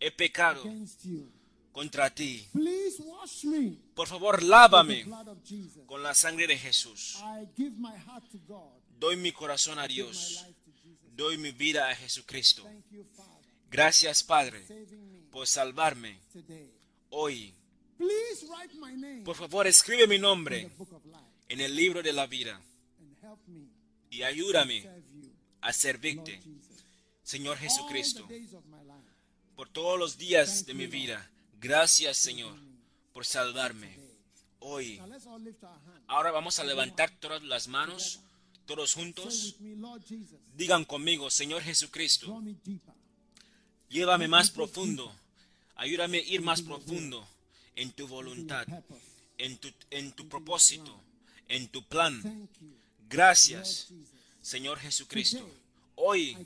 [0.00, 0.62] He pecado.
[1.76, 2.48] Contra ti.
[2.54, 5.04] Please wash me Por favor, lávame
[5.84, 7.18] con la sangre de Jesús.
[8.98, 10.46] Doy mi corazón a Dios.
[11.14, 12.62] Doy mi vida a Jesucristo.
[12.62, 14.64] Thank you, Father, Gracias, Padre,
[15.30, 16.18] por salvarme
[17.10, 17.54] hoy.
[17.98, 20.70] Please write my name Por favor, escribe mi nombre
[21.46, 22.58] en el libro de la vida
[24.08, 24.88] y ayúdame
[25.60, 26.40] a servirte.
[27.22, 28.26] Señor Jesucristo,
[29.54, 31.30] por todos los días de mi vida.
[31.60, 32.56] Gracias, Señor,
[33.12, 33.98] por salvarme
[34.58, 35.00] hoy.
[36.06, 38.20] Ahora vamos a levantar todas las manos,
[38.66, 39.56] todos juntos.
[40.54, 42.42] Digan conmigo, Señor Jesucristo,
[43.88, 45.14] llévame más profundo.
[45.76, 47.26] Ayúdame a ir más profundo
[47.74, 48.66] en tu voluntad,
[49.38, 50.98] en tu, en tu propósito,
[51.48, 52.48] en tu plan.
[53.08, 53.92] Gracias.
[54.40, 55.48] Señor Jesucristo.
[55.96, 56.36] Hoy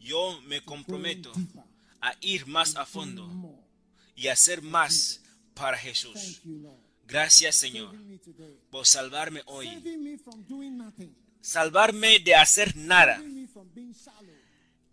[0.00, 1.32] yo me to comprometo
[2.00, 3.28] a ir más a fondo.
[4.22, 5.20] Y hacer más
[5.52, 6.40] para Jesús.
[7.06, 7.92] Gracias, Señor,
[8.70, 9.68] por salvarme hoy.
[11.40, 13.20] Salvarme de hacer nada.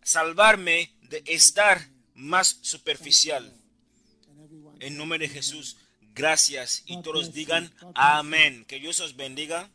[0.01, 3.55] Salvarme de estar más superficial.
[4.79, 5.77] En nombre de Jesús,
[6.15, 6.81] gracias.
[6.87, 8.65] Y todos digan amén.
[8.65, 9.69] Que Dios os bendiga.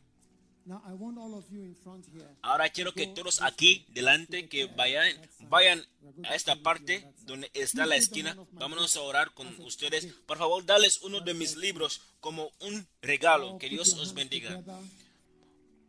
[2.42, 5.14] Ahora quiero que todos aquí delante que vayan,
[5.48, 5.86] vayan
[6.24, 8.36] a esta parte donde está la esquina.
[8.52, 10.06] Vámonos a orar con ustedes.
[10.26, 13.58] Por favor, dales uno de mis libros como un regalo.
[13.58, 14.62] Que Dios os bendiga.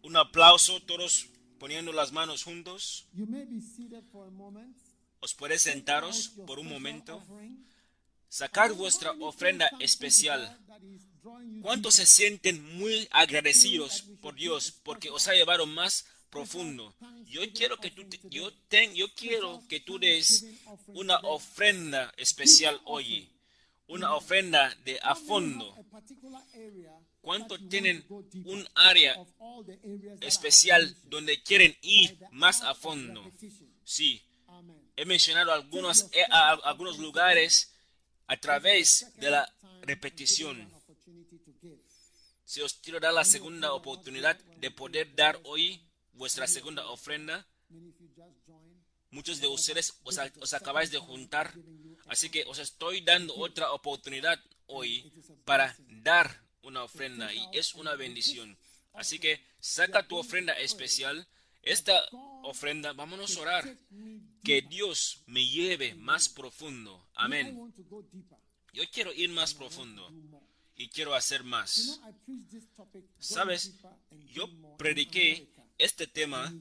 [0.04, 1.28] Un aplauso, todos
[1.58, 3.08] poniendo las manos juntos.
[5.20, 7.24] Os Take sentaros por un momento.
[8.28, 10.60] Sacar vuestra ofrenda especial.
[11.62, 16.96] ¿Cuántos se sienten muy agradecidos por Dios porque os ha llevado más profundo?
[17.26, 20.46] Yo quiero que tú te- yo ten, yo quiero que tú des
[20.88, 23.30] una ofrenda especial hoy,
[23.88, 25.76] una ofrenda de a fondo.
[27.22, 28.06] ¿Cuántos tienen
[28.46, 29.16] un área
[30.22, 33.24] especial donde quieren ir más a fondo?
[33.84, 34.22] Sí,
[34.96, 37.72] he mencionado algunos a- a- algunos lugares
[38.28, 40.72] a través de la repetición.
[42.46, 45.82] Se os quiero dar la segunda oportunidad de poder dar hoy
[46.14, 47.46] vuestra segunda ofrenda.
[49.10, 51.54] Muchos de ustedes os, acabáis de juntar,
[52.08, 55.12] así que os estoy dando otra oportunidad hoy
[55.44, 58.58] para dar una ofrenda y es una bendición.
[58.94, 61.28] Así que saca tu ofrenda especial.
[61.64, 62.00] Esta
[62.44, 63.78] ofrenda, vámonos a orar.
[64.44, 67.08] Que Dios me lleve más profundo.
[67.16, 67.74] Amén.
[68.74, 70.12] Yo quiero ir más profundo.
[70.76, 72.00] Y quiero hacer más.
[73.20, 73.74] Sabes,
[74.34, 75.48] yo prediqué
[75.78, 76.54] este tema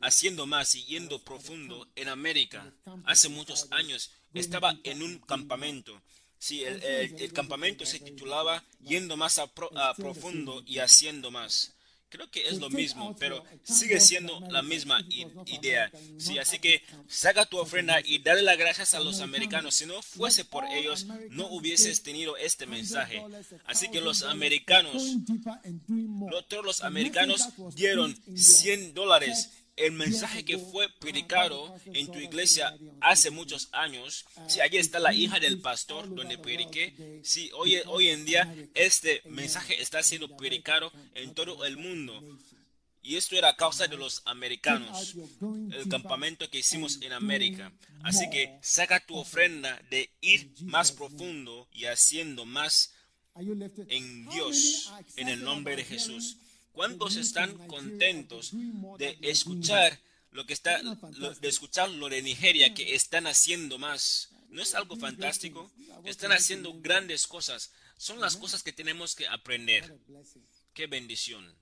[0.00, 2.72] haciendo más y yendo profundo en América
[3.04, 4.10] hace muchos años.
[4.34, 6.00] Estaba en un campamento.
[6.38, 11.30] Sí, el, el- el campamento se titulaba Yendo más a, pro- a profundo y haciendo
[11.30, 11.72] más.
[12.12, 15.02] Creo que es lo mismo, pero sigue siendo la misma
[15.46, 15.90] idea.
[16.18, 19.74] Sí, así que saca tu ofrenda y dale las gracias a los americanos.
[19.76, 23.22] Si no fuese por ellos, no hubieses tenido este mensaje.
[23.64, 25.16] Así que los americanos
[26.62, 29.50] los The americanos dieron preached in your 100 dólares.
[29.82, 34.24] El mensaje que fue predicado en tu iglesia hace muchos años.
[34.46, 37.20] Sí, allí está la hija del pastor donde prediqué.
[37.24, 42.22] Sí, hoy, hoy en día este mensaje está siendo predicado en todo el mundo.
[43.02, 45.16] Y esto era a causa de los americanos,
[45.72, 47.72] el campamento que hicimos en América.
[48.04, 52.94] Así que saca tu ofrenda de ir más profundo y haciendo más
[53.88, 56.36] en Dios, en el nombre de Jesús.
[56.72, 58.52] ¿Cuántos están contentos
[58.98, 60.00] de escuchar
[60.30, 64.30] lo que está, lo- de escuchar lo de Nigeria que están haciendo más?
[64.48, 65.70] ¿No es algo fantástico?
[66.04, 67.70] Están haciendo grandes cosas.
[67.96, 69.98] Son las cosas que tenemos que aprender.
[70.74, 71.54] Qué bendición.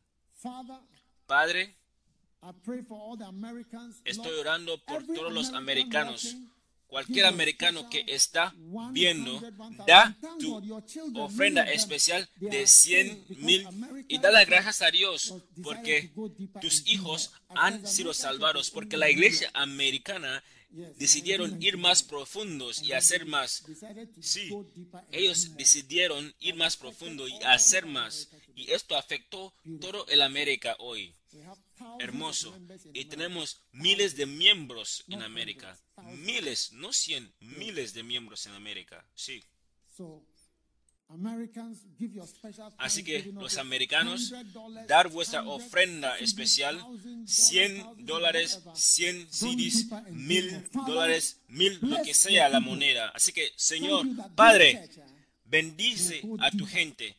[1.27, 1.77] Padre.
[4.05, 6.37] Estoy orando por todos los American americanos.
[6.91, 9.87] Cualquier americano que está 100, viendo, 1,000.
[9.87, 14.91] da tu ofrenda especial de are 100 saved because mil y da las gracias a
[14.91, 16.11] Dios porque
[16.61, 20.43] tus hijos han sido salvados porque la iglesia americana
[20.99, 21.83] decidieron ir 1999.
[21.83, 23.65] más profundos y hacer más.
[24.21, 24.51] Sí,
[25.11, 28.29] ellos decidieron ir más profundo y hacer más.
[28.55, 31.15] Y esto afectó todo el América hoy.
[31.98, 32.57] Hermoso.
[32.93, 35.78] Y tenemos miles de miembros en América.
[36.16, 39.07] Miles, no cien, miles de miembros en América.
[39.15, 39.44] Sí.
[39.97, 40.24] So,
[41.09, 46.77] Americans, give your special Así que los americanos, $100, dar vuestra 100, ofrenda 50, especial,
[46.77, 48.77] 1,000, 100 dólares, whatever.
[48.77, 50.69] 100 Go CDs, deeper and mil give more.
[50.70, 53.09] Father, dólares, mil, lo que sea la moneda.
[53.09, 55.01] Así que, Señor, Padre, uh,
[55.44, 57.16] bendice a tu gente.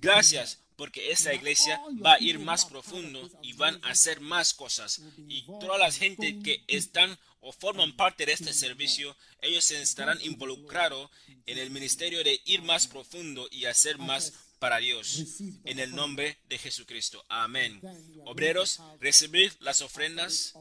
[0.00, 5.00] Gracias porque esa iglesia va a ir más profundo y van a hacer más cosas.
[5.28, 10.20] Y toda la gente que están o forman parte de este servicio, ellos se estarán
[10.22, 11.10] involucrados
[11.46, 15.40] en el ministerio de ir más profundo y hacer más para Dios.
[15.64, 17.24] En el nombre de Jesucristo.
[17.28, 17.80] Amén.
[18.24, 20.54] Obreros, recibir las ofrendas.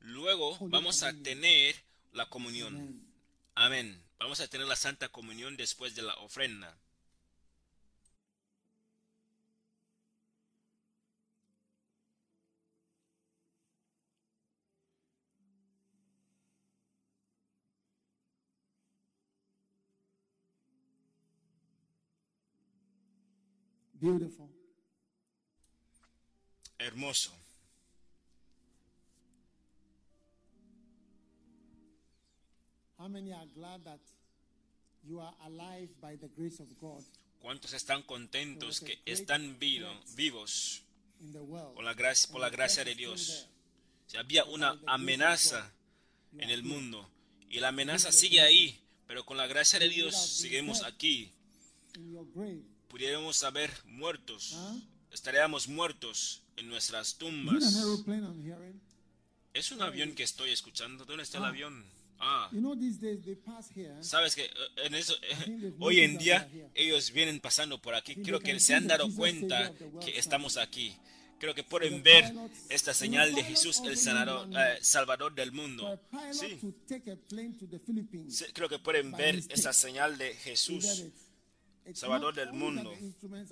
[0.00, 1.74] Luego vamos a tener
[2.12, 3.02] la comunión.
[3.54, 4.02] Amén.
[4.18, 6.76] Vamos a tener la Santa Comunión después de la ofrenda.
[24.06, 24.48] Beautiful.
[26.78, 27.32] Hermoso.
[32.98, 34.00] How many are glad that
[35.06, 37.02] you are alive by the grace of God
[37.40, 40.82] ¿Cuántos están contentos que están vivo- vivos
[41.74, 43.46] por la gracia, por la gracia de Dios?
[44.06, 45.70] Si había una amenaza
[46.38, 47.08] en el mundo
[47.48, 51.30] y la amenaza sigue ahí, pero con la gracia de Dios seguimos aquí.
[52.96, 54.80] Pudiéramos haber muertos, Huh?
[55.12, 57.62] estaríamos muertos en nuestras tumbas.
[59.52, 61.04] Es un avión que estoy escuchando.
[61.04, 61.84] ¿Dónde está el avión?
[62.18, 64.02] Ah, they pass here.
[64.02, 64.48] sabes que eh,
[64.86, 68.16] en eso, eh, hoy en día ellos vienen pasando por aquí.
[68.16, 70.96] Creo que se han dado cuenta que estamos aquí.
[71.38, 72.32] Creo que pueden ver
[72.70, 76.00] esta señal de Jesús, el sanador, eh, Salvador del mundo.
[76.32, 76.58] Sí,
[78.30, 81.04] sí, creo que pueden ver esa señal de Jesús,
[81.94, 82.92] Salvador del mundo.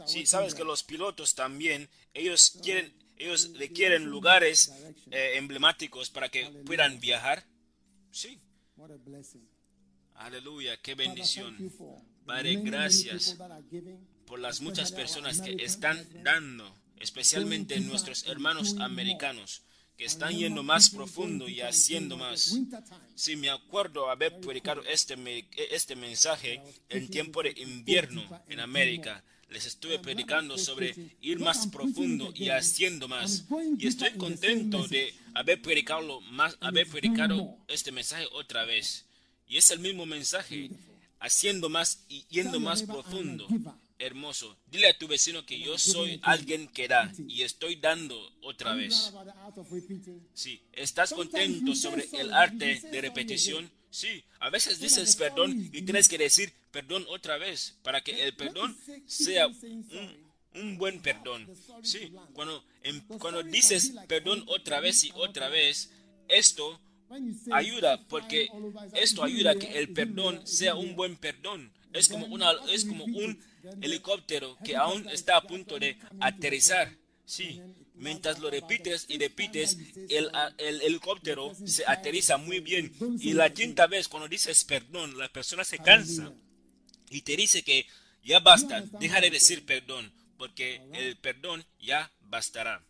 [0.07, 4.73] Sí, sabes que los pilotos también, ellos quieren, ellos requieren lugares
[5.11, 7.45] eh, emblemáticos para que puedan viajar.
[8.11, 8.41] Sí,
[10.15, 11.57] aleluya, qué bendición.
[12.27, 13.37] Padre, gracias
[14.27, 19.63] por las muchas personas que están dando, especialmente nuestros hermanos americanos,
[19.97, 22.59] que están yendo más profundo y haciendo más.
[23.15, 25.17] Sí, me acuerdo haber predicado este,
[25.71, 29.23] este mensaje en tiempo de invierno en América.
[29.51, 33.45] Les estuve predicando sobre ir más profundo y haciendo más.
[33.79, 39.07] Y estoy contento de haber predicado más, haber predicado este mensaje otra vez.
[39.47, 40.71] Y es el mismo mensaje,
[41.21, 43.47] haciendo más y yendo más profundo.
[43.99, 44.57] Hermoso.
[44.67, 49.13] Dile a tu vecino que yo soy alguien que da y estoy dando otra vez.
[50.33, 53.71] Sí, ¿estás contento sobre el arte de repetición?
[53.91, 58.35] Sí, a veces dices perdón y tienes que decir perdón otra vez para que el
[58.35, 58.77] perdón
[59.07, 61.49] sea un, un buen perdón.
[61.83, 65.93] Sí, cuando, em- cuando dices perdón otra vez y otra vez,
[66.27, 66.81] esto
[67.53, 68.49] ayuda porque
[68.95, 71.73] esto ayuda a que el perdón sea un buen perdón.
[71.93, 73.41] Es como, una, es como un
[73.81, 76.97] helicóptero que aún está a punto de aterrizar.
[77.27, 77.61] Sí,
[77.95, 79.79] mientras lo repites y repites,
[80.09, 82.93] el, helicóptero se aterriza muy bien.
[83.21, 86.33] Y la quinta vez, cuando dices perdón, la persona se cansa
[87.11, 87.87] y te dice que
[88.23, 92.83] ya basta, deja de decir perdón, porque el perdón ya bastará.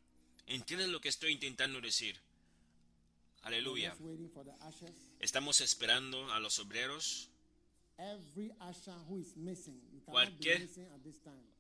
[0.47, 2.21] ¿Entiendes lo que estoy intentando decir?
[3.43, 3.95] Aleluya.
[5.21, 7.31] Estamos esperando a los obreros,
[10.13, 10.59] Cualquier-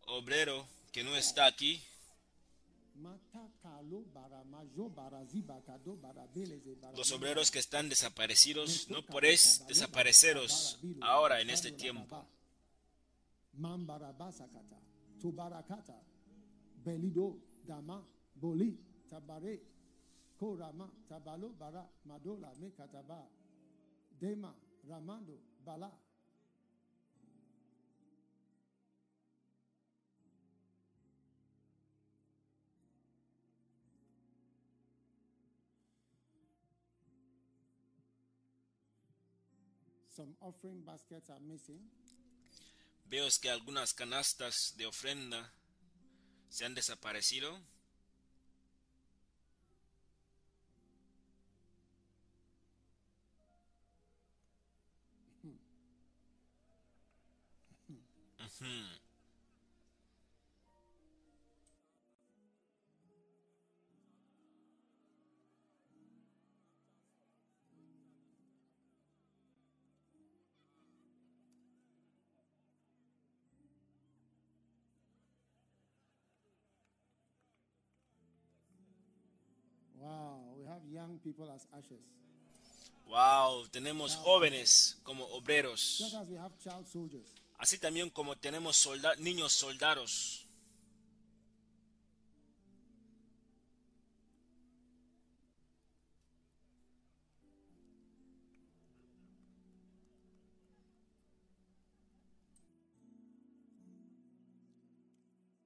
[0.06, 1.81] obrero que no está aquí,
[6.97, 12.24] los obreros que están desaparecidos, no podéis desapareceros ahora en este tiempo.
[13.55, 14.78] Mambara basakata,
[40.15, 41.81] some offering baskets are missing.
[43.07, 45.53] Veo que algunas canastas de ofrenda
[46.49, 47.61] se han desaparecido.
[58.39, 59.04] Ujú.
[59.04, 59.04] Wow,
[80.95, 82.01] young people as ushers.
[83.07, 87.27] Wow, tenemos jóvenes como obreros, Just as we have child soldiers.
[87.59, 90.47] así también como tenemos solda- niños soldados.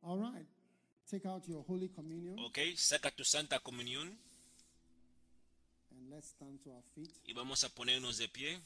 [0.02, 0.46] All right.
[1.10, 4.18] Take out your Holy Communion Ok, saca tu Santa Comunión
[6.10, 7.10] let's stand to our feet.
[7.24, 8.60] y vamos a ponernos de pie.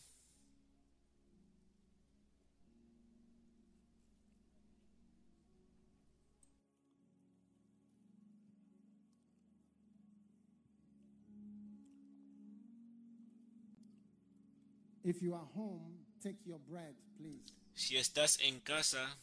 [15.05, 17.52] If you are home, take your bread, please.
[17.74, 19.19] Si estás en casa,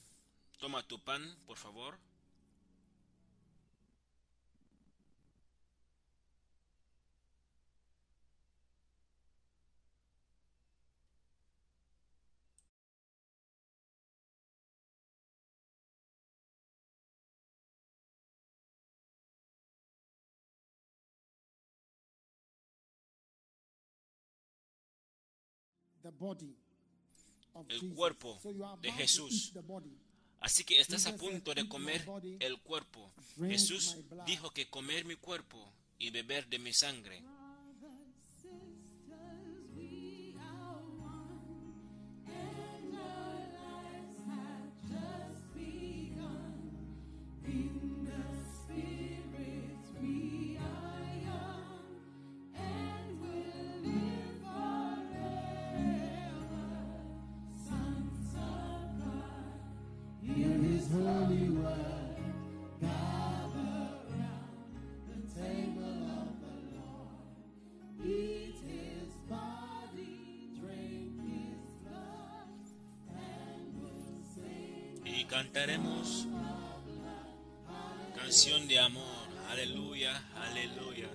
[0.59, 1.97] toma tu pan, por favor.
[27.67, 28.39] El cuerpo
[28.81, 29.53] de Jesús.
[30.39, 32.05] Así que estás a punto de "Eat my comer
[32.39, 33.11] el cuerpo.
[33.37, 37.23] Jesús my blood." dijo que comer mi cuerpo y beber de mi sangre.
[75.51, 76.27] Cantaremos
[78.15, 79.03] canción de amor.
[79.49, 81.09] Aleluya, aleluya,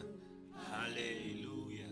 [0.72, 1.86] aleluya.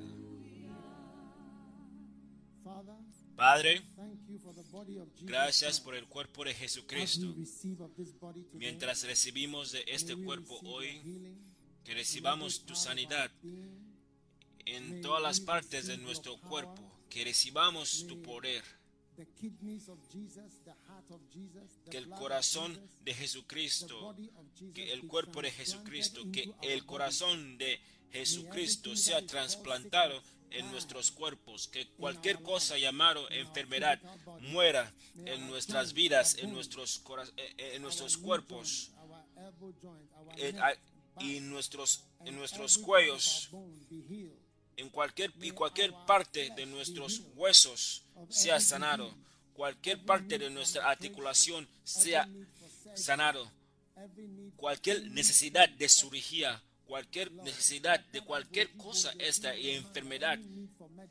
[3.36, 3.82] Padre,
[5.20, 7.32] gracias por el cuerpo de Jesucristo.
[8.54, 11.00] Mientras recibimos de este cuerpo hoy,
[11.84, 13.30] que recibamos tu sanidad
[14.64, 18.64] en todas las partes de nuestro cuerpo, que recibamos tu poder,
[21.90, 24.14] Que el corazón de Jesucristo,
[24.74, 27.80] que el cuerpo de Jesucristo, que el corazón de
[28.10, 34.00] Jesucristo sea trasplantado en nuestros cuerpos, que cualquier cosa llamado enfermedad
[34.40, 34.92] muera
[35.24, 37.02] en nuestras vidas, en nuestros,
[37.36, 38.90] eh, eh, en nuestros cuerpos.
[38.94, 40.80] joint, our elbow joint, our en- neck, a- back,
[41.22, 43.48] y nuestros, en nuestros cuellos,
[44.76, 49.14] en cualquier y cualquier parte de nuestros huesos sea sanado,
[49.54, 52.28] cualquier parte de nuestra articulación sea
[52.94, 53.50] sanado,
[54.56, 60.38] cualquier necesidad de cirugía, cualquier necesidad de cualquier cosa esta y enfermedad.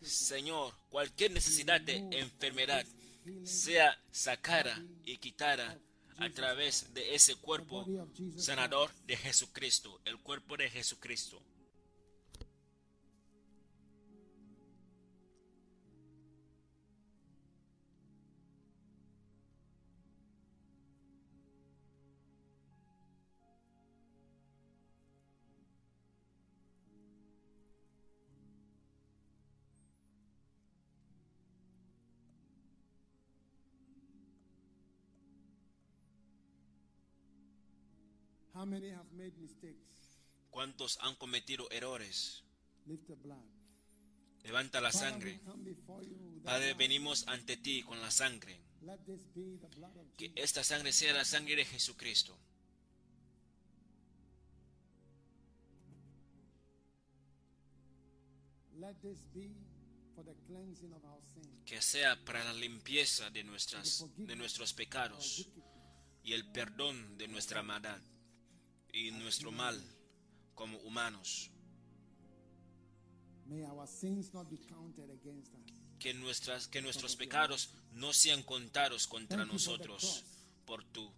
[0.02, 2.86] Señor, cualquier necesidad de enfermedad
[3.44, 5.78] sea sacada y quitada
[6.18, 7.88] a través de ese cuerpo
[8.38, 11.42] sanador de Jesucristo, el cuerpo de Jesucristo.
[38.62, 39.82] How many have made mistakes?
[40.52, 42.44] ¿Cuántos han cometido errores?
[42.86, 43.44] Lift the blood.
[44.44, 45.42] Levanta la sangre.
[46.44, 48.62] Padre, venimos ante ti con la sangre.
[50.16, 52.38] Que esta sangre sea la sangre de Jesucristo.
[61.66, 65.50] Que sea para la limpieza de, nuestras, de nuestros pecados
[66.24, 68.00] y el perdón de nuestra maldad
[68.94, 69.82] y nuestro mal
[70.56, 71.52] como humanos.
[73.52, 75.62] may our sins not be counted against us.
[76.00, 80.24] Que, nuestras, que nuestros pecados no sean contados contra nosotros
[80.66, 81.12] por tu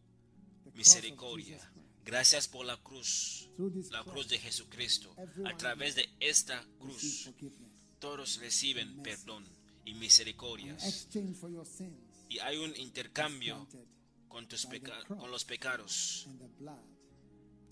[0.73, 1.59] misericordia.
[2.03, 3.49] Gracias por la cruz,
[3.91, 5.15] la cruz de Jesucristo.
[5.45, 7.29] A través de esta cruz,
[7.99, 9.45] todos reciben perdón
[9.85, 11.07] y misericordias.
[12.27, 13.65] Y hay un intercambio
[14.27, 14.67] con, tus
[15.07, 16.27] con los pecados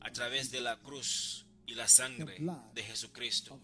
[0.02, 2.38] a través de la cruz y la sangre
[2.74, 3.60] de Jesucristo.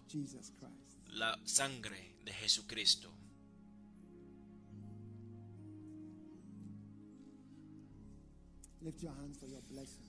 [1.10, 3.12] La sangre de Jesucristo.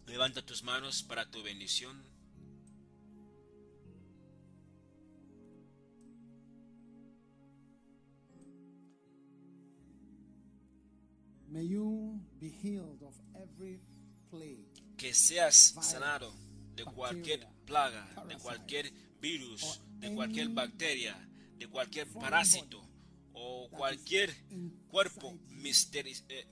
[0.05, 2.01] Levanta tus manos para tu bendición.
[11.51, 13.81] May you be healed of every
[14.29, 14.68] plague,
[14.99, 16.33] Que seas sanado
[16.75, 21.15] de cualquier plaga, de cualquier virus, de cualquier bacteria,
[21.57, 22.85] de cualquier parásito
[23.33, 24.29] o cualquier
[24.89, 26.45] cuerpo misteri- eh,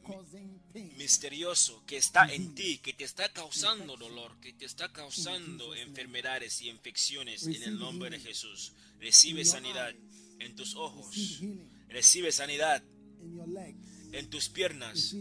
[0.97, 6.61] misterioso que está en ti, que te está causando dolor, que te está causando enfermedades
[6.61, 8.73] y infecciones en el nombre de Jesús.
[8.99, 9.93] Recibe sanidad
[10.39, 11.41] en tus ojos,
[11.89, 12.81] recibe sanidad
[14.13, 15.13] en tus piernas,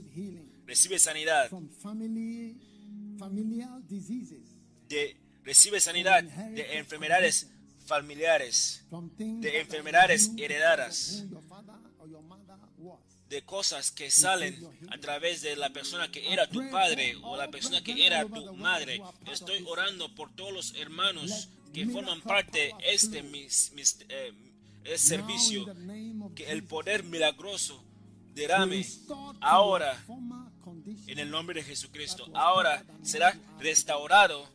[0.66, 1.48] recibe sanidad
[4.88, 6.22] de recibe sanidad
[6.54, 7.48] de enfermedades
[7.86, 8.84] familiares,
[9.40, 11.24] de enfermedades heredadas,
[13.28, 14.54] de cosas que salen
[14.90, 18.54] a través de la persona que era tu padre o la persona que era tu
[18.56, 19.00] madre.
[19.32, 24.32] Estoy orando por todos los hermanos que forman parte de este mis- mis- eh,
[24.98, 25.64] servicio,
[26.36, 27.82] que el poder milagroso
[28.36, 28.86] derrame
[29.40, 29.98] ahora
[31.06, 32.28] en el nombre de Jesucristo.
[32.34, 34.46] Ahora será restaurado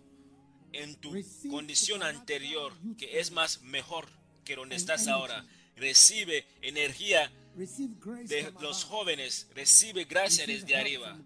[0.72, 1.12] en tu
[1.50, 4.08] condición anterior, que es más mejor
[4.46, 5.46] que donde estás ahora.
[5.76, 11.20] Recibe energía de los jóvenes, recibe gracia desde arriba,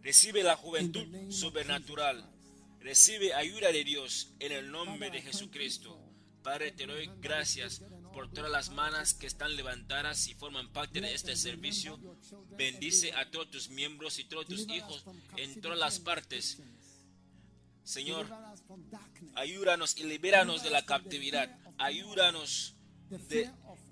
[0.00, 2.28] recibe la juventud sobrenatural,
[2.80, 6.00] recibe ayuda de Dios en el nombre de Jesucristo.
[6.42, 7.82] Padre, te doy gracias
[8.14, 11.98] por todas las manos que están levantadas y forman parte de este servicio.
[12.56, 15.04] Bendice a todos tus miembros y todos tus hijos
[15.36, 16.62] en todas las partes.
[17.82, 18.26] Señor,
[19.34, 21.58] ayúdanos y libéranos de la captividad.
[21.76, 22.76] Ayúdanos
[23.28, 23.50] de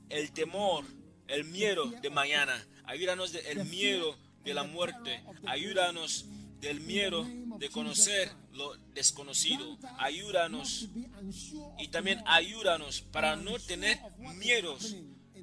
[0.08, 0.84] el temor,
[1.26, 2.64] el miedo de mañana.
[2.84, 5.22] Ayúdanos del miedo de la muerte.
[5.46, 6.26] Ayúdanos
[6.60, 7.26] del miedo
[7.58, 9.78] de conocer lo desconocido.
[9.98, 10.88] Ayúdanos
[11.78, 13.98] y también ayúdanos para no tener
[14.36, 14.96] miedos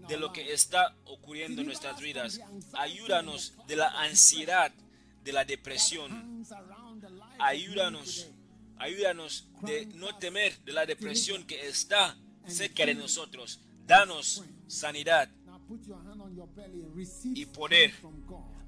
[0.08, 2.40] de lo que está ocurriendo en nuestras vidas.
[2.74, 4.72] Ayúdanos de la ansiedad,
[5.24, 6.46] de la depresión.
[7.40, 8.28] Ayúdanos,
[8.78, 12.18] ayúdanos de no temer de la depresión que está
[12.48, 13.60] cerca de nosotros.
[13.86, 15.30] Danos sanidad.
[17.24, 17.94] Y poder.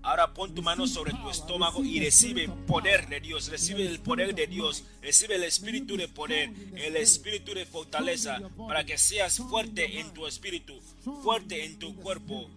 [0.04, 4.34] Ahora pon tu mano sobre tu estómago y recibe poder de Dios, recibe el poder
[4.34, 10.00] de Dios, recibe el espíritu de poder, el espíritu de fortaleza, para que seas fuerte
[10.00, 10.80] en tu espíritu,
[11.24, 12.50] fuerte en tu cuerpo,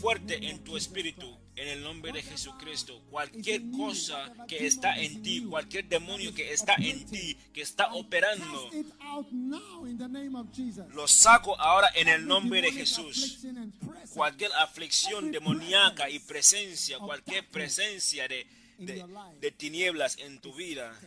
[0.00, 1.36] fuerte en tu espíritu.
[1.56, 6.74] En el nombre de Jesucristo, cualquier cosa que está en ti, cualquier demonio que está
[6.76, 10.86] en ti, que está operando, Cast it out now in the name of Jesus.
[10.94, 13.40] lo saco ahora en el nombre de Jesús.
[14.14, 18.46] cualquier aflicción demoníaca y presencia, cualquier presencia de,
[18.78, 19.04] de,
[19.40, 20.98] de tinieblas en tu vida,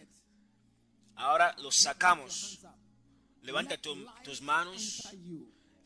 [1.15, 2.59] ahora los sacamos.
[3.41, 5.07] Levanta tu- tus manos.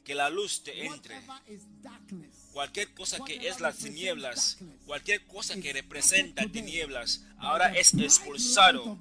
[0.08, 1.22] Que la luz te entre.
[2.54, 8.98] Cualquier cosa que es las tinieblas, cualquier cosa que representa tinieblas, ahora es expulsado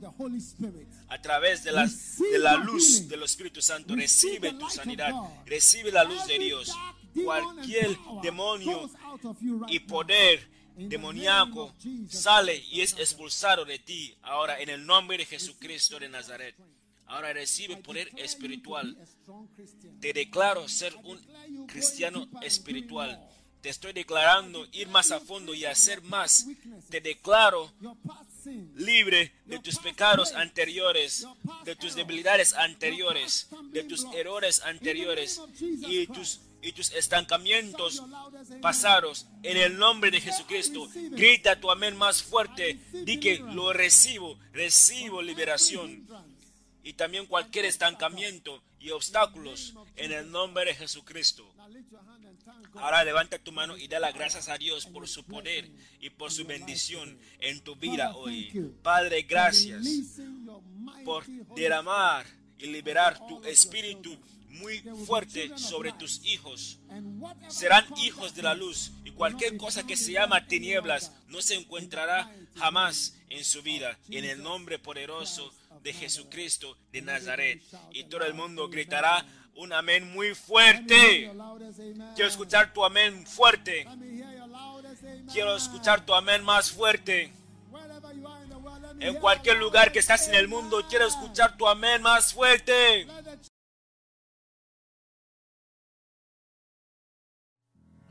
[1.08, 3.94] a través de la, de la luz del Espíritu Santo.
[3.94, 5.12] Recibe tu sanidad,
[5.46, 6.76] recibe la luz de Dios.
[7.24, 8.90] Cualquier demonio
[9.68, 11.72] y poder demoníaco
[12.10, 16.56] sale y es expulsado de ti ahora en el nombre de Jesucristo de Nazaret.
[17.06, 18.96] Ahora recibe poder espiritual.
[20.00, 21.18] Te declaro ser un
[21.66, 23.20] cristiano espiritual.
[23.60, 26.46] Te estoy declarando ir más a fondo y hacer más.
[26.88, 27.72] Te declaro
[28.74, 31.26] libre de tus pecados anteriores,
[31.64, 38.02] de tus debilidades anteriores, de tus errores anteriores y tus, y tus estancamientos
[38.60, 39.26] pasados.
[39.42, 42.78] En el nombre de Jesucristo, grita tu amén más fuerte.
[42.92, 46.06] Di que lo recibo, recibo liberación.
[46.86, 51.44] Y también cualquier estancamiento y obstáculos en el nombre de Jesucristo.
[52.74, 55.68] Ahora levanta tu mano y da las gracias a Dios por su poder
[55.98, 58.52] y por su bendición en tu vida hoy.
[58.84, 59.84] Padre, gracias
[61.04, 61.26] por
[61.56, 62.24] derramar
[62.56, 64.16] y liberar tu espíritu
[64.48, 66.78] muy fuerte sobre tus hijos.
[67.48, 72.32] Serán hijos de la luz y cualquier cosa que se llama tinieblas no se encontrará
[72.54, 73.98] jamás en su vida.
[74.08, 75.52] En el nombre poderoso
[75.86, 77.62] de Jesucristo de Nazaret.
[77.92, 81.30] Y todo el mundo gritará un amén muy fuerte.
[82.16, 83.86] Quiero escuchar tu amén fuerte.
[85.32, 87.32] Quiero escuchar tu amén más fuerte.
[88.98, 93.06] En cualquier lugar que estás en el mundo, quiero escuchar tu amén más fuerte.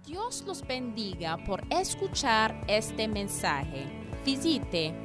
[0.05, 3.85] Dios los bendiga por escuchar este mensaje.
[4.23, 5.04] Visite